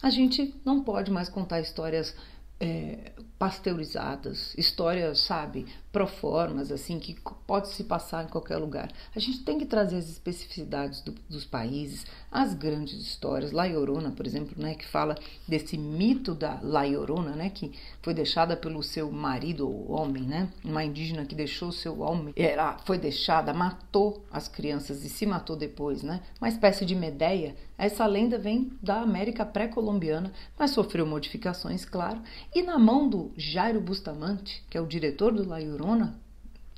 A 0.02 0.10
gente 0.10 0.52
não 0.64 0.82
pode 0.82 1.08
mais 1.08 1.28
contar 1.28 1.60
histórias 1.60 2.16
é, 2.58 3.12
pasteurizadas, 3.38 4.52
histórias, 4.58 5.20
sabe, 5.20 5.66
proformas, 5.92 6.72
assim, 6.72 6.98
que 6.98 7.14
pode 7.46 7.68
se 7.68 7.84
passar 7.84 8.24
em 8.24 8.28
qualquer 8.28 8.56
lugar. 8.56 8.90
A 9.14 9.20
gente 9.20 9.44
tem 9.44 9.58
que 9.58 9.66
trazer 9.66 9.96
as 9.98 10.08
especificidades 10.08 11.02
do, 11.02 11.14
dos 11.28 11.44
países, 11.44 12.06
as 12.30 12.54
grandes 12.54 12.94
histórias. 12.94 13.52
La 13.52 13.66
Llorona, 13.66 14.10
por 14.10 14.26
exemplo, 14.26 14.54
né, 14.56 14.74
que 14.74 14.86
fala 14.86 15.14
desse 15.46 15.76
mito 15.76 16.34
da 16.34 16.58
La 16.62 16.84
Llorona, 16.84 17.32
né, 17.32 17.50
que 17.50 17.72
foi 18.00 18.14
deixada 18.14 18.56
pelo 18.56 18.82
seu 18.82 19.12
marido 19.12 19.68
ou 19.68 19.92
homem, 19.92 20.22
né, 20.22 20.48
uma 20.64 20.82
indígena 20.82 21.26
que 21.26 21.34
deixou 21.34 21.70
seu 21.70 22.00
homem, 22.00 22.32
ela 22.36 22.78
foi 22.86 22.96
deixada, 22.96 23.52
matou 23.52 24.24
as 24.32 24.48
crianças 24.48 25.04
e 25.04 25.10
se 25.10 25.26
matou 25.26 25.56
depois, 25.56 26.02
né, 26.02 26.22
uma 26.40 26.48
espécie 26.48 26.86
de 26.86 26.94
Medeia. 26.94 27.54
Essa 27.76 28.06
lenda 28.06 28.38
vem 28.38 28.72
da 28.80 29.00
América 29.00 29.44
pré-colombiana, 29.44 30.32
mas 30.56 30.70
sofreu 30.70 31.04
modificações, 31.04 31.84
claro, 31.84 32.22
e 32.54 32.62
na 32.62 32.78
mão 32.78 33.08
do 33.08 33.32
Jairo 33.36 33.80
Bustamante, 33.80 34.64
que 34.70 34.78
é 34.78 34.80
o 34.80 34.86
diretor 34.86 35.32
do 35.32 35.46
La 35.46 35.58
Llorona, 35.58 35.81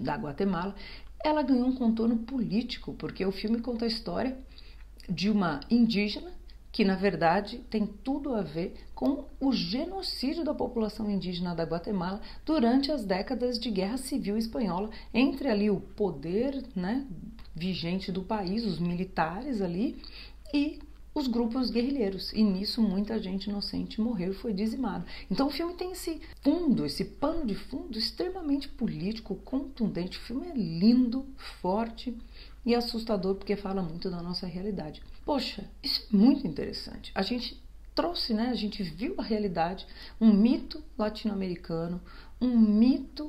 da 0.01 0.17
Guatemala, 0.17 0.75
ela 1.25 1.43
ganhou 1.43 1.67
um 1.67 1.75
contorno 1.75 2.19
político, 2.19 2.93
porque 2.95 3.25
o 3.25 3.33
filme 3.33 3.61
conta 3.61 3.85
a 3.85 3.89
história 3.89 4.37
de 5.09 5.31
uma 5.31 5.61
indígena 5.71 6.31
que, 6.71 6.85
na 6.85 6.97
verdade, 6.97 7.59
tem 7.71 7.87
tudo 7.87 8.35
a 8.35 8.43
ver 8.43 8.75
com 8.97 9.27
o 9.39 9.53
genocídio 9.53 10.45
da 10.45 10.53
população 10.53 11.09
indígena 11.09 11.55
da 11.55 11.63
Guatemala 11.63 12.21
durante 12.45 12.91
as 12.91 13.05
décadas 13.05 13.61
de 13.61 13.71
guerra 13.71 13.97
civil 13.97 14.37
espanhola, 14.37 14.91
entre 15.13 15.49
ali 15.49 15.71
o 15.71 15.81
poder 15.81 16.65
né, 16.75 17.07
vigente 17.55 18.11
do 18.11 18.25
país, 18.25 18.67
os 18.67 18.81
militares 18.81 19.63
ali, 19.63 20.03
e 20.53 20.81
os 21.15 21.29
grupos 21.29 21.71
guerrilheiros. 21.71 22.33
E 22.33 22.43
nisso 22.43 22.83
muita 22.83 23.19
gente 23.19 23.49
inocente 23.49 24.01
morreu 24.01 24.33
e 24.33 24.37
foi 24.37 24.53
dizimada. 24.53 25.07
Então 25.31 25.47
o 25.47 25.51
filme 25.51 25.75
tem 25.75 25.93
esse 25.93 26.21
fundo, 26.43 26.85
esse 26.85 27.05
pano 27.05 27.47
de 27.47 27.55
fundo 27.55 27.97
extremamente 27.97 28.69
político, 28.69 29.37
contundente. 29.37 30.19
O 30.19 30.23
filme 30.23 30.49
é 30.49 30.55
lindo, 30.55 31.25
forte 31.63 32.17
e 32.67 32.75
assustador 32.75 33.37
porque 33.37 33.57
fala 33.57 33.83
muito 33.83 34.11
da 34.11 34.23
nossa 34.23 34.47
realidade. 34.47 35.03
Poxa, 35.25 35.65
isso 35.83 36.07
é 36.13 36.17
muito 36.17 36.47
interessante. 36.47 37.13
A 37.15 37.23
gente 37.23 37.63
trouxe, 37.95 38.35
né? 38.35 38.49
A 38.49 38.55
gente 38.55 38.83
viu 38.83 39.15
a 39.19 39.23
realidade, 39.23 39.87
um 40.21 40.33
mito 40.33 40.83
latino-americano, 40.99 42.01
um 42.41 42.59
mito 42.59 43.27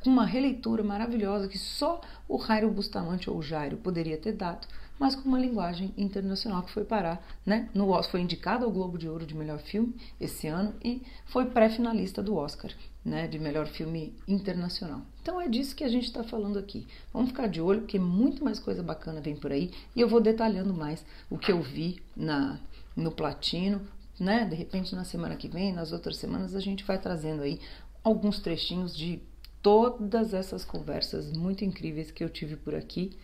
com 0.00 0.10
uma 0.10 0.26
releitura 0.26 0.82
maravilhosa 0.82 1.46
que 1.46 1.56
só 1.56 2.00
o 2.28 2.38
Jairo 2.44 2.70
Bustamante 2.70 3.30
ou 3.30 3.38
o 3.38 3.42
Jairo 3.42 3.76
poderia 3.76 4.18
ter 4.18 4.32
dado, 4.32 4.66
mas 4.98 5.14
com 5.14 5.28
uma 5.28 5.38
linguagem 5.38 5.92
internacional 5.96 6.62
que 6.62 6.72
foi 6.72 6.84
parar, 6.84 7.24
né? 7.44 7.68
No 7.74 7.88
foi 8.04 8.20
indicado 8.20 8.64
ao 8.64 8.70
Globo 8.70 8.98
de 8.98 9.08
Ouro 9.08 9.26
de 9.26 9.34
melhor 9.34 9.58
filme 9.58 9.94
esse 10.20 10.46
ano 10.46 10.74
e 10.82 11.02
foi 11.26 11.46
pré-finalista 11.46 12.22
do 12.22 12.36
Oscar, 12.36 12.70
né? 13.04 13.26
De 13.26 13.38
melhor 13.38 13.66
filme 13.66 14.14
internacional. 14.26 15.02
Então 15.22 15.40
é 15.40 15.48
disso 15.48 15.74
que 15.74 15.84
a 15.84 15.88
gente 15.88 16.04
está 16.04 16.22
falando 16.22 16.58
aqui. 16.58 16.86
Vamos 17.12 17.30
ficar 17.30 17.46
de 17.46 17.60
olho 17.60 17.80
porque 17.80 17.98
muito 17.98 18.44
mais 18.44 18.58
coisa 18.58 18.82
bacana 18.82 19.20
vem 19.20 19.36
por 19.36 19.52
aí 19.52 19.70
e 19.94 20.00
eu 20.00 20.08
vou 20.08 20.20
detalhando 20.20 20.74
mais 20.74 21.04
o 21.30 21.38
que 21.38 21.52
eu 21.52 21.62
vi 21.62 22.02
na 22.16 22.58
no 22.96 23.12
Platino, 23.12 23.80
né? 24.18 24.44
De 24.44 24.56
repente 24.56 24.94
na 24.94 25.04
semana 25.04 25.36
que 25.36 25.48
vem, 25.48 25.72
nas 25.72 25.92
outras 25.92 26.16
semanas 26.16 26.54
a 26.54 26.60
gente 26.60 26.84
vai 26.84 26.98
trazendo 26.98 27.42
aí 27.42 27.60
alguns 28.02 28.40
trechinhos 28.40 28.96
de 28.96 29.22
todas 29.62 30.34
essas 30.34 30.64
conversas 30.64 31.32
muito 31.32 31.64
incríveis 31.64 32.10
que 32.10 32.24
eu 32.24 32.28
tive 32.28 32.56
por 32.56 32.74
aqui. 32.74 33.16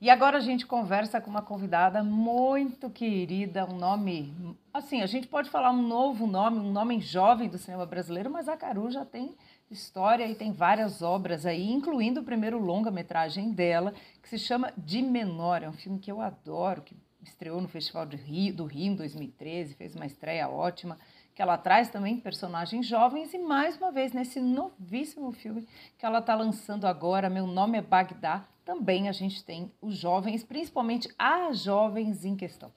E 0.00 0.10
agora 0.10 0.38
a 0.38 0.40
gente 0.40 0.66
conversa 0.66 1.20
com 1.20 1.30
uma 1.30 1.42
convidada 1.42 2.02
muito 2.02 2.90
querida, 2.90 3.64
um 3.64 3.76
nome. 3.76 4.34
Assim, 4.74 5.00
a 5.00 5.06
gente 5.06 5.28
pode 5.28 5.48
falar 5.48 5.70
um 5.70 5.86
novo 5.86 6.26
nome, 6.26 6.58
um 6.58 6.72
nome 6.72 7.00
jovem 7.00 7.48
do 7.48 7.56
cinema 7.56 7.86
brasileiro, 7.86 8.28
mas 8.28 8.48
a 8.48 8.56
Caru 8.56 8.90
já 8.90 9.04
tem 9.04 9.36
história 9.70 10.26
e 10.26 10.34
tem 10.34 10.50
várias 10.50 11.02
obras 11.02 11.46
aí, 11.46 11.70
incluindo 11.70 12.20
o 12.20 12.24
primeiro 12.24 12.58
longa-metragem 12.58 13.52
dela, 13.52 13.94
que 14.20 14.28
se 14.28 14.40
chama 14.40 14.72
De 14.76 15.00
Menor. 15.00 15.62
É 15.62 15.68
um 15.68 15.72
filme 15.72 16.00
que 16.00 16.10
eu 16.10 16.20
adoro, 16.20 16.82
que 16.82 16.96
estreou 17.22 17.60
no 17.60 17.68
Festival 17.68 18.04
do 18.04 18.16
Rio, 18.16 18.54
do 18.54 18.64
Rio 18.64 18.92
em 18.92 18.96
2013, 18.96 19.74
fez 19.74 19.94
uma 19.94 20.06
estreia 20.06 20.48
ótima 20.48 20.98
que 21.34 21.42
ela 21.42 21.56
traz 21.56 21.88
também 21.88 22.18
personagens 22.18 22.86
jovens 22.86 23.32
e 23.32 23.38
mais 23.38 23.76
uma 23.76 23.90
vez 23.90 24.12
nesse 24.12 24.40
novíssimo 24.40 25.32
filme 25.32 25.66
que 25.98 26.04
ela 26.04 26.18
está 26.18 26.34
lançando 26.34 26.86
agora, 26.86 27.30
Meu 27.30 27.46
Nome 27.46 27.78
é 27.78 27.82
Bagdá, 27.82 28.44
também 28.64 29.08
a 29.08 29.12
gente 29.12 29.44
tem 29.44 29.72
os 29.80 29.96
jovens, 29.96 30.44
principalmente 30.44 31.08
as 31.18 31.62
jovens 31.62 32.24
em 32.24 32.36
questão. 32.36 32.70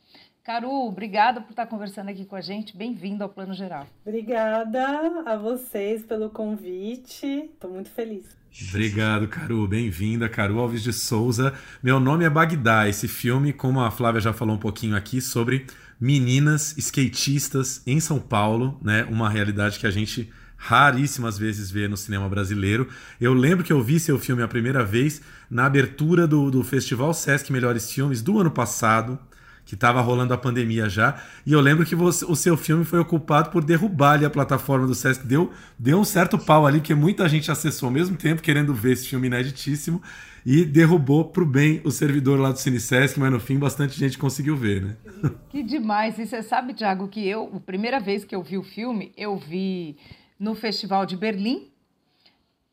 Caru, 0.43 0.85
obrigada 0.85 1.41
por 1.41 1.49
estar 1.49 1.65
conversando 1.65 2.09
aqui 2.09 2.23
com 2.23 2.35
a 2.35 2.41
gente. 2.41 2.77
Bem-vindo 2.77 3.23
ao 3.23 3.29
Plano 3.29 3.53
Geral. 3.55 3.87
Obrigada 4.05 5.23
a 5.25 5.35
vocês 5.35 6.03
pelo 6.03 6.29
convite. 6.29 7.25
Estou 7.25 7.71
muito 7.71 7.89
feliz. 7.89 8.37
Obrigado, 8.69 9.27
Caru. 9.27 9.67
Bem-vinda, 9.67 10.29
Caru 10.29 10.59
Alves 10.59 10.83
de 10.83 10.93
Souza. 10.93 11.53
Meu 11.81 11.99
nome 11.99 12.25
é 12.25 12.29
Bagdá. 12.29 12.87
Esse 12.87 13.07
filme, 13.07 13.51
como 13.51 13.81
a 13.81 13.89
Flávia 13.89 14.21
já 14.21 14.31
falou 14.31 14.55
um 14.55 14.59
pouquinho 14.59 14.95
aqui, 14.95 15.19
sobre 15.19 15.65
meninas 15.99 16.75
skatistas 16.77 17.81
em 17.85 17.99
São 17.99 18.19
Paulo, 18.19 18.79
né? 18.81 19.05
Uma 19.09 19.29
realidade 19.29 19.79
que 19.79 19.87
a 19.87 19.91
gente 19.91 20.31
raríssimas 20.57 21.37
vezes 21.37 21.69
vê 21.69 21.87
no 21.87 21.97
cinema 21.97 22.27
brasileiro. 22.27 22.87
Eu 23.19 23.33
lembro 23.33 23.63
que 23.63 23.71
eu 23.71 23.83
vi 23.83 23.99
seu 23.99 24.17
filme 24.17 24.41
a 24.41 24.47
primeira 24.47 24.83
vez 24.83 25.21
na 25.49 25.65
abertura 25.65 26.25
do, 26.25 26.49
do 26.49 26.63
Festival 26.63 27.13
Sesc 27.13 27.51
Melhores 27.51 27.91
Filmes 27.91 28.21
do 28.21 28.39
ano 28.39 28.49
passado, 28.49 29.19
que 29.63 29.75
estava 29.75 30.01
rolando 30.01 30.33
a 30.33 30.37
pandemia 30.37 30.87
já. 30.89 31.21
E 31.45 31.53
eu 31.53 31.59
lembro 31.59 31.85
que 31.85 31.95
você, 31.95 32.25
o 32.25 32.35
seu 32.35 32.55
filme 32.55 32.83
foi 32.83 32.99
ocupado 32.99 33.49
por 33.49 33.63
derrubar 33.63 34.13
ali 34.13 34.25
a 34.25 34.29
plataforma 34.29 34.87
do 34.87 34.95
Sesc. 34.95 35.25
Deu, 35.25 35.51
deu 35.77 35.99
um 35.99 36.05
certo 36.05 36.37
pau 36.37 36.65
ali, 36.65 36.79
porque 36.79 36.95
muita 36.95 37.27
gente 37.27 37.51
acessou 37.51 37.87
ao 37.87 37.93
mesmo 37.93 38.15
tempo, 38.15 38.41
querendo 38.41 38.73
ver 38.73 38.93
esse 38.93 39.07
filme 39.07 39.27
ineditíssimo 39.27 40.01
e 40.45 40.63
derrubou 40.63 41.25
pro 41.25 41.45
bem 41.45 41.81
o 41.83 41.89
servidor 41.89 42.39
lá 42.39 42.51
do 42.51 42.59
CineSesc, 42.59 43.19
mas 43.19 43.31
no 43.31 43.39
fim 43.39 43.57
bastante 43.57 43.97
gente 43.97 44.17
conseguiu 44.17 44.55
ver, 44.55 44.81
né? 44.83 44.95
Que 45.49 45.63
demais! 45.63 46.19
E 46.19 46.25
você 46.25 46.43
sabe, 46.43 46.73
Thiago, 46.73 47.07
que 47.07 47.27
eu, 47.27 47.51
a 47.55 47.59
primeira 47.59 47.99
vez 47.99 48.23
que 48.23 48.35
eu 48.35 48.43
vi 48.43 48.57
o 48.57 48.63
filme, 48.63 49.11
eu 49.17 49.35
vi 49.37 49.97
no 50.39 50.53
Festival 50.53 51.05
de 51.05 51.17
Berlim, 51.17 51.71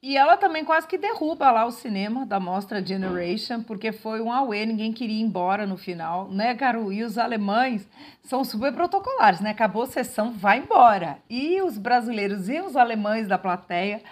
e 0.05 0.17
ela 0.17 0.37
também 0.37 0.65
quase 0.65 0.85
que 0.89 0.99
derruba 0.99 1.49
lá 1.53 1.65
o 1.65 1.71
cinema 1.71 2.27
da 2.27 2.41
mostra 2.41 2.85
Generation, 2.85 3.63
porque 3.63 3.93
foi 3.93 4.21
um 4.21 4.33
auê, 4.33 4.67
ninguém 4.67 4.93
queria 4.93 5.21
ir 5.21 5.23
embora 5.23 5.65
no 5.65 5.77
final, 5.77 6.29
né, 6.29 6.57
Caru? 6.57 6.93
E 6.93 7.05
os 7.05 7.17
alemães 7.17 7.89
são 8.25 8.43
super 8.43 8.73
protocolares, 8.73 9.39
né? 9.39 9.51
Acabou 9.51 9.85
a 9.85 9.87
sessão, 9.87 10.33
vai 10.33 10.59
embora. 10.59 11.19
E 11.31 11.63
os 11.63 11.79
brasileiros 11.79 12.49
e 12.49 12.61
os 12.61 12.75
alemães 12.75 13.29
da 13.29 13.39
plateia 13.39 14.03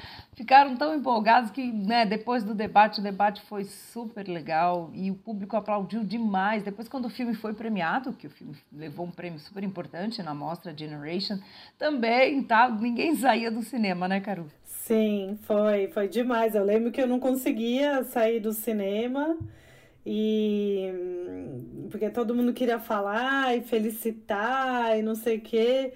ficaram 0.41 0.75
tão 0.75 0.95
empolgados 0.95 1.51
que, 1.51 1.71
né, 1.71 2.07
depois 2.07 2.43
do 2.43 2.55
debate, 2.55 2.99
o 2.99 3.03
debate 3.03 3.43
foi 3.43 3.65
super 3.65 4.27
legal 4.27 4.91
e 4.95 5.11
o 5.11 5.15
público 5.15 5.55
aplaudiu 5.55 6.03
demais. 6.03 6.63
Depois, 6.63 6.89
quando 6.89 7.05
o 7.05 7.11
filme 7.11 7.35
foi 7.35 7.53
premiado, 7.53 8.15
que 8.15 8.27
o 8.27 8.31
filme 8.31 8.57
levou 8.73 9.05
um 9.05 9.11
prêmio 9.11 9.39
super 9.39 9.63
importante 9.63 10.23
na 10.23 10.33
mostra 10.33 10.75
Generation, 10.75 11.37
também, 11.79 12.43
tá? 12.43 12.71
Ninguém 12.71 13.15
saía 13.17 13.51
do 13.51 13.63
cinema, 13.63 14.09
né, 14.09 14.19
Caru? 14.19 14.47
Sim, 14.65 15.39
foi, 15.43 15.89
foi 15.89 16.09
demais. 16.09 16.55
Eu 16.55 16.65
lembro 16.65 16.91
que 16.91 17.03
eu 17.03 17.07
não 17.07 17.21
conseguia 17.21 18.03
sair 18.05 18.41
do 18.41 18.55
cinema 18.55 19.37
e 20.07 20.91
porque 21.91 22.09
todo 22.09 22.35
mundo 22.35 22.55
queria 22.55 22.79
falar 22.79 23.55
e 23.55 23.61
felicitar 23.61 24.99
e 24.99 25.03
não 25.03 25.15
sei 25.15 25.37
o 25.37 25.41
quê. 25.43 25.93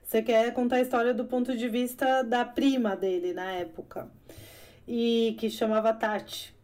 Você 0.02 0.22
quer 0.22 0.52
contar 0.54 0.76
a 0.76 0.80
história 0.80 1.12
do 1.12 1.26
ponto 1.26 1.54
de 1.56 1.68
vista 1.68 2.22
da 2.22 2.44
prima 2.44 2.96
dele 2.96 3.34
na 3.34 3.52
época 3.52 4.08
e 4.86 5.36
que 5.38 5.50
chamava 5.50 5.92
Tati 5.92 6.54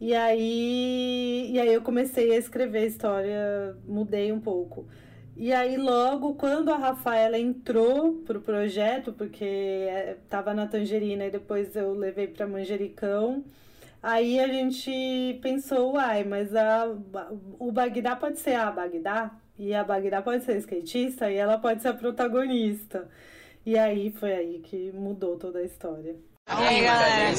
e 0.00 0.14
aí 0.14 1.50
e 1.52 1.60
aí 1.60 1.72
eu 1.72 1.82
comecei 1.82 2.32
a 2.32 2.36
escrever 2.36 2.80
a 2.80 2.86
história 2.86 3.76
mudei 3.86 4.32
um 4.32 4.40
pouco 4.40 4.86
e 5.36 5.52
aí, 5.52 5.76
logo 5.78 6.34
quando 6.34 6.70
a 6.70 6.76
Rafaela 6.76 7.38
entrou 7.38 8.14
pro 8.24 8.40
projeto, 8.40 9.12
porque 9.12 9.44
estava 10.24 10.52
na 10.52 10.66
Tangerina 10.66 11.24
e 11.24 11.30
depois 11.30 11.74
eu 11.74 11.94
levei 11.94 12.26
para 12.26 12.46
Manjericão, 12.46 13.42
aí 14.02 14.38
a 14.38 14.46
gente 14.48 15.38
pensou, 15.42 15.94
uai, 15.94 16.22
mas 16.24 16.54
a, 16.54 16.86
o 17.58 17.72
Bagdá 17.72 18.14
pode 18.14 18.38
ser 18.40 18.56
a 18.56 18.70
Bagdá? 18.70 19.34
E 19.58 19.74
a 19.74 19.82
Bagdá 19.82 20.20
pode 20.20 20.44
ser 20.44 20.58
skatista 20.58 21.30
e 21.30 21.36
ela 21.36 21.58
pode 21.58 21.80
ser 21.82 21.88
a 21.88 21.94
protagonista. 21.94 23.08
E 23.64 23.78
aí 23.78 24.10
foi 24.10 24.32
aí 24.32 24.58
que 24.58 24.90
mudou 24.92 25.36
toda 25.36 25.60
a 25.60 25.62
história. 25.62 26.16
E 26.48 26.52
aí, 26.52 26.82
galera? 26.82 27.32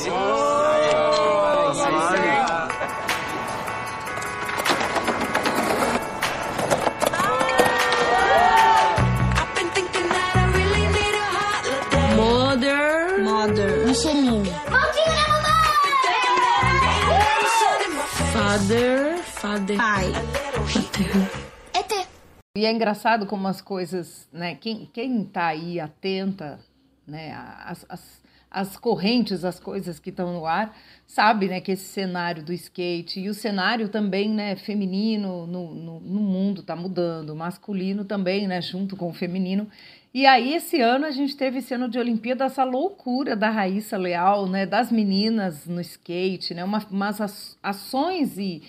Mother. 12.16 13.24
Mother. 13.24 13.86
Michelin. 13.86 14.46
Father. 18.32 19.18
Father. 19.24 19.78
Pai. 19.78 20.14
Father. 20.14 21.43
E 22.56 22.68
é 22.68 22.72
engraçado 22.72 23.26
como 23.26 23.48
as 23.48 23.62
coisas, 23.62 24.30
né? 24.32 24.54
Quem, 24.54 24.88
quem 24.94 25.26
tá 25.26 25.48
aí 25.48 25.80
atenta, 25.80 26.60
né? 27.08 27.34
As, 27.66 27.84
as, 27.90 28.24
as 28.52 28.78
correntes, 28.78 29.44
as 29.44 29.60
coisas 29.60 29.98
que 29.98 30.12
estão 30.12 30.32
no 30.34 30.46
ar, 30.46 30.78
sabe, 31.08 31.48
né? 31.48 31.60
Que 31.60 31.72
esse 31.72 31.86
cenário 31.86 32.44
do 32.44 32.54
skate 32.54 33.20
e 33.22 33.28
o 33.28 33.34
cenário 33.34 33.90
também, 33.90 34.30
né? 34.30 34.56
Feminino 34.56 35.48
no, 35.48 35.74
no, 35.74 36.00
no 36.00 36.20
mundo 36.20 36.62
tá 36.62 36.76
mudando, 36.76 37.36
masculino 37.36 38.06
também, 38.06 38.48
né? 38.48 38.62
Junto 38.62 38.96
com 38.96 39.10
o 39.10 39.14
feminino. 39.14 39.68
E 40.14 40.28
aí, 40.28 40.54
esse 40.54 40.80
ano, 40.80 41.08
a 41.08 41.12
gente 41.12 41.36
teve 41.36 41.58
esse 41.58 41.74
ano 41.74 41.90
de 41.90 41.98
Olimpíada, 41.98 42.46
essa 42.46 42.64
loucura 42.64 43.36
da 43.36 43.50
Raíssa 43.50 43.98
Leal, 43.98 44.48
né? 44.48 44.68
Das 44.68 44.92
meninas 44.92 45.66
no 45.66 45.82
skate, 45.82 46.54
né? 46.54 46.64
Uma, 46.64 46.86
umas 46.92 47.58
ações 47.64 48.38
e 48.38 48.62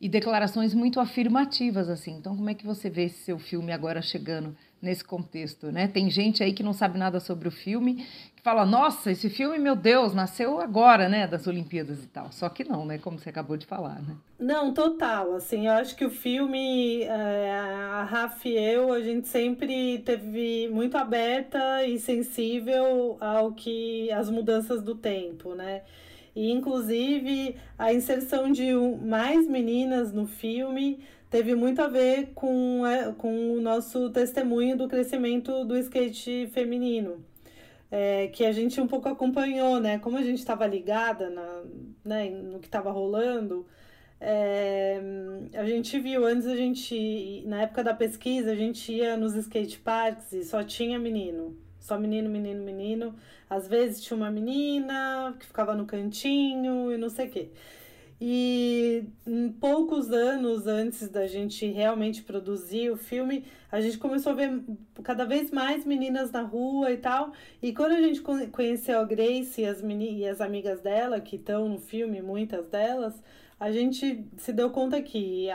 e 0.00 0.08
declarações 0.08 0.72
muito 0.72 0.98
afirmativas 0.98 1.88
assim. 1.90 2.12
Então, 2.12 2.34
como 2.34 2.48
é 2.48 2.54
que 2.54 2.64
você 2.64 2.88
vê 2.88 3.04
esse 3.04 3.22
seu 3.22 3.38
filme 3.38 3.70
agora 3.70 4.00
chegando 4.00 4.56
nesse 4.80 5.04
contexto, 5.04 5.70
né? 5.70 5.86
Tem 5.86 6.10
gente 6.10 6.42
aí 6.42 6.54
que 6.54 6.62
não 6.62 6.72
sabe 6.72 6.98
nada 6.98 7.20
sobre 7.20 7.46
o 7.46 7.50
filme, 7.50 8.06
que 8.34 8.42
fala: 8.42 8.64
"Nossa, 8.64 9.10
esse 9.10 9.28
filme, 9.28 9.58
meu 9.58 9.76
Deus, 9.76 10.14
nasceu 10.14 10.58
agora, 10.58 11.06
né, 11.06 11.26
das 11.26 11.46
Olimpíadas 11.46 12.02
e 12.02 12.06
tal". 12.06 12.32
Só 12.32 12.48
que 12.48 12.64
não, 12.64 12.86
né, 12.86 12.96
como 12.96 13.18
você 13.18 13.28
acabou 13.28 13.58
de 13.58 13.66
falar, 13.66 14.00
né? 14.00 14.16
Não, 14.38 14.72
total, 14.72 15.34
assim, 15.34 15.66
eu 15.66 15.72
acho 15.74 15.94
que 15.94 16.04
o 16.04 16.10
filme 16.10 17.02
é, 17.02 17.50
a 17.52 18.04
Rafa 18.04 18.48
e 18.48 18.56
eu, 18.56 18.90
a 18.94 19.02
gente 19.02 19.28
sempre 19.28 19.98
teve 19.98 20.70
muito 20.72 20.96
aberta 20.96 21.84
e 21.84 21.98
sensível 21.98 23.18
ao 23.20 23.52
que 23.52 24.10
as 24.12 24.30
mudanças 24.30 24.82
do 24.82 24.94
tempo, 24.94 25.54
né? 25.54 25.82
E, 26.40 26.50
inclusive, 26.50 27.56
a 27.78 27.92
inserção 27.92 28.50
de 28.50 28.72
mais 29.02 29.46
meninas 29.46 30.10
no 30.10 30.26
filme 30.26 31.00
teve 31.28 31.54
muito 31.54 31.82
a 31.82 31.86
ver 31.86 32.30
com, 32.34 32.80
com 33.18 33.52
o 33.52 33.60
nosso 33.60 34.08
testemunho 34.08 34.74
do 34.74 34.88
crescimento 34.88 35.66
do 35.66 35.76
skate 35.76 36.48
feminino. 36.50 37.22
É, 37.90 38.28
que 38.28 38.46
a 38.46 38.52
gente 38.52 38.80
um 38.80 38.86
pouco 38.86 39.06
acompanhou, 39.08 39.80
né? 39.80 39.98
Como 39.98 40.16
a 40.16 40.22
gente 40.22 40.38
estava 40.38 40.66
ligada 40.66 41.28
na, 41.28 41.62
né, 42.02 42.30
no 42.30 42.58
que 42.58 42.68
estava 42.68 42.90
rolando, 42.90 43.66
é, 44.18 44.98
a 45.52 45.66
gente 45.66 45.98
viu 45.98 46.24
antes 46.24 46.46
a 46.46 46.56
gente 46.56 47.42
na 47.46 47.62
época 47.62 47.84
da 47.84 47.92
pesquisa 47.92 48.52
a 48.52 48.54
gente 48.54 48.92
ia 48.92 49.16
nos 49.16 49.34
skate 49.34 49.78
parks 49.78 50.32
e 50.32 50.44
só 50.44 50.62
tinha 50.62 50.98
menino 50.98 51.56
só 51.90 51.98
menino 51.98 52.30
menino 52.30 52.62
menino. 52.64 53.14
Às 53.48 53.66
vezes 53.68 54.00
tinha 54.02 54.16
uma 54.16 54.30
menina 54.30 55.34
que 55.38 55.46
ficava 55.46 55.74
no 55.74 55.86
cantinho 55.86 56.92
e 56.92 56.96
não 56.96 57.10
sei 57.10 57.26
o 57.26 57.30
quê 57.30 57.50
e 58.20 59.04
poucos 59.60 60.10
anos 60.10 60.66
antes 60.66 61.08
da 61.08 61.26
gente 61.26 61.66
realmente 61.66 62.22
produzir 62.22 62.90
o 62.90 62.96
filme, 62.96 63.44
a 63.72 63.80
gente 63.80 63.96
começou 63.96 64.32
a 64.32 64.34
ver 64.34 64.62
cada 65.02 65.24
vez 65.24 65.50
mais 65.50 65.86
meninas 65.86 66.30
na 66.30 66.42
rua 66.42 66.90
e 66.90 66.98
tal. 66.98 67.32
E 67.62 67.72
quando 67.72 67.92
a 67.92 68.02
gente 68.02 68.20
conheceu 68.20 69.00
a 69.00 69.04
Grace 69.04 69.62
e 69.62 69.64
as, 69.64 69.82
e 69.82 70.26
as 70.26 70.40
amigas 70.40 70.82
dela, 70.82 71.18
que 71.18 71.36
estão 71.36 71.66
no 71.68 71.78
filme, 71.78 72.20
muitas 72.20 72.66
delas, 72.66 73.14
a 73.58 73.72
gente 73.72 74.24
se 74.36 74.52
deu 74.52 74.70
conta 74.70 75.00
que 75.00 75.46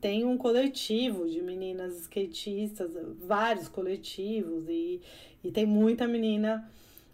tem 0.00 0.24
um 0.24 0.38
coletivo 0.38 1.28
de 1.28 1.42
meninas 1.42 2.00
skatistas, 2.00 2.92
vários 3.26 3.68
coletivos, 3.68 4.66
e, 4.68 5.00
e 5.44 5.50
tem 5.50 5.66
muita 5.66 6.06
menina 6.06 6.70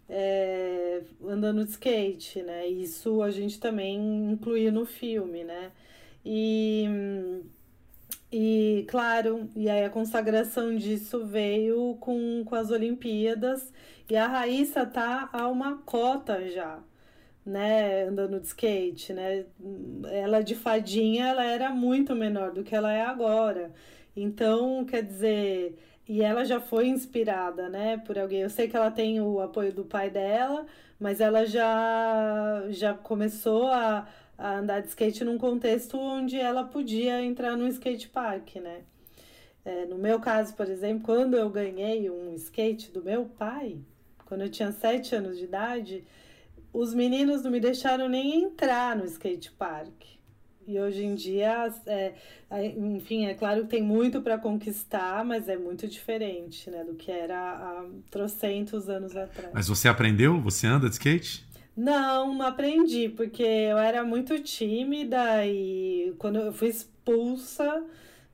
é, 0.09 1.01
andando 1.23 1.63
de 1.63 1.71
skate, 1.71 2.41
né? 2.43 2.67
Isso 2.67 3.21
a 3.21 3.31
gente 3.31 3.59
também 3.59 3.97
incluiu 4.31 4.71
no 4.71 4.85
filme, 4.85 5.43
né? 5.43 5.71
E, 6.25 6.85
e 8.31 8.85
claro, 8.89 9.49
e 9.55 9.69
aí 9.69 9.83
a 9.85 9.89
consagração 9.89 10.75
disso 10.75 11.25
veio 11.25 11.95
com, 11.99 12.43
com 12.45 12.55
as 12.55 12.71
Olimpíadas 12.71 13.71
e 14.09 14.15
a 14.15 14.27
Raíssa 14.27 14.85
tá 14.85 15.29
a 15.33 15.47
uma 15.47 15.77
cota 15.79 16.47
já, 16.49 16.79
né? 17.45 18.03
Andando 18.05 18.39
de 18.39 18.47
skate, 18.47 19.13
né? 19.13 19.45
Ela 20.11 20.41
de 20.41 20.55
fadinha, 20.55 21.27
ela 21.27 21.45
era 21.45 21.71
muito 21.71 22.15
menor 22.15 22.51
do 22.51 22.63
que 22.63 22.75
ela 22.75 22.91
é 22.93 23.01
agora. 23.01 23.71
Então, 24.15 24.85
quer 24.85 25.03
dizer, 25.03 25.77
e 26.07 26.21
ela 26.21 26.45
já 26.45 26.59
foi 26.59 26.87
inspirada, 26.87 27.69
né, 27.69 27.97
por 27.97 28.17
alguém. 28.17 28.41
Eu 28.41 28.49
sei 28.49 28.67
que 28.67 28.75
ela 28.75 28.91
tem 28.91 29.19
o 29.21 29.39
apoio 29.41 29.73
do 29.73 29.83
pai 29.83 30.09
dela, 30.09 30.65
mas 30.99 31.19
ela 31.19 31.45
já, 31.45 32.63
já 32.69 32.93
começou 32.93 33.67
a, 33.67 34.07
a 34.37 34.57
andar 34.57 34.81
de 34.81 34.89
skate 34.89 35.23
num 35.23 35.37
contexto 35.37 35.97
onde 35.97 36.39
ela 36.39 36.63
podia 36.63 37.21
entrar 37.23 37.57
no 37.57 37.67
skate 37.67 38.09
park, 38.09 38.55
né? 38.57 38.81
É, 39.63 39.85
no 39.85 39.97
meu 39.97 40.19
caso, 40.19 40.53
por 40.53 40.69
exemplo, 40.69 41.03
quando 41.03 41.35
eu 41.35 41.49
ganhei 41.49 42.09
um 42.09 42.35
skate 42.35 42.91
do 42.91 43.03
meu 43.03 43.25
pai, 43.25 43.79
quando 44.25 44.41
eu 44.41 44.49
tinha 44.49 44.71
sete 44.71 45.15
anos 45.15 45.37
de 45.37 45.45
idade, 45.45 46.03
os 46.71 46.93
meninos 46.93 47.41
não 47.41 47.49
me 47.49 47.59
deixaram 47.59 48.07
nem 48.07 48.43
entrar 48.43 48.95
no 48.95 49.05
skate 49.05 49.51
park. 49.53 50.14
E 50.67 50.79
hoje 50.79 51.03
em 51.03 51.13
dia, 51.13 51.71
é, 51.85 52.13
enfim, 52.75 53.25
é 53.25 53.35
claro 53.35 53.63
que 53.63 53.69
tem 53.69 53.83
muito 53.83 54.21
para 54.21 54.37
conquistar, 54.37 55.23
mas 55.23 55.47
é 55.47 55.55
muito 55.57 55.87
diferente 55.87 56.69
né, 56.71 56.83
do 56.83 56.95
que 56.95 57.11
era 57.11 57.37
há 57.37 57.85
trocentos 58.09 58.89
anos 58.89 59.15
atrás. 59.15 59.51
Mas 59.53 59.67
você 59.67 59.87
aprendeu? 59.87 60.41
Você 60.41 60.65
anda 60.65 60.87
de 60.87 60.93
skate? 60.93 61.45
Não, 61.77 62.33
não 62.33 62.45
aprendi, 62.47 63.09
porque 63.09 63.43
eu 63.43 63.77
era 63.77 64.03
muito 64.03 64.39
tímida 64.39 65.45
e 65.45 66.13
quando 66.17 66.37
eu 66.37 66.53
fui 66.53 66.69
expulsa, 66.69 67.83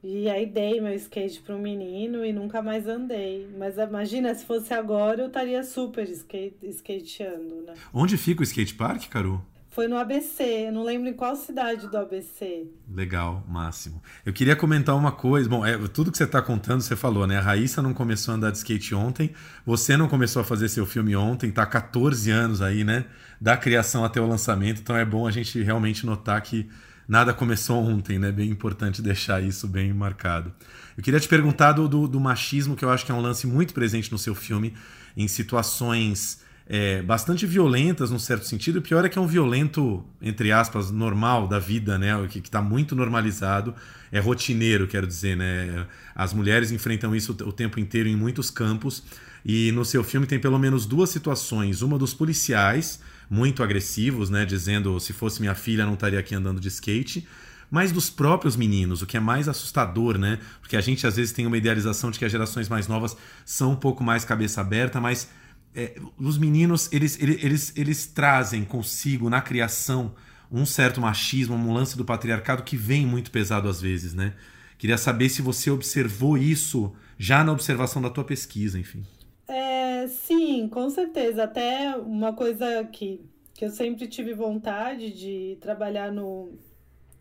e 0.04 0.30
aí 0.30 0.46
dei 0.46 0.80
meu 0.80 0.94
skate 0.96 1.42
para 1.42 1.56
um 1.56 1.60
menino 1.60 2.26
e 2.26 2.32
nunca 2.32 2.62
mais 2.62 2.88
andei. 2.88 3.50
Mas 3.58 3.78
imagina, 3.78 4.34
se 4.34 4.46
fosse 4.46 4.74
agora, 4.74 5.22
eu 5.22 5.28
estaria 5.28 5.64
super 5.64 6.08
skate, 6.08 6.56
skateando, 6.70 7.64
né? 7.64 7.74
Onde 7.94 8.16
fica 8.16 8.42
o 8.42 8.44
skate 8.44 8.76
park, 8.76 9.10
Caru? 9.10 9.44
Foi 9.72 9.88
no 9.88 9.98
ABC, 9.98 10.44
eu 10.68 10.74
não 10.74 10.84
lembro 10.84 11.08
em 11.08 11.14
qual 11.14 11.34
cidade 11.34 11.88
do 11.88 11.98
ABC. 11.98 12.68
Legal, 12.94 13.42
máximo. 13.48 14.04
Eu 14.26 14.34
queria 14.34 14.54
comentar 14.54 14.98
uma 14.98 15.14
coisa. 15.14 15.48
Bom, 15.48 15.66
é, 15.66 15.78
tudo 15.88 16.12
que 16.12 16.18
você 16.18 16.26
está 16.26 16.42
contando, 16.42 16.82
você 16.82 16.94
falou, 16.94 17.26
né? 17.26 17.38
A 17.38 17.42
Raíssa 17.42 17.82
não 17.82 17.94
começou 17.94 18.34
a 18.34 18.36
andar 18.36 18.52
de 18.52 18.58
skate 18.58 18.94
ontem, 18.94 19.32
você 19.66 19.96
não 19.96 20.10
começou 20.10 20.42
a 20.42 20.44
fazer 20.44 20.68
seu 20.68 20.86
filme 20.86 21.16
ontem, 21.16 21.50
tá 21.50 21.66
14 21.66 22.30
anos 22.30 22.62
aí, 22.62 22.84
né? 22.84 23.06
Da 23.40 23.56
criação 23.56 24.04
até 24.04 24.20
o 24.20 24.28
lançamento, 24.28 24.82
então 24.82 24.98
é 24.98 25.06
bom 25.06 25.26
a 25.26 25.32
gente 25.32 25.64
realmente 25.64 26.06
notar 26.06 26.42
que 26.42 26.70
nada 27.08 27.34
começou 27.34 27.82
ontem, 27.82 28.20
né? 28.20 28.30
Bem 28.30 28.50
importante 28.50 29.02
deixar 29.02 29.42
isso 29.42 29.70
bem 29.70 29.94
marcado. 29.94 30.54
Eu 30.98 31.02
queria 31.02 31.20
te 31.20 31.30
perguntar 31.30 31.72
do, 31.72 31.88
do, 31.88 32.10
do 32.10 32.20
machismo, 32.20 32.76
que 32.76 32.84
eu 32.84 32.90
acho 32.90 33.06
que 33.06 33.12
é 33.14 33.16
um 33.16 33.22
lance 33.22 33.48
muito 33.48 33.74
presente 33.74 34.12
no 34.12 34.18
seu 34.18 34.36
filme, 34.36 34.74
em 35.16 35.30
situações 35.30 36.42
é, 36.74 37.02
bastante 37.02 37.46
violentas, 37.46 38.10
num 38.12 38.18
certo 38.18 38.46
sentido. 38.46 38.78
O 38.78 38.82
pior 38.82 39.04
é 39.04 39.10
que 39.10 39.20
é 39.20 39.22
um 39.22 39.28
violento, 39.28 40.06
entre 40.22 40.54
aspas, 40.54 40.90
normal 40.90 41.46
da 41.46 41.60
vida, 41.60 41.98
né? 41.98 42.12
Que 42.30 42.40
está 42.40 42.62
muito 42.62 42.96
normalizado. 42.96 43.76
É 44.10 44.22
rotineiro, 44.22 44.88
quero 44.88 45.06
dizer, 45.06 45.36
né? 45.36 45.86
As 46.16 46.34
mulheres 46.34 46.72
enfrentam 46.72 47.14
isso 47.14 47.34
o 47.34 47.52
tempo 47.52 47.78
inteiro 47.78 48.08
em 48.08 48.16
muitos 48.16 48.50
campos. 48.50 49.04
E 49.44 49.70
no 49.74 49.84
seu 49.84 50.02
filme 50.02 50.26
tem 50.26 50.40
pelo 50.40 50.58
menos 50.58 50.86
duas 50.86 51.10
situações. 51.10 51.82
Uma 51.82 51.98
dos 51.98 52.14
policiais, 52.14 53.02
muito 53.30 53.62
agressivos, 53.62 54.30
né? 54.30 54.46
Dizendo 54.46 54.98
se 54.98 55.12
fosse 55.12 55.42
minha 55.42 55.56
filha 55.56 55.86
não 55.86 55.96
estaria 55.96 56.20
aqui 56.20 56.34
andando 56.34 56.62
de 56.62 56.70
skate 56.70 57.28
mas 57.74 57.94
dos 57.94 58.10
próprios 58.10 58.58
meninos, 58.58 59.02
o 59.02 59.06
que 59.06 59.16
é 59.16 59.20
mais 59.22 59.48
assustador, 59.48 60.18
né? 60.18 60.40
Porque 60.60 60.76
a 60.76 60.82
gente 60.82 61.08
às 61.08 61.16
vezes 61.16 61.32
tem 61.32 61.48
uma 61.48 61.58
idealização 61.58 62.12
de 62.12 62.20
que 62.20 62.26
as 62.26 62.32
gerações 62.32 62.68
mais 62.68 62.86
novas 62.86 63.16
são 63.46 63.72
um 63.72 63.78
pouco 63.78 64.04
mais 64.04 64.26
cabeça 64.26 64.60
aberta, 64.60 65.00
mas 65.00 65.30
é, 65.76 65.96
os 66.18 66.38
meninos 66.38 66.92
eles, 66.92 67.22
eles, 67.22 67.44
eles, 67.44 67.74
eles 67.78 68.08
trazem 68.08 68.64
consigo 68.64 69.30
na 69.30 69.42
criação 69.42 70.14
um 70.52 70.66
certo 70.66 71.00
machismo, 71.00 71.56
um 71.56 71.74
lance 71.74 71.98
do 71.98 72.04
patriarcado 72.04 72.64
que 72.64 72.76
vem 72.76 73.06
muito 73.06 73.32
pesado 73.32 73.70
às 73.70 73.80
vezes, 73.80 74.14
né? 74.14 74.34
Queria 74.78 74.98
saber 74.98 75.30
se 75.30 75.42
você 75.42 75.70
observou 75.70 76.38
isso 76.38 76.94
já 77.18 77.44
na 77.44 77.52
observação 77.52 78.02
da 78.02 78.10
tua 78.10 78.24
pesquisa, 78.24 78.80
enfim. 78.80 79.06
É, 79.48 80.08
sim, 80.08 80.68
com 80.68 80.90
certeza. 80.90 81.44
Até 81.44 81.96
uma 81.96 82.34
coisa 82.34 82.84
que, 82.86 83.22
que 83.54 83.64
eu 83.64 83.70
sempre 83.70 84.08
tive 84.08 84.34
vontade 84.34 85.12
de 85.12 85.58
trabalhar 85.62 86.12
no, 86.12 86.58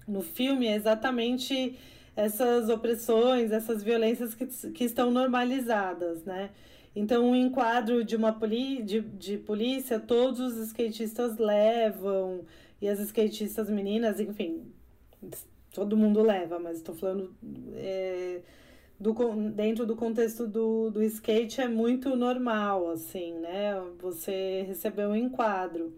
no 0.09 0.23
filme 0.23 0.67
é 0.67 0.75
exatamente 0.75 1.79
essas 2.17 2.69
opressões, 2.69 3.53
essas 3.53 3.83
violências 3.83 4.35
que, 4.35 4.47
que 4.47 4.85
estão 4.85 5.11
normalizadas, 5.11 6.25
né? 6.25 6.51
Então, 6.95 7.31
um 7.31 7.37
enquadro 7.37 8.05
de 8.05 8.17
uma 8.17 8.33
poli 8.33 8.83
de, 8.83 9.01
de 9.01 9.39
polícia, 9.39 10.01
todos 10.01 10.41
os 10.41 10.57
skatistas 10.69 11.39
levam, 11.39 12.45
e 12.81 12.89
as 12.89 12.99
skatistas 12.99 13.69
meninas, 13.71 14.19
enfim, 14.19 14.65
todo 15.73 15.97
mundo 15.97 16.23
leva, 16.23 16.59
mas 16.59 16.79
estou 16.79 16.95
falando 16.95 17.35
é, 17.75 18.41
do, 18.99 19.15
dentro 19.51 19.87
do 19.87 19.95
contexto 19.95 20.47
do, 20.47 20.91
do 20.91 21.03
skate 21.03 21.61
é 21.61 21.69
muito 21.69 22.17
normal, 22.17 22.91
assim, 22.91 23.35
né? 23.35 23.81
Você 24.01 24.65
recebeu 24.67 25.11
um 25.11 25.17
enquadro. 25.17 25.93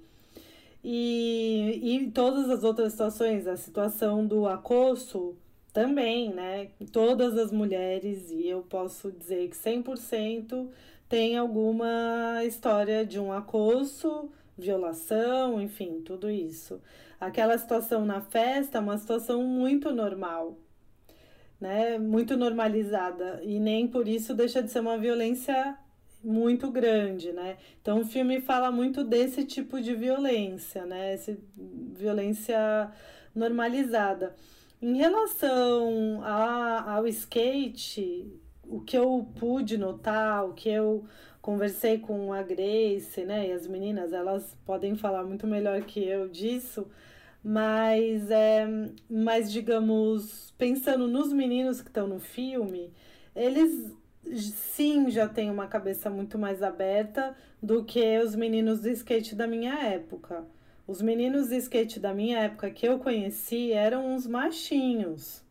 E, 0.84 1.80
e 1.82 2.10
todas 2.10 2.50
as 2.50 2.64
outras 2.64 2.92
situações, 2.92 3.46
a 3.46 3.56
situação 3.56 4.26
do 4.26 4.46
acosso 4.46 5.36
também, 5.72 6.32
né? 6.32 6.68
Todas 6.92 7.36
as 7.38 7.50
mulheres, 7.50 8.30
e 8.30 8.46
eu 8.48 8.62
posso 8.62 9.10
dizer 9.10 9.48
que 9.48 9.56
100% 9.56 10.68
tem 11.08 11.36
alguma 11.36 12.42
história 12.44 13.04
de 13.04 13.18
um 13.18 13.32
acosso, 13.32 14.30
violação, 14.56 15.60
enfim, 15.60 16.02
tudo 16.04 16.30
isso. 16.30 16.80
Aquela 17.20 17.56
situação 17.56 18.04
na 18.04 18.20
festa 18.20 18.78
é 18.78 18.80
uma 18.80 18.98
situação 18.98 19.42
muito 19.42 19.92
normal, 19.92 20.58
né? 21.60 21.98
Muito 21.98 22.36
normalizada 22.36 23.40
e 23.42 23.58
nem 23.60 23.86
por 23.86 24.08
isso 24.08 24.34
deixa 24.34 24.62
de 24.62 24.70
ser 24.70 24.80
uma 24.80 24.98
violência 24.98 25.78
muito 26.22 26.70
grande, 26.70 27.32
né? 27.32 27.56
Então 27.80 28.00
o 28.00 28.04
filme 28.04 28.40
fala 28.40 28.70
muito 28.70 29.04
desse 29.04 29.44
tipo 29.44 29.80
de 29.80 29.94
violência, 29.94 30.84
né? 30.84 31.14
Essa 31.14 31.36
violência 31.56 32.90
normalizada. 33.34 34.34
Em 34.82 34.96
relação 34.96 36.20
a, 36.24 36.94
ao 36.94 37.06
skate, 37.06 38.26
o 38.64 38.80
que 38.80 38.98
eu 38.98 39.28
pude 39.38 39.78
notar, 39.78 40.44
o 40.44 40.54
que 40.54 40.68
eu 40.68 41.04
conversei 41.40 41.98
com 41.98 42.32
a 42.32 42.42
Grace, 42.42 43.24
né, 43.24 43.48
e 43.48 43.52
as 43.52 43.64
meninas, 43.68 44.12
elas 44.12 44.56
podem 44.66 44.96
falar 44.96 45.22
muito 45.22 45.46
melhor 45.46 45.82
que 45.82 46.04
eu 46.04 46.28
disso, 46.28 46.88
mas 47.44 48.28
é, 48.28 48.66
mas 49.08 49.52
digamos, 49.52 50.52
pensando 50.58 51.06
nos 51.06 51.32
meninos 51.32 51.80
que 51.80 51.88
estão 51.88 52.08
no 52.08 52.18
filme, 52.18 52.92
eles 53.36 53.92
sim 54.34 55.10
já 55.10 55.28
têm 55.28 55.48
uma 55.48 55.68
cabeça 55.68 56.10
muito 56.10 56.36
mais 56.38 56.60
aberta 56.60 57.36
do 57.62 57.84
que 57.84 58.18
os 58.18 58.34
meninos 58.34 58.80
do 58.80 58.88
skate 58.88 59.36
da 59.36 59.46
minha 59.46 59.74
época. 59.80 60.44
Os 60.86 61.00
meninos 61.00 61.48
de 61.48 61.56
skate 61.58 62.00
da 62.00 62.12
minha 62.12 62.38
época 62.40 62.70
que 62.70 62.86
eu 62.86 62.98
conheci 62.98 63.72
eram 63.72 64.14
uns 64.14 64.26
machinhos, 64.26 65.42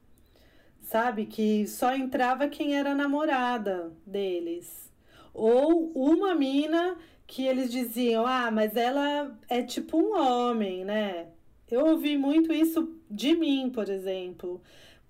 sabe? 0.81 1.25
Que 1.25 1.65
só 1.67 1.95
entrava 1.95 2.49
quem 2.49 2.75
era 2.75 2.93
namorada 2.93 3.91
deles. 4.05 4.91
Ou 5.33 5.91
uma 5.95 6.35
mina 6.35 6.97
que 7.25 7.47
eles 7.47 7.71
diziam: 7.71 8.25
ah, 8.27 8.51
mas 8.51 8.75
ela 8.75 9.37
é 9.49 9.63
tipo 9.63 9.97
um 9.97 10.19
homem, 10.19 10.83
né? 10.83 11.27
Eu 11.69 11.85
ouvi 11.85 12.17
muito 12.17 12.51
isso 12.51 12.93
de 13.09 13.33
mim, 13.35 13.69
por 13.69 13.87
exemplo 13.89 14.61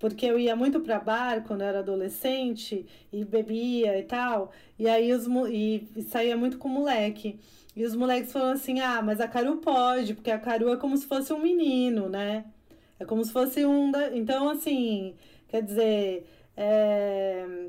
porque 0.02 0.26
eu 0.26 0.36
ia 0.36 0.56
muito 0.56 0.80
para 0.80 0.98
bar 0.98 1.44
quando 1.44 1.60
eu 1.60 1.68
era 1.68 1.78
adolescente 1.78 2.84
e 3.12 3.24
bebia 3.24 3.96
e 3.96 4.02
tal, 4.02 4.50
e 4.76 4.88
aí 4.88 5.12
os 5.12 5.28
e, 5.48 5.86
e 5.94 6.02
saía 6.02 6.36
muito 6.36 6.58
com 6.58 6.66
moleque. 6.66 7.38
E 7.74 7.84
os 7.84 7.94
moleques 7.94 8.32
falam 8.32 8.52
assim: 8.52 8.80
ah, 8.80 9.02
mas 9.02 9.20
a 9.20 9.28
Caru 9.28 9.56
pode, 9.58 10.14
porque 10.14 10.30
a 10.30 10.38
Caru 10.38 10.72
é 10.72 10.76
como 10.76 10.96
se 10.96 11.06
fosse 11.06 11.32
um 11.32 11.38
menino, 11.38 12.08
né? 12.08 12.44
É 12.98 13.04
como 13.04 13.24
se 13.24 13.32
fosse 13.32 13.64
um. 13.64 13.90
Da... 13.90 14.16
Então, 14.16 14.48
assim, 14.48 15.14
quer 15.48 15.62
dizer. 15.62 16.26
É... 16.56 17.68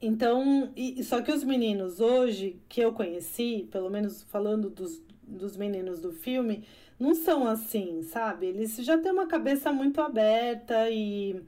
Então, 0.00 0.70
e, 0.76 1.02
só 1.02 1.20
que 1.20 1.32
os 1.32 1.42
meninos 1.42 2.00
hoje, 2.00 2.60
que 2.68 2.80
eu 2.80 2.92
conheci, 2.92 3.68
pelo 3.70 3.90
menos 3.90 4.22
falando 4.22 4.70
dos, 4.70 5.02
dos 5.26 5.56
meninos 5.56 6.00
do 6.00 6.12
filme, 6.12 6.64
não 6.98 7.14
são 7.14 7.46
assim, 7.46 8.02
sabe? 8.02 8.46
Eles 8.46 8.76
já 8.76 8.96
têm 8.96 9.12
uma 9.12 9.26
cabeça 9.26 9.72
muito 9.72 10.00
aberta 10.00 10.88
e 10.90 11.40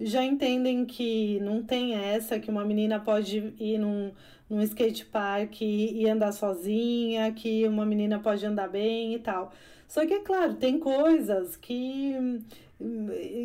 já 0.00 0.24
entendem 0.24 0.84
que 0.84 1.40
não 1.40 1.62
tem 1.62 1.94
essa, 1.94 2.38
que 2.38 2.50
uma 2.50 2.64
menina 2.64 3.00
pode 3.00 3.54
ir 3.58 3.78
num 3.78 4.12
num 4.48 4.62
skate 4.62 5.06
park 5.06 5.62
e 5.62 6.08
andar 6.08 6.32
sozinha, 6.32 7.32
que 7.32 7.66
uma 7.66 7.86
menina 7.86 8.18
pode 8.18 8.44
andar 8.44 8.68
bem 8.68 9.14
e 9.14 9.18
tal. 9.18 9.52
Só 9.88 10.06
que, 10.06 10.14
é 10.14 10.20
claro, 10.20 10.54
tem 10.54 10.78
coisas 10.78 11.56
que, 11.56 12.14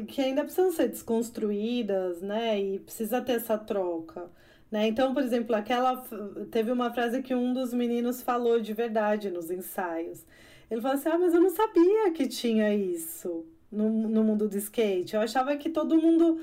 que 0.08 0.22
ainda 0.22 0.43
precisam 0.43 0.72
ser 0.72 0.89
desconstruídas, 0.89 2.22
né? 2.22 2.60
E 2.60 2.80
precisa 2.80 3.22
ter 3.22 3.34
essa 3.34 3.58
troca. 3.58 4.30
Né? 4.72 4.88
Então, 4.88 5.14
por 5.14 5.24
exemplo, 5.24 5.56
aquela 5.56 6.04
teve 6.52 6.72
uma 6.72 6.93
frase 6.93 7.22
que 7.22 7.34
um 7.34 7.54
dos 7.54 7.74
meninos 7.74 8.22
falou 8.22 8.60
de 8.60 8.74
verdade 8.74 9.30
nos 9.30 9.50
ensaios. 9.50 10.26
Ele 10.70 10.82
falou 10.82 10.97
assim: 10.97 11.10
Ah, 11.10 11.18
mas 11.18 11.34
eu 11.34 11.41
não 11.41 11.50
sabia 11.50 12.12
que 12.12 12.28
tinha 12.28 12.74
isso 12.74 13.45
no, 13.72 13.89
no 13.89 14.24
mundo 14.24 14.47
do 14.47 14.58
skate. 14.58 15.16
Eu 15.16 15.22
achava 15.22 15.56
que 15.58 15.70
todo 15.70 16.00
mundo 16.00 16.39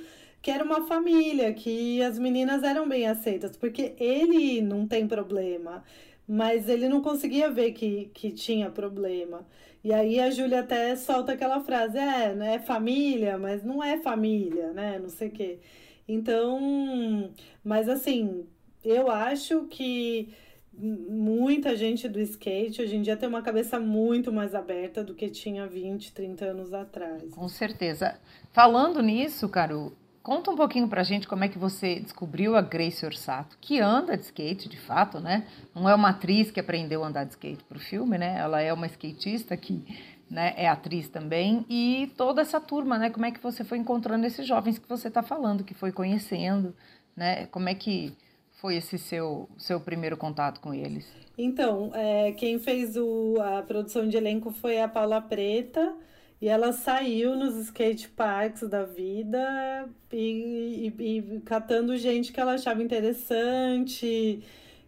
que 0.47 0.51
era 0.53 0.63
uma 0.63 0.87
família, 0.87 1.53
que 1.53 2.01
as 2.01 2.21
meninas 2.21 2.63
eram 2.63 2.89
bem 2.89 3.05
aceitas, 3.09 3.57
porque 3.57 3.97
ele 3.99 4.63
não 4.63 4.87
tem 4.87 5.05
problema, 5.09 5.83
mas 6.25 6.69
ele 6.69 6.89
não 6.89 7.03
conseguia 7.03 7.51
ver 7.51 7.73
que, 7.73 8.13
que 8.15 8.31
tinha 8.31 8.71
problema. 8.71 9.45
E 9.83 9.93
aí 9.93 10.21
a 10.21 10.31
Júlia 10.31 10.61
até 10.61 10.95
solta 10.95 11.33
aquela 11.33 11.59
frase, 11.65 11.99
é, 11.99 12.33
né, 12.33 12.61
família, 12.61 13.37
mas 13.37 13.65
não 13.65 13.83
é 13.83 13.99
família, 13.99 14.73
né, 14.73 15.01
não 15.01 15.09
sei 15.09 15.27
o 15.27 15.31
quê. 15.33 15.59
Então, 16.07 17.29
mas 17.65 17.89
assim, 17.89 18.47
eu 18.85 19.11
acho 19.11 19.65
que 19.65 20.33
muita 20.73 21.75
gente 21.75 22.09
do 22.09 22.21
skate 22.21 22.83
hoje 22.83 22.95
em 22.95 23.03
dia 23.03 23.17
tem 23.17 23.29
uma 23.29 23.43
cabeça 23.43 23.81
muito 23.81 24.33
mais 24.33 24.55
aberta 24.55 25.03
do 25.03 25.13
que 25.13 25.29
tinha 25.29 25.67
20, 25.67 26.13
30 26.13 26.45
anos 26.45 26.73
atrás. 26.73 27.35
Com 27.35 27.49
certeza. 27.49 28.21
Falando 28.53 29.03
nisso, 29.03 29.49
Caro, 29.49 29.93
Conta 30.27 30.51
um 30.51 30.57
pouquinho 30.57 30.89
pra 30.89 31.05
gente 31.05 31.29
como 31.29 31.45
é 31.45 31.49
que 31.49 31.57
você 31.57 32.01
descobriu 32.01 32.57
a 32.57 32.61
Grace 32.61 33.07
Orsato, 33.07 33.57
que 33.61 33.79
anda 33.79 34.16
de 34.16 34.24
skate, 34.24 34.68
de 34.68 34.77
fato, 34.77 35.20
né? 35.20 35.47
Não 35.72 35.89
é 35.89 35.95
uma 35.95 36.09
atriz 36.09 36.51
que 36.51 36.59
aprendeu 36.59 37.05
a 37.05 37.07
andar 37.07 37.22
de 37.22 37.31
skate 37.31 37.62
pro 37.62 37.79
filme, 37.79 38.18
né? 38.18 38.37
Ela 38.37 38.61
é 38.61 38.72
uma 38.72 38.87
skatista 38.87 39.57
que 39.57 39.85
né, 40.29 40.53
é 40.57 40.66
atriz 40.66 41.09
também. 41.09 41.64
E 41.70 42.12
toda 42.16 42.43
essa 42.43 42.61
turma, 42.61 42.99
né? 42.99 43.09
Como 43.09 43.24
é 43.24 43.31
que 43.31 43.41
você 43.41 43.62
foi 43.62 43.79
encontrando 43.79 44.27
esses 44.27 44.45
jovens 44.45 44.81
que 44.81 44.89
você 44.89 45.07
está 45.07 45.22
falando, 45.22 45.62
que 45.62 45.74
foi 45.74 45.93
conhecendo, 45.93 46.74
né? 47.14 47.47
Como 47.47 47.68
é 47.68 47.74
que 47.77 48.12
foi 48.61 48.74
esse 48.74 48.99
seu, 48.99 49.49
seu 49.57 49.79
primeiro 49.79 50.16
contato 50.16 50.61
com 50.61 50.74
eles? 50.74 51.07
Então, 51.39 51.93
é, 51.95 52.33
quem 52.33 52.59
fez 52.59 52.97
o, 52.97 53.37
a 53.41 53.62
produção 53.62 54.09
de 54.09 54.16
elenco 54.16 54.51
foi 54.51 54.83
a 54.83 54.89
Paula 54.89 55.20
Preta, 55.20 55.95
e 56.41 56.49
ela 56.49 56.72
saiu 56.72 57.34
nos 57.37 57.57
skate 57.57 58.09
parks 58.09 58.68
da 58.68 58.84
vida 58.84 59.89
e, 60.12 60.93
e, 60.99 61.18
e 61.18 61.41
catando 61.41 61.97
gente 61.97 62.32
que 62.32 62.41
ela 62.41 62.55
achava 62.55 62.82
interessante, 62.82 64.43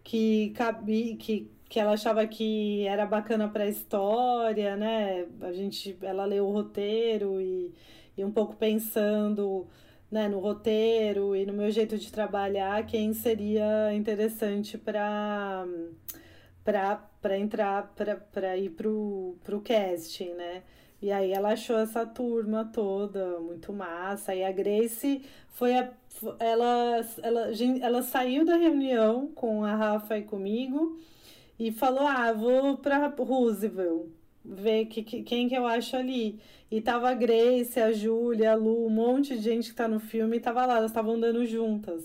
que 0.04 0.50
cabia, 0.50 1.16
que, 1.16 1.50
que 1.68 1.80
ela 1.80 1.92
achava 1.92 2.26
que 2.26 2.86
era 2.86 3.06
bacana 3.06 3.48
para 3.48 3.64
a 3.64 3.68
história, 3.68 4.76
né? 4.76 5.26
A 5.40 5.52
gente, 5.52 5.96
ela 6.02 6.24
leu 6.24 6.46
o 6.46 6.52
roteiro 6.52 7.40
e, 7.40 7.74
e 8.16 8.24
um 8.24 8.30
pouco 8.32 8.56
pensando 8.56 9.66
né, 10.10 10.28
no 10.28 10.38
roteiro 10.40 11.36
e 11.36 11.44
no 11.46 11.52
meu 11.52 11.70
jeito 11.70 11.98
de 11.98 12.10
trabalhar, 12.12 12.86
quem 12.86 13.12
seria 13.12 13.92
interessante 13.94 14.78
para 14.78 15.66
para 16.64 17.38
entrar 17.38 17.94
para 18.32 18.56
ir 18.56 18.70
pro, 18.70 19.36
pro 19.42 19.60
casting, 19.60 20.34
né? 20.34 20.62
E 21.00 21.12
aí 21.12 21.32
ela 21.32 21.52
achou 21.52 21.78
essa 21.78 22.04
turma 22.04 22.64
toda 22.72 23.38
muito 23.40 23.72
massa. 23.72 24.34
E 24.34 24.44
a 24.44 24.50
Grace 24.50 25.22
foi 25.50 25.76
a, 25.76 25.90
ela, 26.38 27.06
ela, 27.22 27.48
ela 27.80 28.02
saiu 28.02 28.44
da 28.44 28.56
reunião 28.56 29.28
com 29.34 29.64
a 29.64 29.74
Rafa 29.74 30.18
e 30.18 30.22
comigo 30.22 30.98
e 31.58 31.70
falou: 31.72 32.06
Ah, 32.06 32.32
vou 32.32 32.76
para 32.78 33.06
Roosevelt 33.06 34.06
ver 34.44 34.86
que, 34.86 35.02
que, 35.02 35.22
quem 35.22 35.48
que 35.48 35.54
eu 35.56 35.66
acho 35.66 35.96
ali. 35.96 36.40
E 36.70 36.80
tava 36.80 37.10
a 37.10 37.14
Grace, 37.14 37.80
a 37.80 37.92
Júlia, 37.92 38.52
a 38.52 38.54
Lu, 38.54 38.86
um 38.86 38.90
monte 38.90 39.36
de 39.36 39.42
gente 39.42 39.70
que 39.70 39.76
tá 39.76 39.88
no 39.88 40.00
filme 40.00 40.36
e 40.36 40.40
tava 40.40 40.66
lá, 40.66 40.78
elas 40.78 40.90
estavam 40.90 41.14
andando 41.14 41.44
juntas. 41.46 42.04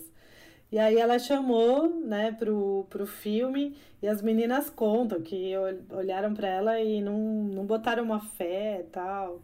E 0.74 0.78
aí 0.80 0.98
ela 0.98 1.20
chamou, 1.20 1.88
né, 2.04 2.32
pro, 2.32 2.84
pro 2.90 3.06
filme 3.06 3.76
e 4.02 4.08
as 4.08 4.20
meninas 4.20 4.68
contam 4.68 5.22
que 5.22 5.52
olharam 5.88 6.34
para 6.34 6.48
ela 6.48 6.80
e 6.80 7.00
não, 7.00 7.44
não 7.44 7.64
botaram 7.64 8.02
uma 8.02 8.18
fé 8.18 8.80
e 8.80 8.90
tal. 8.90 9.40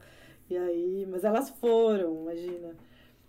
E 0.51 0.57
aí, 0.57 1.07
mas 1.09 1.23
elas 1.23 1.49
foram, 1.49 2.23
imagina. 2.23 2.75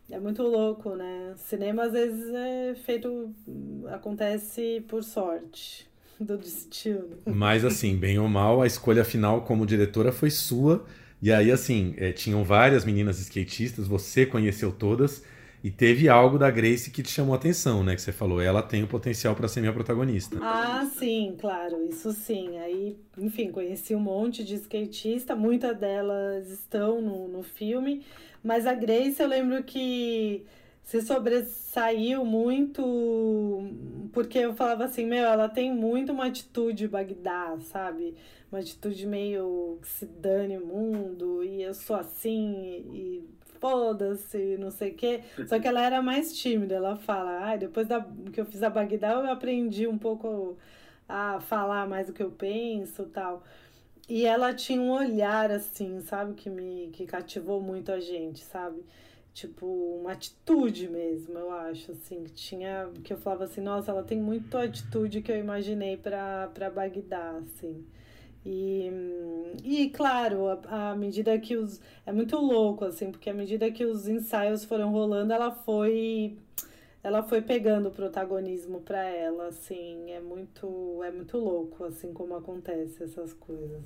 É 0.10 0.20
muito 0.20 0.41
louco, 0.41 0.95
né? 0.95 1.36
Cinema 1.38 1.84
às 1.84 1.91
vezes 1.91 2.34
é 2.34 2.74
feito 2.74 3.36
acontece 3.93 4.84
por 4.88 5.04
sorte 5.04 5.88
do 6.20 6.39
destino. 6.39 7.20
Mas 7.28 7.64
assim, 7.64 7.95
bem 7.95 8.18
ou 8.18 8.28
mal, 8.28 8.64
a 8.64 8.66
escolha 8.66 9.06
final 9.06 9.43
como 9.43 9.64
diretora 9.64 10.12
foi 10.12 10.32
sua. 10.32 10.84
E 11.22 11.32
aí, 11.32 11.52
assim, 11.52 11.93
é, 11.97 12.12
tinham 12.12 12.43
várias 12.43 12.84
meninas 12.84 13.20
skatistas, 13.20 13.88
você 13.88 14.26
conheceu 14.26 14.72
todas. 14.72 15.24
E 15.64 15.70
teve 15.70 16.09
algo 16.09 16.39
da 16.39 16.49
Grace 16.49 16.89
que 16.89 17.03
te 17.03 17.09
chamou 17.09 17.34
a 17.34 17.38
atenção, 17.38 17.84
né? 17.84 17.93
Que 17.95 18.01
você 18.01 18.12
falou, 18.12 18.41
ela 18.41 18.64
tem 18.64 18.84
o 18.84 18.88
potencial 18.88 19.36
para 19.36 19.47
ser 19.47 19.62
minha 19.62 19.74
protagonista. 19.74 20.38
Ah, 20.41 20.89
sim, 20.97 21.36
claro, 21.39 21.86
isso 21.88 22.12
sim. 22.14 22.57
Aí, 22.57 22.97
enfim, 23.18 23.51
conheci 23.51 23.93
um 23.93 23.99
monte 23.99 24.43
de 24.43 24.55
skatista, 24.55 25.36
muitas 25.36 25.78
delas 25.78 26.49
estão 26.49 26.99
no, 27.01 27.28
no 27.28 27.43
filme, 27.43 28.03
mas 28.43 28.66
a 28.66 28.74
Grace 28.74 29.22
eu 29.22 29.28
lembro 29.28 29.64
que 29.64 30.43
se 30.84 30.99
sobressaiu 31.01 32.26
muito 32.26 32.82
porque 34.12 34.39
eu 34.39 34.53
falava 34.55 34.86
assim, 34.86 35.05
meu, 35.05 35.26
ela 35.26 35.47
tem 35.47 35.74
muito 35.74 36.12
uma 36.12 36.26
atitude 36.26 36.88
Bagdá, 36.88 37.57
sabe? 37.62 38.16
Uma 38.51 38.59
atitude 38.59 39.05
meio 39.07 39.78
que 39.82 39.88
se 39.88 40.05
dane 40.05 40.57
o 40.57 40.66
mundo 40.66 41.43
e 41.43 41.62
eu 41.62 41.74
sou 41.74 41.95
assim 41.95 42.84
e 42.93 43.24
foda-se, 43.62 44.57
não 44.57 44.72
sei 44.72 44.91
o 44.91 44.95
quê. 44.95 45.22
Só 45.47 45.59
que 45.59 45.68
ela 45.68 45.82
era 45.82 46.01
mais 46.01 46.34
tímida, 46.38 46.76
ela 46.76 46.97
fala, 46.97 47.51
ah, 47.51 47.55
depois 47.55 47.88
da, 47.88 48.05
que 48.34 48.41
eu 48.41 48.45
fiz 48.45 48.62
a 48.64 48.70
Bagdá 48.70 49.12
eu 49.12 49.32
aprendi 49.32 49.88
um 49.88 49.97
pouco 49.97 50.57
a 51.07 51.39
falar 51.39 51.88
mais 51.88 52.09
o 52.09 52.14
que 52.14 52.24
eu 52.24 52.32
penso 52.32 53.05
tal. 53.05 53.43
E 54.09 54.26
ela 54.26 54.53
tinha 54.53 54.82
um 54.82 54.91
olhar 54.91 55.51
assim, 55.51 56.01
sabe, 56.01 56.34
que 56.34 56.49
me 56.49 56.89
que 56.91 57.05
cativou 57.05 57.62
muito 57.62 57.91
a 57.91 57.99
gente, 57.99 58.43
sabe? 58.43 58.84
tipo, 59.34 59.66
uma 59.66 60.12
atitude 60.12 60.88
mesmo, 60.89 61.38
eu 61.38 61.51
acho, 61.51 61.91
assim, 61.91 62.24
que 62.24 62.32
tinha, 62.34 62.89
que 63.03 63.14
eu 63.14 63.18
falava 63.18 63.45
assim, 63.45 63.62
nossa, 63.62 63.91
ela 63.91 64.03
tem 64.03 64.20
muito 64.20 64.57
atitude 64.57 65.22
que 65.22 65.32
eu 65.32 65.38
imaginei 65.38 65.97
para 65.97 66.70
Bagdá, 66.74 67.38
assim. 67.38 67.86
E, 68.46 68.89
e 69.64 69.89
claro, 69.92 70.48
à 70.68 70.96
medida 70.96 71.38
que 71.39 71.56
os. 71.56 71.80
É 72.06 72.12
muito 72.12 72.38
louco, 72.38 72.86
assim, 72.86 73.12
porque 73.12 73.30
à 73.30 73.34
medida 73.34 73.72
que 73.72 73.86
os 73.86 74.08
ensaios 74.08 74.66
foram 74.66 74.92
rolando, 74.92 75.34
ela 75.34 75.52
foi. 75.52 76.38
Ela 77.04 77.24
foi 77.24 77.42
pegando 77.42 77.89
o 77.89 77.92
protagonismo 77.92 78.82
para 78.82 79.04
ela, 79.04 79.48
assim, 79.48 80.12
é 80.12 80.20
muito, 80.20 81.02
é 81.04 81.12
muito 81.12 81.38
louco, 81.38 81.84
assim, 81.86 82.14
como 82.14 82.36
acontece 82.36 83.04
essas 83.04 83.34
coisas. 83.34 83.82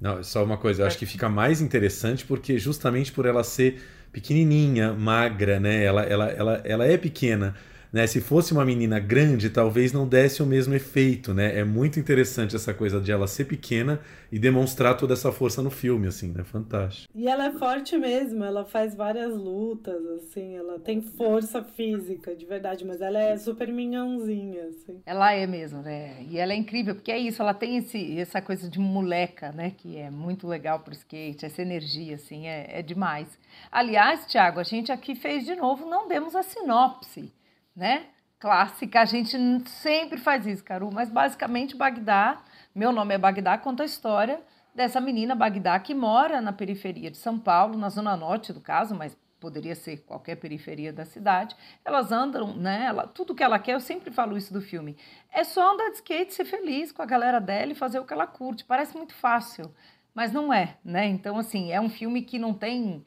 Não, 0.00 0.22
só 0.24 0.42
uma 0.42 0.56
coisa, 0.56 0.82
eu 0.82 0.86
acho 0.86 0.98
que 0.98 1.06
fica 1.06 1.28
mais 1.28 1.60
interessante 1.60 2.24
porque 2.24 2.58
justamente 2.58 3.12
por 3.12 3.26
ela 3.26 3.44
ser 3.44 3.80
pequenininha, 4.10 4.92
magra, 4.94 5.60
né? 5.60 5.84
Ela, 5.84 6.02
ela, 6.04 6.30
ela, 6.30 6.62
ela 6.64 6.86
é 6.86 6.96
pequena. 6.96 7.54
Né? 7.92 8.06
Se 8.06 8.20
fosse 8.20 8.52
uma 8.52 8.64
menina 8.64 9.00
grande, 9.00 9.50
talvez 9.50 9.92
não 9.92 10.06
desse 10.06 10.42
o 10.42 10.46
mesmo 10.46 10.74
efeito, 10.74 11.34
né? 11.34 11.58
É 11.58 11.64
muito 11.64 11.98
interessante 11.98 12.54
essa 12.54 12.72
coisa 12.72 13.00
de 13.00 13.10
ela 13.10 13.26
ser 13.26 13.46
pequena 13.46 14.00
e 14.30 14.38
demonstrar 14.38 14.96
toda 14.96 15.14
essa 15.14 15.32
força 15.32 15.60
no 15.60 15.70
filme, 15.70 16.06
assim, 16.06 16.32
né? 16.32 16.44
Fantástico. 16.44 17.12
E 17.14 17.26
ela 17.26 17.46
é 17.46 17.52
forte 17.52 17.98
mesmo, 17.98 18.44
ela 18.44 18.64
faz 18.64 18.94
várias 18.94 19.36
lutas, 19.36 20.04
assim, 20.06 20.54
ela 20.54 20.78
tem 20.78 21.00
força 21.00 21.64
física, 21.64 22.34
de 22.34 22.46
verdade, 22.46 22.84
mas 22.84 23.00
ela 23.00 23.18
é 23.18 23.36
super 23.36 23.68
minhãozinha, 23.72 24.66
assim. 24.66 25.00
Ela 25.04 25.32
é 25.32 25.46
mesmo, 25.46 25.82
né? 25.82 26.24
E 26.28 26.38
ela 26.38 26.52
é 26.52 26.56
incrível, 26.56 26.94
porque 26.94 27.10
é 27.10 27.18
isso, 27.18 27.42
ela 27.42 27.54
tem 27.54 27.78
esse, 27.78 28.18
essa 28.18 28.40
coisa 28.40 28.70
de 28.70 28.78
moleca, 28.78 29.50
né? 29.50 29.72
Que 29.76 29.96
é 29.96 30.10
muito 30.10 30.46
legal 30.46 30.80
pro 30.80 30.92
skate, 30.92 31.44
essa 31.44 31.60
energia, 31.60 32.14
assim, 32.14 32.46
é, 32.46 32.78
é 32.78 32.82
demais. 32.82 33.26
Aliás, 33.70 34.26
Thiago, 34.26 34.60
a 34.60 34.64
gente 34.64 34.92
aqui 34.92 35.16
fez 35.16 35.44
de 35.44 35.56
novo, 35.56 35.86
não 35.86 36.06
demos 36.06 36.36
a 36.36 36.42
sinopse 36.42 37.32
né? 37.74 38.06
Clássica, 38.38 39.02
a 39.02 39.04
gente 39.04 39.36
sempre 39.68 40.18
faz 40.18 40.46
isso, 40.46 40.64
Caru, 40.64 40.90
mas 40.92 41.10
basicamente 41.10 41.76
Bagdá, 41.76 42.42
meu 42.74 42.90
nome 42.90 43.14
é 43.14 43.18
Bagdá, 43.18 43.58
conta 43.58 43.82
a 43.82 43.86
história 43.86 44.40
dessa 44.74 45.00
menina 45.00 45.34
Bagdá 45.34 45.78
que 45.78 45.94
mora 45.94 46.40
na 46.40 46.52
periferia 46.52 47.10
de 47.10 47.18
São 47.18 47.38
Paulo, 47.38 47.76
na 47.76 47.90
zona 47.90 48.16
norte 48.16 48.52
do 48.52 48.60
caso, 48.60 48.94
mas 48.94 49.16
poderia 49.40 49.74
ser 49.74 49.98
qualquer 50.04 50.36
periferia 50.36 50.92
da 50.92 51.04
cidade. 51.04 51.56
Elas 51.84 52.12
andam, 52.12 52.54
né? 52.54 52.84
Ela, 52.86 53.06
tudo 53.06 53.34
que 53.34 53.42
ela 53.42 53.58
quer, 53.58 53.74
eu 53.74 53.80
sempre 53.80 54.10
falo 54.10 54.36
isso 54.36 54.52
do 54.52 54.60
filme. 54.60 54.96
É 55.32 55.42
só 55.42 55.72
andar 55.72 55.88
de 55.90 55.96
skate, 55.96 56.34
ser 56.34 56.44
feliz 56.44 56.92
com 56.92 57.02
a 57.02 57.06
galera 57.06 57.40
dela 57.40 57.72
e 57.72 57.74
fazer 57.74 57.98
o 57.98 58.04
que 58.04 58.12
ela 58.12 58.26
curte. 58.26 58.64
Parece 58.64 58.96
muito 58.96 59.14
fácil, 59.14 59.74
mas 60.14 60.30
não 60.30 60.52
é, 60.52 60.76
né? 60.84 61.06
Então, 61.06 61.38
assim, 61.38 61.72
é 61.72 61.80
um 61.80 61.88
filme 61.88 62.22
que 62.22 62.38
não 62.38 62.52
tem 62.52 63.04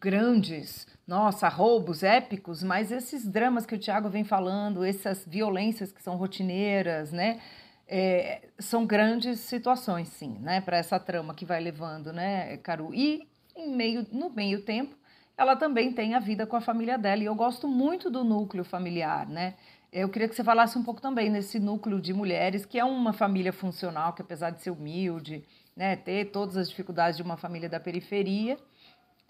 grandes 0.00 0.86
nossa, 1.10 1.48
roubos 1.48 2.04
épicos, 2.04 2.62
mas 2.62 2.92
esses 2.92 3.26
dramas 3.26 3.66
que 3.66 3.74
o 3.74 3.78
Tiago 3.78 4.08
vem 4.08 4.22
falando, 4.22 4.84
essas 4.84 5.26
violências 5.26 5.90
que 5.90 6.00
são 6.00 6.14
rotineiras, 6.14 7.10
né? 7.10 7.40
É, 7.88 8.42
são 8.60 8.86
grandes 8.86 9.40
situações, 9.40 10.06
sim, 10.06 10.38
né? 10.38 10.60
Para 10.60 10.76
essa 10.76 11.00
trama 11.00 11.34
que 11.34 11.44
vai 11.44 11.60
levando, 11.60 12.12
né, 12.12 12.56
Caru? 12.58 12.94
E 12.94 13.26
meio, 13.66 14.06
no 14.12 14.30
meio 14.30 14.62
tempo, 14.62 14.94
ela 15.36 15.56
também 15.56 15.92
tem 15.92 16.14
a 16.14 16.20
vida 16.20 16.46
com 16.46 16.54
a 16.54 16.60
família 16.60 16.96
dela. 16.96 17.24
E 17.24 17.26
eu 17.26 17.34
gosto 17.34 17.66
muito 17.66 18.08
do 18.08 18.22
núcleo 18.22 18.62
familiar, 18.62 19.26
né? 19.28 19.54
Eu 19.92 20.08
queria 20.08 20.28
que 20.28 20.36
você 20.36 20.44
falasse 20.44 20.78
um 20.78 20.84
pouco 20.84 21.00
também 21.00 21.28
nesse 21.28 21.58
núcleo 21.58 22.00
de 22.00 22.14
mulheres, 22.14 22.64
que 22.64 22.78
é 22.78 22.84
uma 22.84 23.12
família 23.12 23.52
funcional, 23.52 24.12
que 24.12 24.22
apesar 24.22 24.50
de 24.50 24.62
ser 24.62 24.70
humilde, 24.70 25.44
né, 25.74 25.96
ter 25.96 26.26
todas 26.26 26.56
as 26.56 26.68
dificuldades 26.68 27.16
de 27.16 27.22
uma 27.24 27.36
família 27.36 27.68
da 27.68 27.80
periferia, 27.80 28.56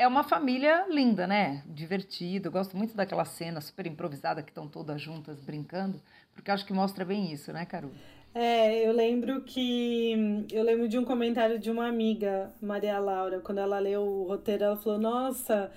é 0.01 0.07
uma 0.09 0.25
família 0.25 0.87
linda, 0.89 1.27
né? 1.27 1.63
Divertida. 1.67 2.49
Eu 2.49 2.53
gosto 2.53 2.75
muito 2.75 2.97
daquela 2.97 3.27
cena 3.27 3.61
super 3.61 3.87
improvisada 3.87 4.43
que 4.43 4.51
estão 4.51 4.67
todas 4.67 4.99
juntas 4.99 5.39
brincando, 5.39 6.01
porque 6.35 6.51
acho 6.51 6.65
que 6.65 6.73
mostra 6.73 7.05
bem 7.05 7.31
isso, 7.31 7.53
né, 7.53 7.67
Carol? 7.67 7.91
É, 8.35 8.87
eu 8.87 8.93
lembro 8.93 9.43
que. 9.43 10.47
Eu 10.51 10.65
lembro 10.65 10.89
de 10.89 10.97
um 10.97 11.05
comentário 11.05 11.59
de 11.59 11.71
uma 11.71 11.87
amiga, 11.87 12.51
Maria 12.63 12.99
Laura, 12.99 13.41
quando 13.41 13.59
ela 13.59 13.79
leu 13.79 14.01
o 14.01 14.27
roteiro, 14.27 14.65
ela 14.65 14.77
falou: 14.77 14.99
Nossa, 14.99 15.71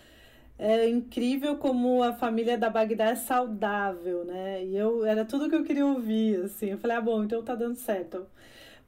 é 0.58 0.88
incrível 0.88 1.58
como 1.58 2.02
a 2.02 2.14
família 2.14 2.58
da 2.58 2.70
Bagdá 2.70 3.10
é 3.10 3.16
saudável, 3.16 4.24
né? 4.24 4.64
E 4.64 4.78
eu 4.78 5.04
era 5.06 5.26
tudo 5.26 5.50
que 5.50 5.56
eu 5.56 5.66
queria 5.66 5.86
ouvir, 5.86 6.46
assim. 6.46 6.68
Eu 6.68 6.78
falei: 6.78 6.96
Ah, 6.96 7.02
bom, 7.02 7.26
então 7.26 7.44
tá 7.44 7.56
dando 7.56 7.76
certo. 7.76 8.26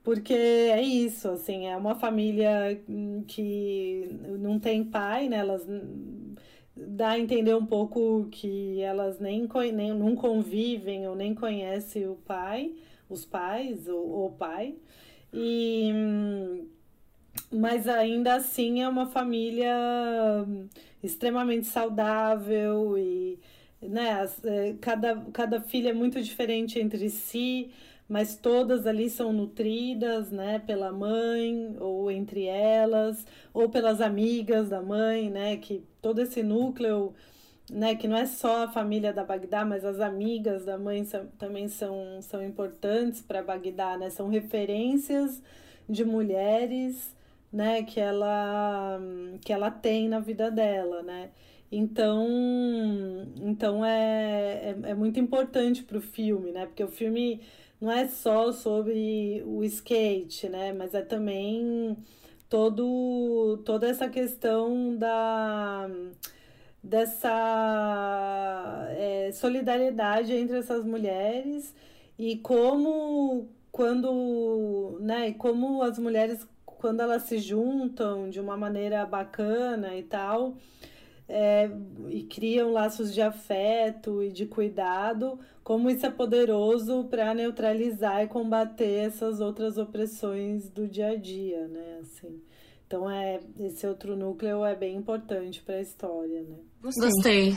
Porque 0.06 0.34
é 0.34 0.82
isso, 0.84 1.28
assim, 1.30 1.66
é 1.66 1.76
uma 1.76 1.96
família 1.96 2.80
que 3.28 4.08
não 4.40 4.60
tem 4.60 4.84
pai, 4.84 5.28
né? 5.28 5.38
Elas 5.38 5.66
dá 6.78 7.10
a 7.12 7.20
entender 7.20 7.56
um 7.56 7.66
pouco 7.66 8.28
que 8.32 8.80
elas 8.82 9.20
nem, 9.20 9.50
nem 9.74 9.94
não 9.96 10.16
convivem 10.16 11.08
ou 11.08 11.16
nem 11.16 11.34
conhecem 11.34 12.08
o 12.08 12.16
pai, 12.18 12.76
os 13.10 13.26
pais 13.26 13.88
ou 13.88 14.28
o 14.28 14.32
pai. 14.32 14.76
E 15.34 15.92
mas 17.52 17.88
ainda 17.88 18.36
assim 18.36 18.84
é 18.84 18.88
uma 18.88 19.08
família 19.08 19.76
extremamente 21.02 21.66
saudável 21.66 22.96
e 22.98 23.40
né, 23.82 24.24
é, 24.44 24.76
cada, 24.80 25.16
cada 25.34 25.62
filha 25.62 25.90
é 25.90 25.94
muito 25.94 26.22
diferente 26.22 26.80
entre 26.80 27.10
si 27.10 27.72
mas 28.08 28.36
todas 28.36 28.86
ali 28.86 29.10
são 29.10 29.34
nutridas, 29.34 30.32
né, 30.32 30.60
pela 30.60 30.92
mãe 30.92 31.76
ou 31.80 32.12
entre 32.12 32.46
elas, 32.46 33.26
ou 33.54 33.70
pelas 33.70 34.02
amigas 34.02 34.70
da 34.70 34.82
mãe, 34.82 35.30
né, 35.30 35.58
que 35.58 35.84
todo 36.02 36.22
esse 36.22 36.44
núcleo, 36.44 37.14
né, 37.72 37.96
que 37.96 38.08
não 38.08 38.16
é 38.18 38.26
só 38.26 38.66
a 38.66 38.72
família 38.72 39.12
da 39.12 39.24
Bagdá, 39.24 39.66
mas 39.66 39.84
as 39.84 40.00
amigas 40.00 40.66
da 40.66 40.78
mãe 40.78 41.04
são, 41.04 41.28
também 41.40 41.68
são, 41.68 42.22
são 42.22 42.44
importantes 42.44 43.22
para 43.22 43.42
Bagdá, 43.44 43.98
né, 43.98 44.10
são 44.10 44.30
referências 44.30 45.42
de 45.90 46.06
mulheres, 46.06 47.16
né, 47.52 47.84
que 47.84 48.00
ela 48.00 49.00
que 49.42 49.54
ela 49.54 49.72
tem 49.72 50.10
na 50.10 50.20
vida 50.20 50.52
dela, 50.52 51.02
né? 51.04 51.32
Então, 51.72 52.28
então 53.38 53.84
é, 53.84 54.76
é, 54.84 54.92
é 54.92 54.94
muito 54.94 55.20
importante 55.20 55.84
para 55.84 55.98
o 55.98 56.02
filme, 56.02 56.52
né? 56.52 56.66
Porque 56.66 56.84
o 56.84 56.88
filme 56.88 57.42
não 57.80 57.92
é 57.92 58.08
só 58.08 58.52
sobre 58.52 59.44
o 59.46 59.64
skate, 59.64 60.50
né? 60.50 60.74
Mas 60.74 60.94
é 60.94 61.02
também 61.02 61.98
todo, 62.50 63.62
toda 63.66 63.88
essa 63.88 64.10
questão 64.10 64.96
da 64.98 65.90
dessa 66.84 67.28
é, 68.92 69.32
solidariedade 69.34 70.34
entre 70.34 70.58
essas 70.60 70.86
mulheres 70.86 71.74
e 72.18 72.38
como 72.38 73.50
quando 73.72 74.98
né 75.02 75.34
como 75.34 75.82
as 75.82 75.98
mulheres 75.98 76.48
quando 76.66 77.02
elas 77.02 77.24
se 77.24 77.40
juntam 77.40 78.30
de 78.30 78.40
uma 78.40 78.56
maneira 78.56 79.04
bacana 79.06 79.96
e 79.96 80.04
tal 80.04 80.56
é, 81.28 81.70
e 82.10 82.24
criam 82.24 82.72
laços 82.72 83.14
de 83.14 83.22
afeto 83.22 84.22
e 84.22 84.32
de 84.32 84.46
cuidado, 84.46 85.40
como 85.64 85.90
isso 85.90 86.06
é 86.06 86.12
poderoso 86.12 87.06
para 87.06 87.34
neutralizar 87.34 88.24
e 88.24 88.28
combater 88.28 89.08
essas 89.08 89.40
outras 89.40 89.78
opressões 89.78 90.70
do 90.70 90.88
dia 90.88 91.10
a 91.10 91.16
dia, 91.16 91.68
né? 91.68 92.00
Assim. 92.02 92.42
Então 92.88 93.10
é 93.10 93.40
esse 93.60 93.88
outro 93.88 94.16
núcleo 94.16 94.64
é 94.64 94.76
bem 94.76 94.96
importante 94.96 95.62
para 95.62 95.76
a 95.76 95.82
história, 95.82 96.44
né? 96.44 96.58
Gostei. 96.82 97.56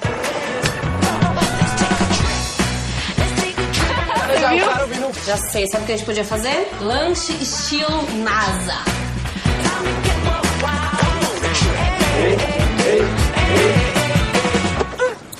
Já 5.26 5.36
sei, 5.36 5.66
sabe 5.66 5.82
o 5.82 5.86
que 5.86 5.92
a 5.92 5.96
gente 5.96 6.06
podia 6.06 6.24
fazer? 6.24 6.66
Lanche 6.80 7.32
estilo 7.34 8.02
NASA. 8.24 8.88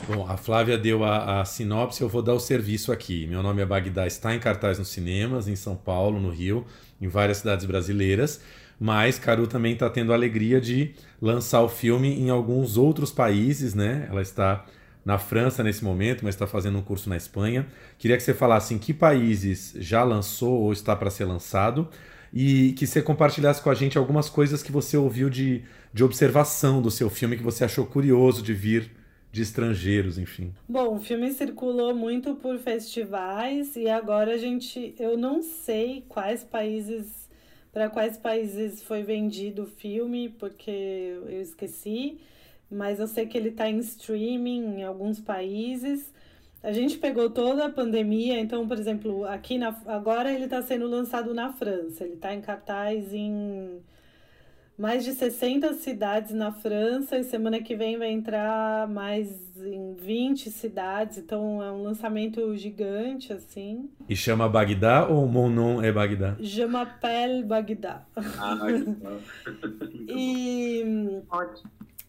Bom, 0.08 0.26
a 0.26 0.38
Flávia 0.38 0.78
deu 0.78 1.04
a, 1.04 1.42
a, 1.42 1.44
sinopse, 1.44 2.00
eu 2.00 2.08
vou 2.08 2.22
dar 2.22 2.32
o 2.32 2.40
serviço 2.40 2.90
aqui. 2.90 3.26
Meu 3.26 3.42
nome 3.42 3.60
é 3.60 3.66
Bagdá, 3.66 4.06
está 4.06 4.34
em 4.34 4.38
cartaz 4.38 4.78
nos 4.78 4.88
cinemas, 4.88 5.46
em 5.46 5.54
São 5.54 5.76
Paulo, 5.76 6.18
no 6.18 6.30
Rio, 6.30 6.64
em 6.98 7.06
várias 7.06 7.36
cidades 7.38 7.66
brasileiras. 7.66 8.40
Mas 8.80 9.18
Caru 9.18 9.46
também 9.46 9.74
está 9.74 9.90
tendo 9.90 10.10
a 10.10 10.14
alegria 10.14 10.62
de 10.62 10.94
lançar 11.20 11.60
o 11.60 11.68
filme 11.68 12.08
em 12.18 12.30
alguns 12.30 12.78
outros 12.78 13.12
países, 13.12 13.74
né? 13.74 14.06
Ela 14.08 14.22
está 14.22 14.64
na 15.04 15.18
França 15.18 15.62
nesse 15.62 15.84
momento, 15.84 16.24
mas 16.24 16.34
está 16.34 16.46
fazendo 16.46 16.78
um 16.78 16.82
curso 16.82 17.10
na 17.10 17.16
Espanha. 17.18 17.66
Queria 17.98 18.16
que 18.16 18.22
você 18.22 18.32
falasse 18.32 18.72
em 18.72 18.78
que 18.78 18.94
países 18.94 19.74
já 19.76 20.02
lançou 20.04 20.54
ou 20.62 20.72
está 20.72 20.96
para 20.96 21.10
ser 21.10 21.26
lançado 21.26 21.86
e 22.32 22.72
que 22.78 22.86
você 22.86 23.02
compartilhasse 23.02 23.60
com 23.60 23.68
a 23.68 23.74
gente 23.74 23.98
algumas 23.98 24.30
coisas 24.30 24.62
que 24.62 24.72
você 24.72 24.96
ouviu 24.96 25.28
de, 25.28 25.64
de 25.92 26.02
observação 26.02 26.80
do 26.80 26.90
seu 26.90 27.10
filme 27.10 27.36
que 27.36 27.42
você 27.42 27.62
achou 27.62 27.84
curioso 27.84 28.42
de 28.42 28.54
vir 28.54 28.96
de 29.30 29.42
estrangeiros, 29.42 30.18
enfim. 30.18 30.52
Bom, 30.68 30.96
o 30.96 31.00
filme 31.00 31.30
circulou 31.32 31.94
muito 31.94 32.34
por 32.34 32.58
festivais 32.58 33.76
e 33.76 33.88
agora 33.88 34.34
a 34.34 34.38
gente, 34.38 34.94
eu 34.98 35.16
não 35.16 35.42
sei 35.42 36.04
quais 36.08 36.42
países, 36.42 37.28
para 37.72 37.90
quais 37.90 38.16
países 38.16 38.82
foi 38.82 39.02
vendido 39.02 39.64
o 39.64 39.66
filme, 39.66 40.30
porque 40.30 40.70
eu 40.70 41.40
esqueci, 41.42 42.18
mas 42.70 43.00
eu 43.00 43.06
sei 43.06 43.26
que 43.26 43.36
ele 43.36 43.50
está 43.50 43.68
em 43.68 43.78
streaming 43.78 44.78
em 44.78 44.82
alguns 44.82 45.20
países. 45.20 46.12
A 46.62 46.72
gente 46.72 46.98
pegou 46.98 47.30
toda 47.30 47.66
a 47.66 47.70
pandemia, 47.70 48.40
então, 48.40 48.66
por 48.66 48.78
exemplo, 48.78 49.24
aqui 49.26 49.58
na, 49.58 49.68
agora 49.86 50.32
ele 50.32 50.44
está 50.44 50.60
sendo 50.62 50.86
lançado 50.88 51.32
na 51.32 51.52
França, 51.52 52.04
ele 52.04 52.14
está 52.14 52.34
em 52.34 52.40
cartaz 52.40 53.12
em 53.12 53.80
mais 54.78 55.04
de 55.04 55.12
60 55.12 55.74
cidades 55.74 56.32
na 56.32 56.52
França 56.52 57.18
e 57.18 57.24
semana 57.24 57.60
que 57.60 57.74
vem 57.74 57.98
vai 57.98 58.12
entrar 58.12 58.86
mais 58.88 59.28
em 59.60 59.94
20 59.94 60.50
cidades, 60.52 61.18
então 61.18 61.60
é 61.60 61.72
um 61.72 61.82
lançamento 61.82 62.56
gigante 62.56 63.32
assim. 63.32 63.90
E 64.08 64.14
chama 64.14 64.48
Bagdá 64.48 65.08
ou 65.08 65.26
Mon 65.26 65.50
nom 65.50 65.82
é 65.82 65.90
Bagdá? 65.90 66.36
Je 66.38 66.64
m'appelle 66.64 67.42
Bagdá. 67.42 68.06
Ah, 68.16 68.56
e 70.08 70.84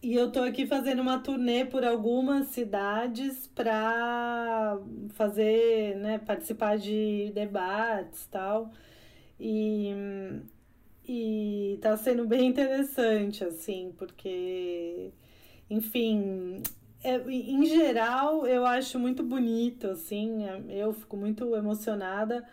E 0.00 0.14
eu 0.14 0.30
tô 0.30 0.40
aqui 0.40 0.64
fazendo 0.64 1.02
uma 1.02 1.18
turnê 1.18 1.64
por 1.64 1.84
algumas 1.84 2.46
cidades 2.46 3.48
para 3.48 4.78
fazer, 5.14 5.96
né, 5.96 6.18
participar 6.18 6.78
de 6.78 7.32
debates, 7.34 8.26
tal. 8.28 8.70
E 9.40 9.92
e 11.12 11.76
tá 11.82 11.96
sendo 11.96 12.24
bem 12.24 12.46
interessante, 12.46 13.42
assim, 13.42 13.92
porque, 13.98 15.10
enfim, 15.68 16.62
é, 17.02 17.16
em 17.28 17.64
geral 17.66 18.46
eu 18.46 18.64
acho 18.64 18.96
muito 18.96 19.24
bonito, 19.24 19.88
assim, 19.88 20.44
eu 20.68 20.92
fico 20.92 21.16
muito 21.16 21.56
emocionada, 21.56 22.46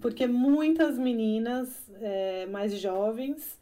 porque 0.00 0.26
muitas 0.26 0.98
meninas 0.98 1.68
é, 2.00 2.46
mais 2.46 2.72
jovens 2.76 3.56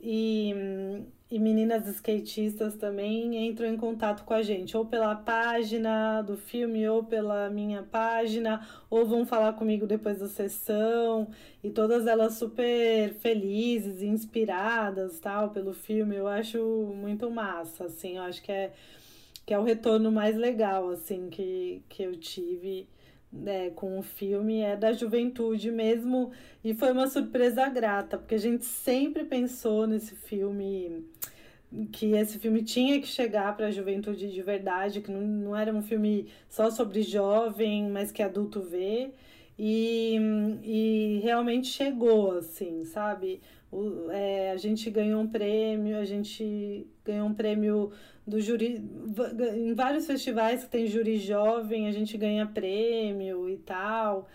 e 0.00 1.04
e 1.30 1.38
meninas 1.38 1.86
skatistas 1.86 2.74
também 2.76 3.46
entram 3.46 3.68
em 3.68 3.76
contato 3.76 4.24
com 4.24 4.34
a 4.34 4.42
gente, 4.42 4.76
ou 4.76 4.84
pela 4.84 5.14
página 5.14 6.22
do 6.22 6.36
filme, 6.36 6.88
ou 6.88 7.04
pela 7.04 7.48
minha 7.48 7.84
página, 7.84 8.66
ou 8.90 9.06
vão 9.06 9.24
falar 9.24 9.52
comigo 9.52 9.86
depois 9.86 10.18
da 10.18 10.26
sessão, 10.26 11.30
e 11.62 11.70
todas 11.70 12.08
elas 12.08 12.34
super 12.34 13.14
felizes, 13.20 14.02
inspiradas, 14.02 15.20
tal, 15.20 15.50
pelo 15.50 15.72
filme. 15.72 16.16
Eu 16.16 16.26
acho 16.26 16.58
muito 16.96 17.30
massa, 17.30 17.84
assim, 17.84 18.16
eu 18.16 18.24
acho 18.24 18.42
que 18.42 18.50
é 18.50 18.72
que 19.46 19.54
é 19.54 19.58
o 19.58 19.64
retorno 19.64 20.12
mais 20.12 20.36
legal, 20.36 20.90
assim, 20.90 21.28
que, 21.28 21.82
que 21.88 22.02
eu 22.02 22.14
tive 22.14 22.88
né, 23.32 23.70
com 23.70 23.98
o 23.98 24.02
filme 24.02 24.60
é 24.60 24.76
da 24.76 24.92
juventude 24.92 25.70
mesmo. 25.70 26.32
E 26.64 26.74
foi 26.74 26.92
uma 26.92 27.06
surpresa 27.06 27.68
grata 27.68 28.18
porque 28.18 28.34
a 28.34 28.38
gente 28.38 28.64
sempre 28.64 29.24
pensou 29.24 29.86
nesse 29.86 30.14
filme 30.14 31.06
que 31.92 32.12
esse 32.12 32.38
filme 32.38 32.62
tinha 32.62 33.00
que 33.00 33.06
chegar 33.06 33.56
para 33.56 33.66
a 33.66 33.70
juventude 33.70 34.28
de 34.28 34.42
verdade 34.42 35.00
que 35.00 35.10
não, 35.10 35.20
não 35.20 35.56
era 35.56 35.72
um 35.72 35.82
filme 35.82 36.26
só 36.48 36.68
sobre 36.68 37.02
jovem 37.02 37.88
mas 37.88 38.10
que 38.10 38.22
adulto 38.22 38.60
vê. 38.62 39.10
E, 39.62 40.16
e 40.64 41.20
realmente 41.22 41.68
chegou 41.68 42.38
assim 42.38 42.84
sabe? 42.84 43.40
O, 43.70 44.10
é, 44.10 44.50
a 44.50 44.56
gente 44.56 44.90
ganhou 44.90 45.20
um 45.20 45.28
prêmio 45.28 45.98
a 45.98 46.04
gente 46.04 46.86
ganhou 47.04 47.28
um 47.28 47.34
prêmio 47.34 47.92
do 48.26 48.40
júri. 48.40 48.82
Em 49.56 49.74
vários 49.74 50.06
festivais 50.06 50.64
que 50.64 50.70
tem 50.70 50.86
júri 50.86 51.18
jovem, 51.18 51.88
a 51.88 51.92
gente 51.92 52.16
ganha 52.16 52.46
prêmio 52.46 53.48
e 53.48 53.56
tal. 53.58 54.28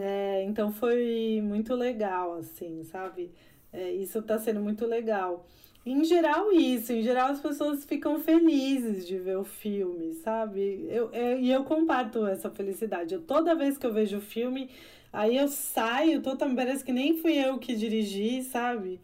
É, 0.00 0.44
então 0.44 0.72
foi 0.72 1.40
muito 1.42 1.74
legal, 1.74 2.34
assim, 2.34 2.84
sabe? 2.84 3.30
É, 3.72 3.90
isso 3.92 4.22
tá 4.22 4.38
sendo 4.38 4.60
muito 4.60 4.86
legal. 4.86 5.46
Em 5.84 6.02
geral, 6.04 6.50
isso. 6.52 6.92
Em 6.92 7.02
geral, 7.02 7.30
as 7.30 7.40
pessoas 7.40 7.84
ficam 7.84 8.18
felizes 8.18 9.06
de 9.06 9.18
ver 9.18 9.36
o 9.36 9.44
filme, 9.44 10.14
sabe? 10.14 10.86
Eu, 10.88 11.10
eu, 11.12 11.38
e 11.40 11.50
eu 11.50 11.64
comparto 11.64 12.26
essa 12.26 12.50
felicidade. 12.50 13.14
Eu, 13.14 13.20
toda 13.22 13.54
vez 13.54 13.76
que 13.76 13.86
eu 13.86 13.92
vejo 13.92 14.18
o 14.18 14.20
filme, 14.20 14.70
aí 15.12 15.36
eu 15.36 15.48
saio, 15.48 16.22
totalmente, 16.22 16.56
parece 16.56 16.84
que 16.84 16.92
nem 16.92 17.18
fui 17.18 17.34
eu 17.36 17.58
que 17.58 17.74
dirigi, 17.74 18.42
sabe? 18.44 19.00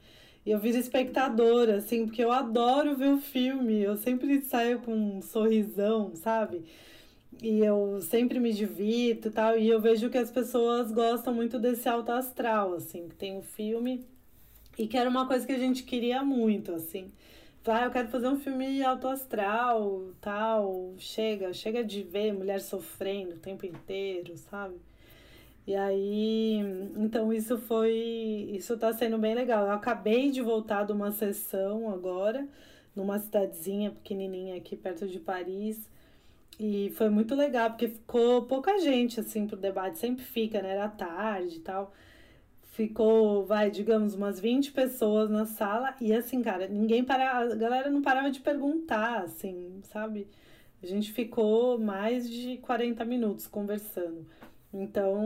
Eu 0.50 0.58
viro 0.58 0.78
espectadora, 0.78 1.76
assim, 1.76 2.06
porque 2.06 2.24
eu 2.24 2.32
adoro 2.32 2.96
ver 2.96 3.10
o 3.10 3.18
filme. 3.18 3.80
Eu 3.80 3.96
sempre 3.96 4.42
saio 4.42 4.80
com 4.80 4.92
um 4.92 5.22
sorrisão, 5.22 6.16
sabe? 6.16 6.64
E 7.40 7.60
eu 7.60 8.00
sempre 8.02 8.40
me 8.40 8.52
divirto 8.52 9.28
e 9.28 9.30
tal. 9.30 9.56
E 9.56 9.68
eu 9.68 9.80
vejo 9.80 10.10
que 10.10 10.18
as 10.18 10.28
pessoas 10.28 10.90
gostam 10.90 11.32
muito 11.32 11.56
desse 11.56 11.88
alto 11.88 12.10
astral, 12.10 12.74
assim, 12.74 13.08
que 13.08 13.14
tem 13.14 13.36
o 13.36 13.38
um 13.38 13.42
filme. 13.42 14.04
E 14.76 14.88
que 14.88 14.96
era 14.96 15.08
uma 15.08 15.24
coisa 15.24 15.46
que 15.46 15.52
a 15.52 15.58
gente 15.58 15.84
queria 15.84 16.24
muito, 16.24 16.72
assim. 16.72 17.12
Ah, 17.64 17.84
eu 17.84 17.90
quero 17.92 18.08
fazer 18.08 18.26
um 18.26 18.40
filme 18.40 18.82
alto 18.82 19.06
astral, 19.06 20.10
tal. 20.20 20.94
Chega, 20.98 21.52
chega 21.52 21.84
de 21.84 22.02
ver 22.02 22.32
mulher 22.32 22.60
sofrendo 22.60 23.36
o 23.36 23.38
tempo 23.38 23.64
inteiro, 23.66 24.36
sabe? 24.36 24.74
E 25.66 25.74
aí, 25.76 26.58
então 26.96 27.32
isso 27.32 27.58
foi, 27.58 27.92
isso 28.52 28.76
tá 28.76 28.92
sendo 28.92 29.18
bem 29.18 29.34
legal. 29.34 29.66
Eu 29.66 29.72
acabei 29.72 30.30
de 30.30 30.42
voltar 30.42 30.84
de 30.84 30.92
uma 30.92 31.12
sessão 31.12 31.90
agora, 31.92 32.48
numa 32.94 33.18
cidadezinha 33.18 33.90
pequenininha 33.90 34.56
aqui 34.56 34.76
perto 34.76 35.06
de 35.06 35.20
Paris. 35.20 35.88
E 36.58 36.90
foi 36.96 37.08
muito 37.08 37.34
legal, 37.34 37.70
porque 37.70 37.88
ficou 37.88 38.42
pouca 38.42 38.78
gente, 38.80 39.20
assim, 39.20 39.46
pro 39.46 39.56
debate. 39.56 39.98
Sempre 39.98 40.24
fica, 40.24 40.60
né? 40.60 40.72
Era 40.72 40.88
tarde 40.88 41.56
e 41.56 41.60
tal. 41.60 41.92
Ficou, 42.72 43.46
vai, 43.46 43.70
digamos, 43.70 44.14
umas 44.14 44.40
20 44.40 44.72
pessoas 44.72 45.30
na 45.30 45.46
sala. 45.46 45.94
E 46.00 46.12
assim, 46.12 46.42
cara, 46.42 46.68
ninguém 46.68 47.04
para 47.04 47.38
A 47.38 47.54
galera 47.54 47.90
não 47.90 48.02
parava 48.02 48.30
de 48.30 48.40
perguntar, 48.40 49.22
assim, 49.22 49.80
sabe? 49.84 50.28
A 50.82 50.86
gente 50.86 51.12
ficou 51.12 51.78
mais 51.78 52.28
de 52.28 52.58
40 52.58 53.04
minutos 53.04 53.46
conversando. 53.46 54.26
Então, 54.72 55.20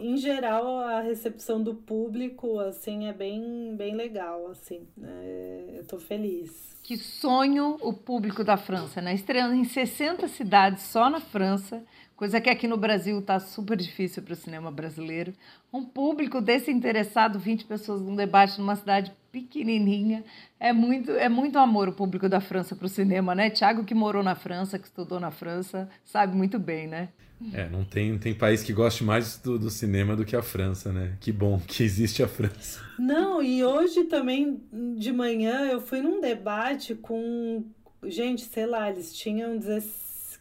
em 0.00 0.16
geral, 0.16 0.78
a 0.78 1.00
recepção 1.00 1.62
do 1.62 1.74
público, 1.74 2.58
assim, 2.58 3.06
é 3.06 3.12
bem, 3.12 3.74
bem 3.76 3.94
legal, 3.94 4.48
assim. 4.48 4.86
É, 5.02 5.74
eu 5.76 5.86
tô 5.86 5.98
feliz. 5.98 6.72
Que 6.82 6.96
sonho 6.96 7.76
o 7.80 7.92
público 7.92 8.42
da 8.42 8.56
França, 8.56 9.00
né? 9.00 9.14
Estreando 9.14 9.54
em 9.54 9.64
60 9.64 10.26
cidades 10.26 10.82
só 10.84 11.10
na 11.10 11.20
França, 11.20 11.84
coisa 12.22 12.40
que 12.40 12.48
aqui 12.48 12.68
no 12.68 12.76
Brasil 12.76 13.20
tá 13.20 13.40
super 13.40 13.76
difícil 13.76 14.22
para 14.22 14.34
o 14.34 14.36
cinema 14.36 14.70
brasileiro. 14.70 15.32
Um 15.72 15.84
público 15.84 16.40
desse 16.40 16.70
interessado, 16.70 17.36
20 17.36 17.64
pessoas 17.64 18.00
num 18.00 18.14
debate 18.14 18.60
numa 18.60 18.76
cidade 18.76 19.12
pequenininha. 19.32 20.22
É 20.60 20.72
muito, 20.72 21.10
é 21.10 21.28
muito 21.28 21.58
amor 21.58 21.88
o 21.88 21.92
público 21.92 22.28
da 22.28 22.40
França 22.40 22.76
para 22.76 22.86
o 22.86 22.88
cinema, 22.88 23.34
né? 23.34 23.50
Tiago, 23.50 23.82
que 23.82 23.92
morou 23.92 24.22
na 24.22 24.36
França, 24.36 24.78
que 24.78 24.84
estudou 24.84 25.18
na 25.18 25.32
França, 25.32 25.90
sabe 26.04 26.36
muito 26.36 26.60
bem, 26.60 26.86
né? 26.86 27.08
É, 27.52 27.68
não 27.68 27.84
tem, 27.84 28.16
tem 28.16 28.32
país 28.32 28.62
que 28.62 28.72
goste 28.72 29.02
mais 29.02 29.36
do, 29.38 29.58
do, 29.58 29.68
cinema 29.68 30.14
do 30.14 30.24
que 30.24 30.36
a 30.36 30.42
França, 30.42 30.92
né? 30.92 31.16
Que 31.18 31.32
bom 31.32 31.58
que 31.58 31.82
existe 31.82 32.22
a 32.22 32.28
França. 32.28 32.80
Não, 33.00 33.42
e 33.42 33.64
hoje 33.64 34.04
também 34.04 34.62
de 34.96 35.12
manhã 35.12 35.64
eu 35.64 35.80
fui 35.80 36.00
num 36.00 36.20
debate 36.20 36.94
com. 36.94 37.64
Gente, 38.04 38.42
sei 38.42 38.66
lá, 38.66 38.88
eles 38.88 39.12
tinham 39.12 39.58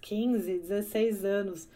15, 0.01 0.59
16 0.59 1.23
anos. 1.25 1.67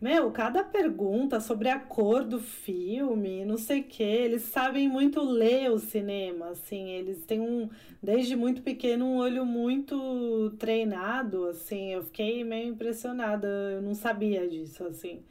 Meu, 0.00 0.30
cada 0.30 0.62
pergunta 0.62 1.40
sobre 1.40 1.70
a 1.70 1.78
cor 1.78 2.22
do 2.22 2.38
filme, 2.38 3.46
não 3.46 3.56
sei 3.56 3.80
o 3.80 3.84
que, 3.84 4.02
eles 4.02 4.42
sabem 4.42 4.88
muito 4.88 5.22
ler 5.22 5.70
o 5.70 5.78
cinema, 5.78 6.50
assim, 6.50 6.90
eles 6.90 7.24
têm 7.24 7.40
um, 7.40 7.70
desde 8.02 8.36
muito 8.36 8.60
pequeno, 8.62 9.06
um 9.06 9.16
olho 9.16 9.46
muito 9.46 10.50
treinado, 10.58 11.46
assim, 11.46 11.92
eu 11.94 12.02
fiquei 12.02 12.44
meio 12.44 12.68
impressionada, 12.68 13.48
eu 13.48 13.80
não 13.80 13.94
sabia 13.94 14.46
disso, 14.46 14.84
assim. 14.84 15.22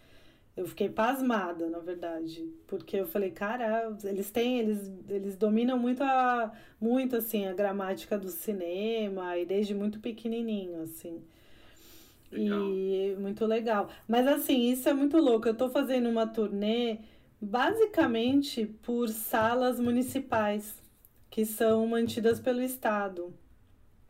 Eu 0.57 0.65
fiquei 0.65 0.89
pasmada, 0.89 1.69
na 1.69 1.79
verdade, 1.79 2.49
porque 2.67 2.97
eu 2.97 3.05
falei, 3.05 3.29
cara, 3.31 3.95
eles 4.05 4.31
têm, 4.31 4.59
eles, 4.59 4.91
eles 5.09 5.35
dominam 5.37 5.77
muito 5.77 6.01
a, 6.03 6.51
muito, 6.81 7.17
assim, 7.17 7.45
a 7.45 7.53
gramática 7.53 8.17
do 8.17 8.29
cinema, 8.29 9.37
e 9.37 9.45
desde 9.45 9.75
muito 9.75 9.99
pequenininho, 9.99 10.81
assim. 10.81 11.21
E 12.31 13.15
muito 13.19 13.45
legal. 13.45 13.89
Mas 14.07 14.27
assim, 14.27 14.69
isso 14.71 14.89
é 14.89 14.93
muito 14.93 15.17
louco. 15.17 15.47
Eu 15.47 15.55
tô 15.55 15.69
fazendo 15.69 16.09
uma 16.09 16.27
turnê 16.27 16.99
basicamente 17.39 18.65
por 18.81 19.09
salas 19.09 19.79
municipais 19.79 20.81
que 21.29 21.45
são 21.45 21.85
mantidas 21.87 22.39
pelo 22.39 22.61
Estado. 22.61 23.33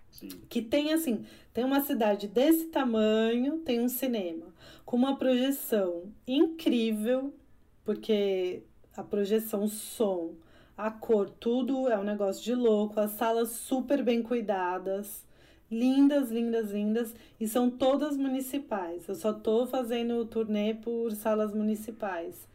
Sim. 0.09 0.30
Que 0.47 0.61
tem 0.61 0.93
assim, 0.93 1.26
tem 1.53 1.66
uma 1.66 1.82
cidade 1.82 2.28
desse 2.28 2.66
tamanho, 2.68 3.57
tem 3.59 3.82
um 3.82 3.89
cinema 3.89 4.53
com 4.86 4.95
uma 4.95 5.18
projeção 5.18 6.03
incrível, 6.28 7.34
porque 7.84 8.63
a 8.95 9.03
projeção, 9.03 9.63
o 9.63 9.68
som, 9.68 10.36
a 10.78 10.91
cor, 10.91 11.30
tudo 11.30 11.89
é 11.89 11.97
um 11.97 12.03
negócio 12.03 12.43
de 12.43 12.53
louco, 12.53 12.99
as 12.99 13.11
salas 13.11 13.49
super 13.49 14.03
bem 14.03 14.22
cuidadas, 14.22 15.24
lindas, 15.70 16.32
lindas, 16.32 16.72
lindas, 16.72 17.16
e 17.39 17.47
são 17.47 17.70
todas 17.70 18.16
municipais. 18.18 19.07
Eu 19.07 19.16
só 19.16 19.34
tô 19.34 19.66
fazendo 19.66 20.16
o 20.18 20.26
turnê 20.26 20.74
por 20.74 21.11
salas 21.13 21.53
municipais 21.53 22.47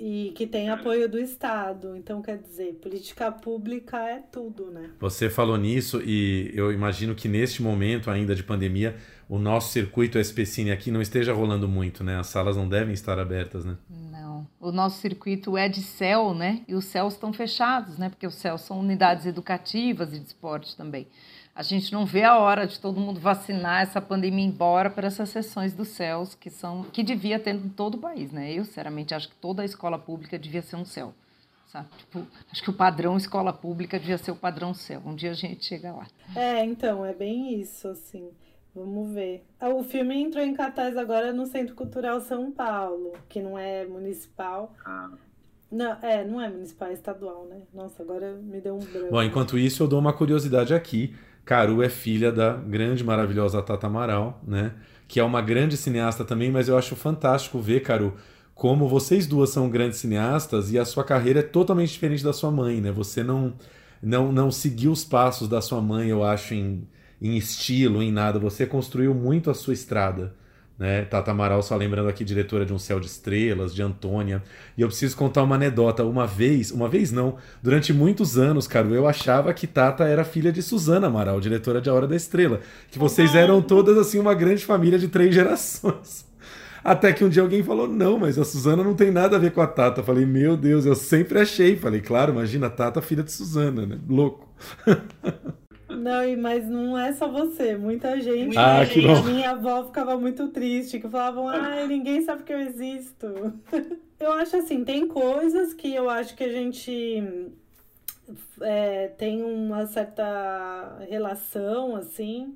e 0.00 0.32
que 0.34 0.46
tem 0.46 0.70
apoio 0.70 1.06
do 1.06 1.18
Estado. 1.18 1.94
Então, 1.94 2.22
quer 2.22 2.38
dizer, 2.38 2.72
política 2.80 3.30
pública 3.30 3.98
é 3.98 4.18
tudo, 4.18 4.70
né? 4.70 4.88
Você 4.98 5.28
falou 5.28 5.58
nisso 5.58 6.00
e 6.02 6.50
eu 6.54 6.72
imagino 6.72 7.14
que 7.14 7.28
neste 7.28 7.62
momento 7.62 8.10
ainda 8.10 8.34
de 8.34 8.42
pandemia, 8.42 8.96
o 9.28 9.38
nosso 9.38 9.70
circuito 9.70 10.18
SPCine 10.18 10.70
aqui 10.70 10.90
não 10.90 11.02
esteja 11.02 11.34
rolando 11.34 11.68
muito, 11.68 12.02
né? 12.02 12.18
As 12.18 12.28
salas 12.28 12.56
não 12.56 12.66
devem 12.66 12.94
estar 12.94 13.18
abertas, 13.18 13.66
né? 13.66 13.76
Não. 13.90 14.48
O 14.58 14.72
nosso 14.72 15.02
circuito 15.02 15.54
é 15.54 15.68
de 15.68 15.82
céu, 15.82 16.32
né? 16.32 16.62
E 16.66 16.74
os 16.74 16.86
céus 16.86 17.12
estão 17.12 17.30
fechados, 17.30 17.98
né? 17.98 18.08
Porque 18.08 18.26
os 18.26 18.36
céus 18.36 18.62
são 18.62 18.80
unidades 18.80 19.26
educativas 19.26 20.14
e 20.14 20.18
de 20.18 20.26
esporte 20.26 20.74
também. 20.78 21.08
A 21.54 21.62
gente 21.62 21.92
não 21.92 22.06
vê 22.06 22.22
a 22.22 22.38
hora 22.38 22.66
de 22.66 22.78
todo 22.78 23.00
mundo 23.00 23.20
vacinar 23.20 23.82
essa 23.82 24.00
pandemia 24.00 24.44
embora 24.44 24.88
para 24.88 25.08
essas 25.08 25.28
sessões 25.28 25.74
dos 25.74 25.88
céus 25.88 26.34
que 26.34 26.48
são 26.48 26.84
que 26.84 27.02
devia 27.02 27.38
ter 27.38 27.54
em 27.54 27.68
todo 27.68 27.96
o 27.96 27.98
país, 27.98 28.32
né? 28.32 28.52
Eu, 28.52 28.64
sinceramente, 28.64 29.14
acho 29.14 29.28
que 29.28 29.34
toda 29.36 29.62
a 29.62 29.64
escola 29.64 29.98
pública 29.98 30.38
devia 30.38 30.62
ser 30.62 30.76
um 30.76 30.84
céu. 30.84 31.12
Sabe? 31.66 31.88
Tipo, 31.98 32.26
acho 32.50 32.62
que 32.62 32.70
o 32.70 32.72
padrão 32.72 33.16
escola 33.16 33.52
pública 33.52 33.98
devia 33.98 34.18
ser 34.18 34.32
o 34.32 34.36
padrão 34.36 34.74
céu. 34.74 35.00
Um 35.04 35.14
dia 35.14 35.30
a 35.30 35.34
gente 35.34 35.64
chega 35.64 35.92
lá. 35.92 36.06
É, 36.34 36.64
então, 36.64 37.04
é 37.04 37.12
bem 37.12 37.60
isso, 37.60 37.86
assim. 37.88 38.30
Vamos 38.74 39.12
ver. 39.12 39.44
Ah, 39.58 39.68
o 39.68 39.82
filme 39.82 40.20
entrou 40.20 40.42
em 40.42 40.54
cartaz 40.54 40.96
agora 40.96 41.32
no 41.32 41.46
Centro 41.46 41.74
Cultural 41.74 42.20
São 42.20 42.50
Paulo, 42.50 43.12
que 43.28 43.40
não 43.40 43.58
é 43.58 43.84
municipal. 43.84 44.72
Ah. 44.84 45.10
Não, 45.70 45.92
é, 46.02 46.24
não 46.24 46.40
é 46.40 46.48
municipal, 46.48 46.88
é 46.88 46.92
estadual, 46.92 47.46
né? 47.46 47.62
Nossa, 47.72 48.02
agora 48.02 48.32
me 48.32 48.60
deu 48.60 48.74
um 48.74 48.80
branco. 48.80 49.10
Bom, 49.10 49.22
enquanto 49.22 49.56
isso, 49.56 49.82
eu 49.84 49.88
dou 49.88 50.00
uma 50.00 50.12
curiosidade 50.12 50.74
aqui. 50.74 51.14
Caru 51.50 51.82
é 51.82 51.88
filha 51.88 52.30
da 52.30 52.52
grande, 52.52 53.02
maravilhosa 53.02 53.60
Tata 53.60 53.88
Amaral, 53.88 54.40
né? 54.46 54.72
Que 55.08 55.18
é 55.18 55.24
uma 55.24 55.42
grande 55.42 55.76
cineasta 55.76 56.24
também, 56.24 56.48
mas 56.48 56.68
eu 56.68 56.78
acho 56.78 56.94
fantástico 56.94 57.58
ver, 57.58 57.80
Caru, 57.80 58.14
como 58.54 58.88
vocês 58.88 59.26
duas 59.26 59.50
são 59.50 59.68
grandes 59.68 59.98
cineastas 59.98 60.70
e 60.70 60.78
a 60.78 60.84
sua 60.84 61.02
carreira 61.02 61.40
é 61.40 61.42
totalmente 61.42 61.90
diferente 61.90 62.22
da 62.22 62.32
sua 62.32 62.52
mãe, 62.52 62.80
né? 62.80 62.92
Você 62.92 63.24
não 63.24 63.54
não, 64.00 64.30
não 64.30 64.48
seguiu 64.52 64.92
os 64.92 65.04
passos 65.04 65.48
da 65.48 65.60
sua 65.60 65.80
mãe, 65.80 66.08
eu 66.08 66.22
acho, 66.22 66.54
em, 66.54 66.86
em 67.20 67.36
estilo, 67.36 68.00
em 68.00 68.12
nada. 68.12 68.38
Você 68.38 68.64
construiu 68.64 69.12
muito 69.12 69.50
a 69.50 69.54
sua 69.54 69.74
estrada. 69.74 70.36
Né? 70.80 71.02
Tata 71.04 71.30
Amaral, 71.30 71.62
só 71.62 71.76
lembrando 71.76 72.08
aqui, 72.08 72.24
diretora 72.24 72.64
de 72.64 72.72
Um 72.72 72.78
Céu 72.78 72.98
de 72.98 73.04
Estrelas, 73.04 73.74
de 73.74 73.82
Antônia. 73.82 74.42
E 74.78 74.80
eu 74.80 74.88
preciso 74.88 75.14
contar 75.14 75.42
uma 75.42 75.56
anedota. 75.56 76.02
Uma 76.04 76.26
vez, 76.26 76.70
uma 76.70 76.88
vez 76.88 77.12
não, 77.12 77.36
durante 77.62 77.92
muitos 77.92 78.38
anos, 78.38 78.66
cara, 78.66 78.88
eu 78.88 79.06
achava 79.06 79.52
que 79.52 79.66
Tata 79.66 80.04
era 80.04 80.24
filha 80.24 80.50
de 80.50 80.62
Suzana 80.62 81.08
Amaral, 81.08 81.38
diretora 81.38 81.82
de 81.82 81.90
A 81.90 81.92
Hora 81.92 82.08
da 82.08 82.16
Estrela. 82.16 82.60
Que 82.90 82.98
vocês 82.98 83.34
eram 83.34 83.60
todas, 83.60 83.98
assim, 83.98 84.18
uma 84.18 84.32
grande 84.32 84.64
família 84.64 84.98
de 84.98 85.08
três 85.08 85.34
gerações. 85.34 86.24
Até 86.82 87.12
que 87.12 87.22
um 87.22 87.28
dia 87.28 87.42
alguém 87.42 87.62
falou: 87.62 87.86
não, 87.86 88.18
mas 88.18 88.38
a 88.38 88.44
Suzana 88.44 88.82
não 88.82 88.94
tem 88.94 89.10
nada 89.10 89.36
a 89.36 89.38
ver 89.38 89.52
com 89.52 89.60
a 89.60 89.66
Tata. 89.66 90.00
Eu 90.00 90.04
falei: 90.04 90.24
meu 90.24 90.56
Deus, 90.56 90.86
eu 90.86 90.94
sempre 90.94 91.38
achei. 91.38 91.76
Falei: 91.76 92.00
claro, 92.00 92.32
imagina, 92.32 92.68
a 92.68 92.70
Tata, 92.70 93.02
filha 93.02 93.22
de 93.22 93.30
Suzana, 93.30 93.84
né? 93.84 93.98
Louco. 94.08 94.48
Não, 95.90 96.36
mas 96.38 96.66
não 96.68 96.98
é 96.98 97.12
só 97.12 97.28
você, 97.28 97.76
muita 97.76 98.20
gente. 98.20 98.56
Ah, 98.56 98.84
que 98.86 99.00
bom. 99.02 99.22
Minha 99.24 99.50
avó 99.50 99.84
ficava 99.84 100.16
muito 100.18 100.48
triste, 100.48 100.98
que 100.98 101.08
falavam, 101.08 101.48
ai, 101.48 101.86
ninguém 101.86 102.22
sabe 102.22 102.42
que 102.42 102.52
eu 102.52 102.60
existo. 102.60 103.26
Eu 104.20 104.32
acho 104.32 104.54
assim, 104.58 104.84
tem 104.84 105.08
coisas 105.08 105.72
que 105.72 105.94
eu 105.94 106.10
acho 106.10 106.36
que 106.36 106.44
a 106.44 106.52
gente 106.52 107.50
é, 108.60 109.08
tem 109.08 109.42
uma 109.42 109.86
certa 109.86 110.98
relação, 111.08 111.96
assim, 111.96 112.54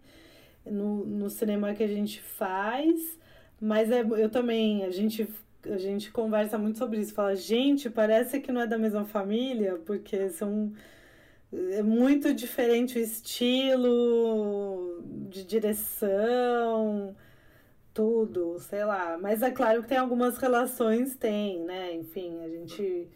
no, 0.64 1.06
no 1.06 1.30
cinema 1.30 1.72
que 1.72 1.82
a 1.82 1.88
gente 1.88 2.20
faz, 2.20 3.18
mas 3.58 3.90
é, 3.90 4.00
eu 4.02 4.28
também, 4.28 4.84
a 4.84 4.90
gente 4.90 5.26
a 5.66 5.78
gente 5.78 6.10
conversa 6.10 6.58
muito 6.58 6.78
sobre 6.78 7.00
isso, 7.00 7.14
fala, 7.14 7.34
gente, 7.34 7.88
parece 7.88 8.40
que 8.40 8.52
não 8.52 8.60
é 8.60 8.66
da 8.66 8.76
mesma 8.76 9.06
família, 9.06 9.80
porque 9.86 10.28
são 10.28 10.70
é 11.72 11.82
muito 11.82 12.34
diferente 12.34 12.98
o 12.98 13.02
estilo 13.02 15.02
de 15.28 15.44
direção, 15.44 17.14
tudo, 17.92 18.58
sei 18.60 18.84
lá. 18.84 19.18
Mas 19.20 19.42
é 19.42 19.50
claro 19.50 19.82
que 19.82 19.88
tem 19.88 19.98
algumas 19.98 20.38
relações, 20.38 21.16
tem, 21.16 21.60
né? 21.60 21.94
Enfim, 21.94 22.42
a 22.42 22.48
gente 22.48 23.08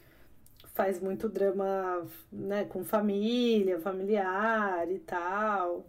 faz 0.75 1.01
muito 1.01 1.29
drama 1.29 2.07
né, 2.33 2.65
com 2.65 2.85
família, 2.85 3.81
familiar 3.81 4.91
e 4.91 4.99
tal. 5.01 5.87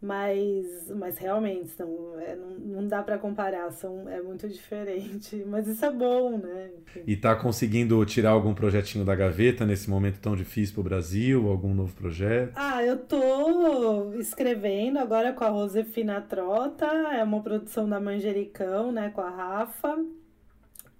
Mas, 0.00 0.90
mas 0.94 1.16
realmente, 1.16 1.72
não, 1.78 2.20
é, 2.20 2.36
não, 2.36 2.50
não 2.82 2.86
dá 2.86 3.02
para 3.02 3.16
comparar, 3.16 3.72
são, 3.72 4.06
é 4.06 4.20
muito 4.20 4.46
diferente. 4.46 5.42
Mas 5.48 5.66
isso 5.66 5.82
é 5.82 5.90
bom, 5.90 6.36
né? 6.36 6.70
Enfim. 6.82 7.02
E 7.06 7.16
tá 7.16 7.34
conseguindo 7.34 8.04
tirar 8.04 8.30
algum 8.30 8.52
projetinho 8.52 9.02
da 9.02 9.14
gaveta 9.14 9.64
nesse 9.64 9.88
momento 9.88 10.20
tão 10.20 10.36
difícil 10.36 10.74
para 10.74 10.80
o 10.82 10.84
Brasil? 10.84 11.48
Algum 11.48 11.72
novo 11.72 11.94
projeto? 11.94 12.52
Ah, 12.54 12.84
eu 12.84 12.98
tô 12.98 14.12
escrevendo 14.14 14.98
agora 14.98 15.32
com 15.32 15.44
a 15.44 15.50
Josefina 15.50 16.20
Trota, 16.20 16.84
é 16.84 17.24
uma 17.24 17.40
produção 17.40 17.88
da 17.88 17.98
Manjericão, 17.98 18.92
né, 18.92 19.08
com 19.08 19.22
a 19.22 19.30
Rafa. 19.30 20.04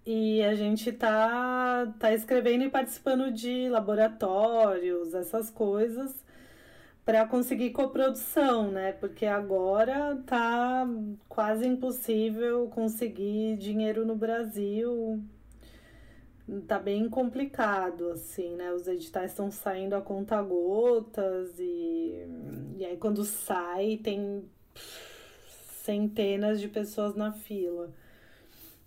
E 0.07 0.43
a 0.43 0.55
gente 0.55 0.91
tá, 0.93 1.93
tá 1.99 2.15
escrevendo 2.15 2.65
e 2.65 2.71
participando 2.71 3.31
de 3.31 3.69
laboratórios, 3.69 5.13
essas 5.13 5.51
coisas 5.51 6.24
para 7.05 7.27
conseguir 7.27 7.71
coprodução, 7.71 8.71
né? 8.71 8.93
Porque 8.93 9.27
agora 9.27 10.17
tá 10.27 10.87
quase 11.29 11.67
impossível 11.67 12.69
conseguir 12.69 13.57
dinheiro 13.57 14.07
no 14.07 14.17
Brasil. 14.17 15.23
Tá 16.67 16.79
bem 16.79 17.09
complicado, 17.09 18.11
assim, 18.11 18.55
né? 18.57 18.73
Os 18.73 18.87
editais 18.87 19.31
estão 19.31 19.51
saindo 19.51 19.95
a 19.95 20.03
conta 20.03 20.41
gotas 20.43 21.59
e, 21.59 22.27
e 22.79 22.85
aí 22.85 22.97
quando 22.97 23.25
sai 23.25 23.99
tem 24.03 24.45
centenas 25.85 26.61
de 26.61 26.69
pessoas 26.69 27.15
na 27.15 27.33
fila. 27.33 27.93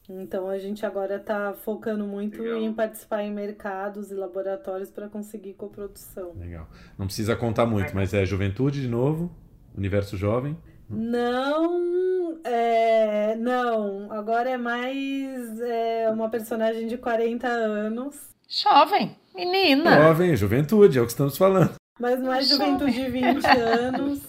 Então 0.10 0.49
a 0.49 0.58
gente 0.58 0.86
agora 0.86 1.18
está 1.18 1.53
focando 1.53 2.05
muito 2.05 2.41
Legal. 2.41 2.62
em 2.62 2.74
participar 2.74 3.24
em 3.24 3.34
mercados 3.34 4.10
e 4.10 4.14
laboratórios 4.16 4.89
para 4.89 5.10
conseguir 5.10 5.53
coprodução. 5.53 6.34
Legal. 6.39 6.68
Não 6.97 7.05
precisa 7.05 7.36
contar 7.36 7.66
muito, 7.66 7.93
mas 7.93 8.14
é 8.14 8.26
juventude 8.26 8.82
de 8.82 8.88
novo? 8.88 9.30
Universo 9.76 10.16
jovem? 10.16 10.58
Não, 10.89 12.39
é, 12.45 13.36
não. 13.36 14.12
Agora 14.12 14.49
é 14.49 14.58
mais 14.58 15.60
é, 15.60 16.10
uma 16.10 16.30
personagem 16.30 16.88
de 16.88 16.97
40 16.97 17.45
anos. 17.47 18.16
Jovem, 18.47 19.16
menina. 19.36 20.03
Jovem, 20.03 20.36
juventude, 20.36 20.97
é 20.97 21.01
o 21.01 21.05
que 21.05 21.12
estamos 21.12 21.38
falando. 21.38 21.76
Mas 21.99 22.20
não 22.20 22.32
é 22.32 22.41
juventude 22.41 22.93
de 22.93 23.10
20 23.10 23.43
anos. 23.60 24.22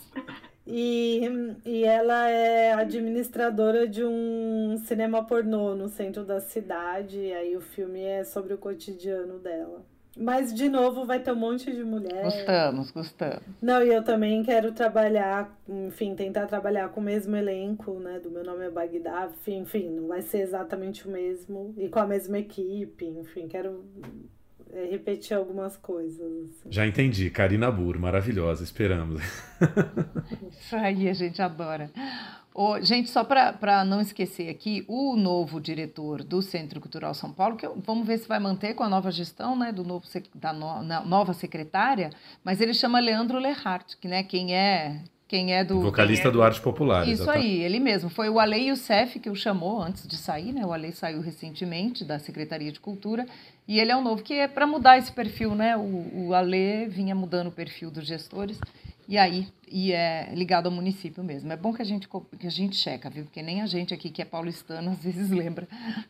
E, 0.70 1.22
e 1.64 1.84
ela 1.84 2.28
é 2.28 2.74
administradora 2.74 3.88
de 3.88 4.04
um 4.04 4.76
cinema 4.84 5.24
pornô 5.24 5.74
no 5.74 5.88
centro 5.88 6.24
da 6.24 6.40
cidade. 6.40 7.18
E 7.18 7.32
aí 7.32 7.56
o 7.56 7.60
filme 7.60 8.02
é 8.02 8.22
sobre 8.22 8.52
o 8.52 8.58
cotidiano 8.58 9.38
dela. 9.38 9.82
Mas, 10.20 10.52
de 10.52 10.68
novo, 10.68 11.06
vai 11.06 11.20
ter 11.20 11.30
um 11.30 11.36
monte 11.36 11.72
de 11.72 11.84
mulher. 11.84 12.24
Gostamos, 12.24 12.90
gostamos. 12.90 13.42
Não, 13.62 13.82
e 13.82 13.88
eu 13.88 14.02
também 14.02 14.42
quero 14.42 14.72
trabalhar, 14.72 15.56
enfim, 15.68 16.14
tentar 16.16 16.46
trabalhar 16.46 16.88
com 16.88 17.00
o 17.00 17.04
mesmo 17.04 17.36
elenco, 17.36 17.92
né? 18.00 18.18
Do 18.18 18.28
meu 18.28 18.44
nome 18.44 18.66
é 18.66 18.70
Bagdá. 18.70 19.30
Enfim, 19.46 19.88
não 19.88 20.08
vai 20.08 20.20
ser 20.20 20.40
exatamente 20.40 21.06
o 21.06 21.10
mesmo. 21.10 21.72
E 21.78 21.88
com 21.88 22.00
a 22.00 22.06
mesma 22.06 22.38
equipe, 22.38 23.06
enfim, 23.06 23.46
quero 23.46 23.84
repetir 24.90 25.36
algumas 25.36 25.76
coisas. 25.76 26.20
Assim. 26.20 26.70
Já 26.70 26.86
entendi. 26.86 27.30
Karina 27.30 27.70
Burr, 27.70 27.98
maravilhosa, 27.98 28.62
esperamos. 28.62 29.22
Isso 30.50 30.76
aí, 30.76 31.08
a 31.08 31.12
gente 31.12 31.40
adora. 31.40 31.90
Oh, 32.60 32.80
gente, 32.80 33.08
só 33.08 33.22
para 33.22 33.84
não 33.84 34.00
esquecer 34.00 34.48
aqui, 34.48 34.84
o 34.88 35.14
novo 35.14 35.60
diretor 35.60 36.24
do 36.24 36.42
Centro 36.42 36.80
Cultural 36.80 37.14
São 37.14 37.32
Paulo, 37.32 37.56
que 37.56 37.64
eu, 37.64 37.80
vamos 37.86 38.04
ver 38.04 38.18
se 38.18 38.26
vai 38.26 38.40
manter 38.40 38.74
com 38.74 38.82
a 38.82 38.88
nova 38.88 39.12
gestão 39.12 39.56
né, 39.56 39.70
do 39.70 39.84
novo, 39.84 40.04
da 40.34 40.52
no, 40.52 40.82
nova 40.82 41.32
secretária, 41.32 42.10
mas 42.42 42.60
ele 42.60 42.74
chama 42.74 42.98
Leandro 42.98 43.38
Lehart, 43.38 43.94
que 44.00 44.08
né, 44.08 44.24
quem 44.24 44.56
é 44.56 45.04
quem 45.29 45.55
é 45.55 45.62
do. 45.62 45.83
Vocalista 45.83 46.29
é 46.29 46.31
do 46.31 46.43
Arte 46.43 46.61
Popular. 46.61 47.07
Isso 47.07 47.22
exatamente. 47.22 47.47
aí, 47.47 47.62
ele 47.62 47.79
mesmo. 47.79 48.09
Foi 48.09 48.31
o 48.31 48.41
Ale 48.41 48.68
Youssef 48.68 49.20
que 49.20 49.29
o 49.29 49.37
chamou 49.37 49.81
antes 49.81 50.09
de 50.09 50.16
sair, 50.16 50.53
né? 50.53 50.64
O 50.64 50.72
Ale 50.72 50.91
saiu 50.91 51.20
recentemente 51.20 52.03
da 52.03 52.18
Secretaria 52.18 52.72
de 52.72 52.81
Cultura. 52.81 53.26
E 53.68 53.79
ele 53.79 53.93
é 53.93 53.97
o 53.97 54.01
novo, 54.01 54.22
que 54.22 54.33
é 54.33 54.49
para 54.49 54.66
mudar 54.66 54.97
esse 54.97 55.12
perfil, 55.12 55.55
né? 55.55 55.76
O, 55.76 56.29
o 56.29 56.35
Ale 56.35 56.89
vinha 56.89 57.14
mudando 57.14 57.49
o 57.49 57.53
perfil 57.53 57.91
dos 57.91 58.07
gestores. 58.07 58.59
E 59.07 59.16
aí, 59.16 59.49
e 59.66 59.93
é 59.93 60.31
ligado 60.35 60.66
ao 60.66 60.72
município 60.72 61.24
mesmo. 61.24 61.51
É 61.51 61.57
bom 61.57 61.72
que 61.72 61.81
a 61.81 61.85
gente 61.85 62.07
que 62.39 62.47
a 62.47 62.51
gente 62.51 62.76
checa, 62.76 63.09
viu? 63.09 63.24
Porque 63.24 63.43
nem 63.43 63.62
a 63.62 63.66
gente 63.66 63.95
aqui 63.95 64.11
que 64.11 64.20
é 64.20 64.24
paulistano 64.24 64.91
às 64.93 65.03
vezes 65.03 65.31
lembra 65.31 65.66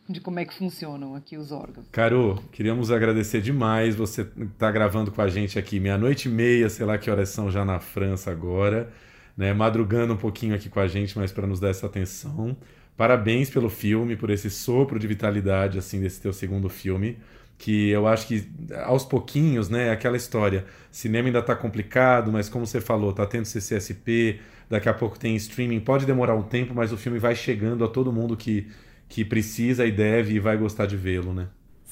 de 0.08 0.20
como 0.20 0.40
é 0.40 0.44
que 0.44 0.52
funcionam 0.52 1.14
aqui 1.14 1.36
os 1.36 1.52
órgãos. 1.52 1.86
Caro, 1.92 2.42
queríamos 2.50 2.90
agradecer 2.90 3.40
demais 3.40 3.94
você 3.94 4.24
tá 4.58 4.70
gravando 4.72 5.12
com 5.12 5.22
a 5.22 5.28
gente 5.28 5.58
aqui 5.58 5.78
meia-noite 5.78 6.28
e 6.28 6.32
meia, 6.32 6.68
sei 6.68 6.84
lá 6.84 6.98
que 6.98 7.08
horas 7.08 7.28
são 7.28 7.50
já 7.50 7.64
na 7.64 7.78
França 7.78 8.32
agora, 8.32 8.92
né? 9.38 9.54
Madrugando 9.54 10.12
um 10.12 10.18
pouquinho 10.18 10.54
aqui 10.54 10.68
com 10.68 10.80
a 10.80 10.86
gente, 10.86 11.16
mas 11.16 11.32
para 11.32 11.46
nos 11.46 11.60
dar 11.60 11.70
essa 11.70 11.86
atenção. 11.86 12.56
Parabéns 12.96 13.48
pelo 13.48 13.70
filme, 13.70 14.16
por 14.16 14.28
esse 14.28 14.50
sopro 14.50 14.98
de 14.98 15.06
vitalidade 15.06 15.78
assim 15.78 16.00
desse 16.00 16.20
teu 16.20 16.32
segundo 16.32 16.68
filme 16.68 17.16
que 17.58 17.90
eu 17.90 18.06
acho 18.06 18.28
que 18.28 18.48
aos 18.84 19.04
pouquinhos, 19.04 19.68
né, 19.68 19.90
aquela 19.90 20.16
história, 20.16 20.64
cinema 20.92 21.28
ainda 21.28 21.40
está 21.40 21.56
complicado, 21.56 22.30
mas 22.32 22.48
como 22.48 22.64
você 22.64 22.80
falou, 22.80 23.12
tá 23.12 23.26
tendo 23.26 23.46
CCSP, 23.46 24.40
daqui 24.70 24.88
a 24.88 24.94
pouco 24.94 25.18
tem 25.18 25.34
streaming, 25.36 25.80
pode 25.80 26.06
demorar 26.06 26.36
um 26.36 26.42
tempo, 26.42 26.72
mas 26.72 26.92
o 26.92 26.96
filme 26.96 27.18
vai 27.18 27.34
chegando 27.34 27.84
a 27.84 27.88
todo 27.88 28.12
mundo 28.12 28.36
que, 28.36 28.68
que 29.08 29.24
precisa 29.24 29.84
e 29.84 29.90
deve 29.90 30.34
e 30.34 30.38
vai 30.38 30.56
gostar 30.56 30.86
de 30.86 30.96
vê-lo, 30.96 31.34
né? 31.34 31.48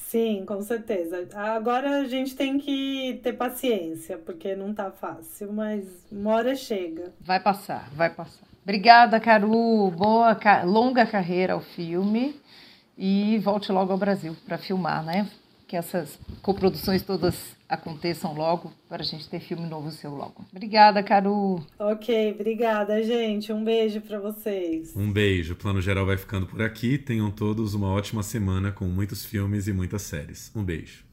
Sim, 0.08 0.44
com 0.46 0.62
certeza. 0.62 1.28
Agora 1.34 1.98
a 2.00 2.04
gente 2.04 2.36
tem 2.36 2.58
que 2.58 3.18
ter 3.22 3.32
paciência, 3.32 4.16
porque 4.16 4.54
não 4.54 4.72
tá 4.72 4.90
fácil, 4.90 5.52
mas 5.52 5.84
uma 6.12 6.34
hora 6.34 6.54
chega. 6.54 7.12
Vai 7.20 7.40
passar, 7.40 7.90
vai 7.92 8.08
passar. 8.10 8.46
Obrigada, 8.62 9.18
Caru. 9.18 9.90
Boa, 9.90 10.38
longa 10.64 11.04
carreira 11.06 11.54
ao 11.54 11.60
filme 11.60 12.40
e 12.96 13.38
volte 13.38 13.72
logo 13.72 13.92
ao 13.92 13.98
Brasil 13.98 14.36
para 14.46 14.58
filmar, 14.58 15.04
né? 15.04 15.28
que 15.66 15.76
essas 15.76 16.18
coproduções 16.42 17.02
todas 17.02 17.55
aconteçam 17.68 18.34
logo 18.34 18.72
para 18.88 19.02
a 19.02 19.04
gente 19.04 19.28
ter 19.28 19.40
filme 19.40 19.66
novo 19.66 19.90
seu 19.90 20.14
logo. 20.14 20.44
Obrigada, 20.50 21.02
Caru. 21.02 21.64
Ok, 21.78 22.32
obrigada, 22.32 23.02
gente. 23.02 23.52
Um 23.52 23.64
beijo 23.64 24.00
para 24.00 24.18
vocês. 24.18 24.94
Um 24.96 25.12
beijo. 25.12 25.54
O 25.54 25.56
Plano 25.56 25.80
Geral 25.80 26.06
vai 26.06 26.16
ficando 26.16 26.46
por 26.46 26.62
aqui. 26.62 26.98
Tenham 26.98 27.30
todos 27.30 27.74
uma 27.74 27.88
ótima 27.88 28.22
semana 28.22 28.72
com 28.72 28.84
muitos 28.86 29.24
filmes 29.24 29.68
e 29.68 29.72
muitas 29.72 30.02
séries. 30.02 30.50
Um 30.54 30.62
beijo. 30.62 31.04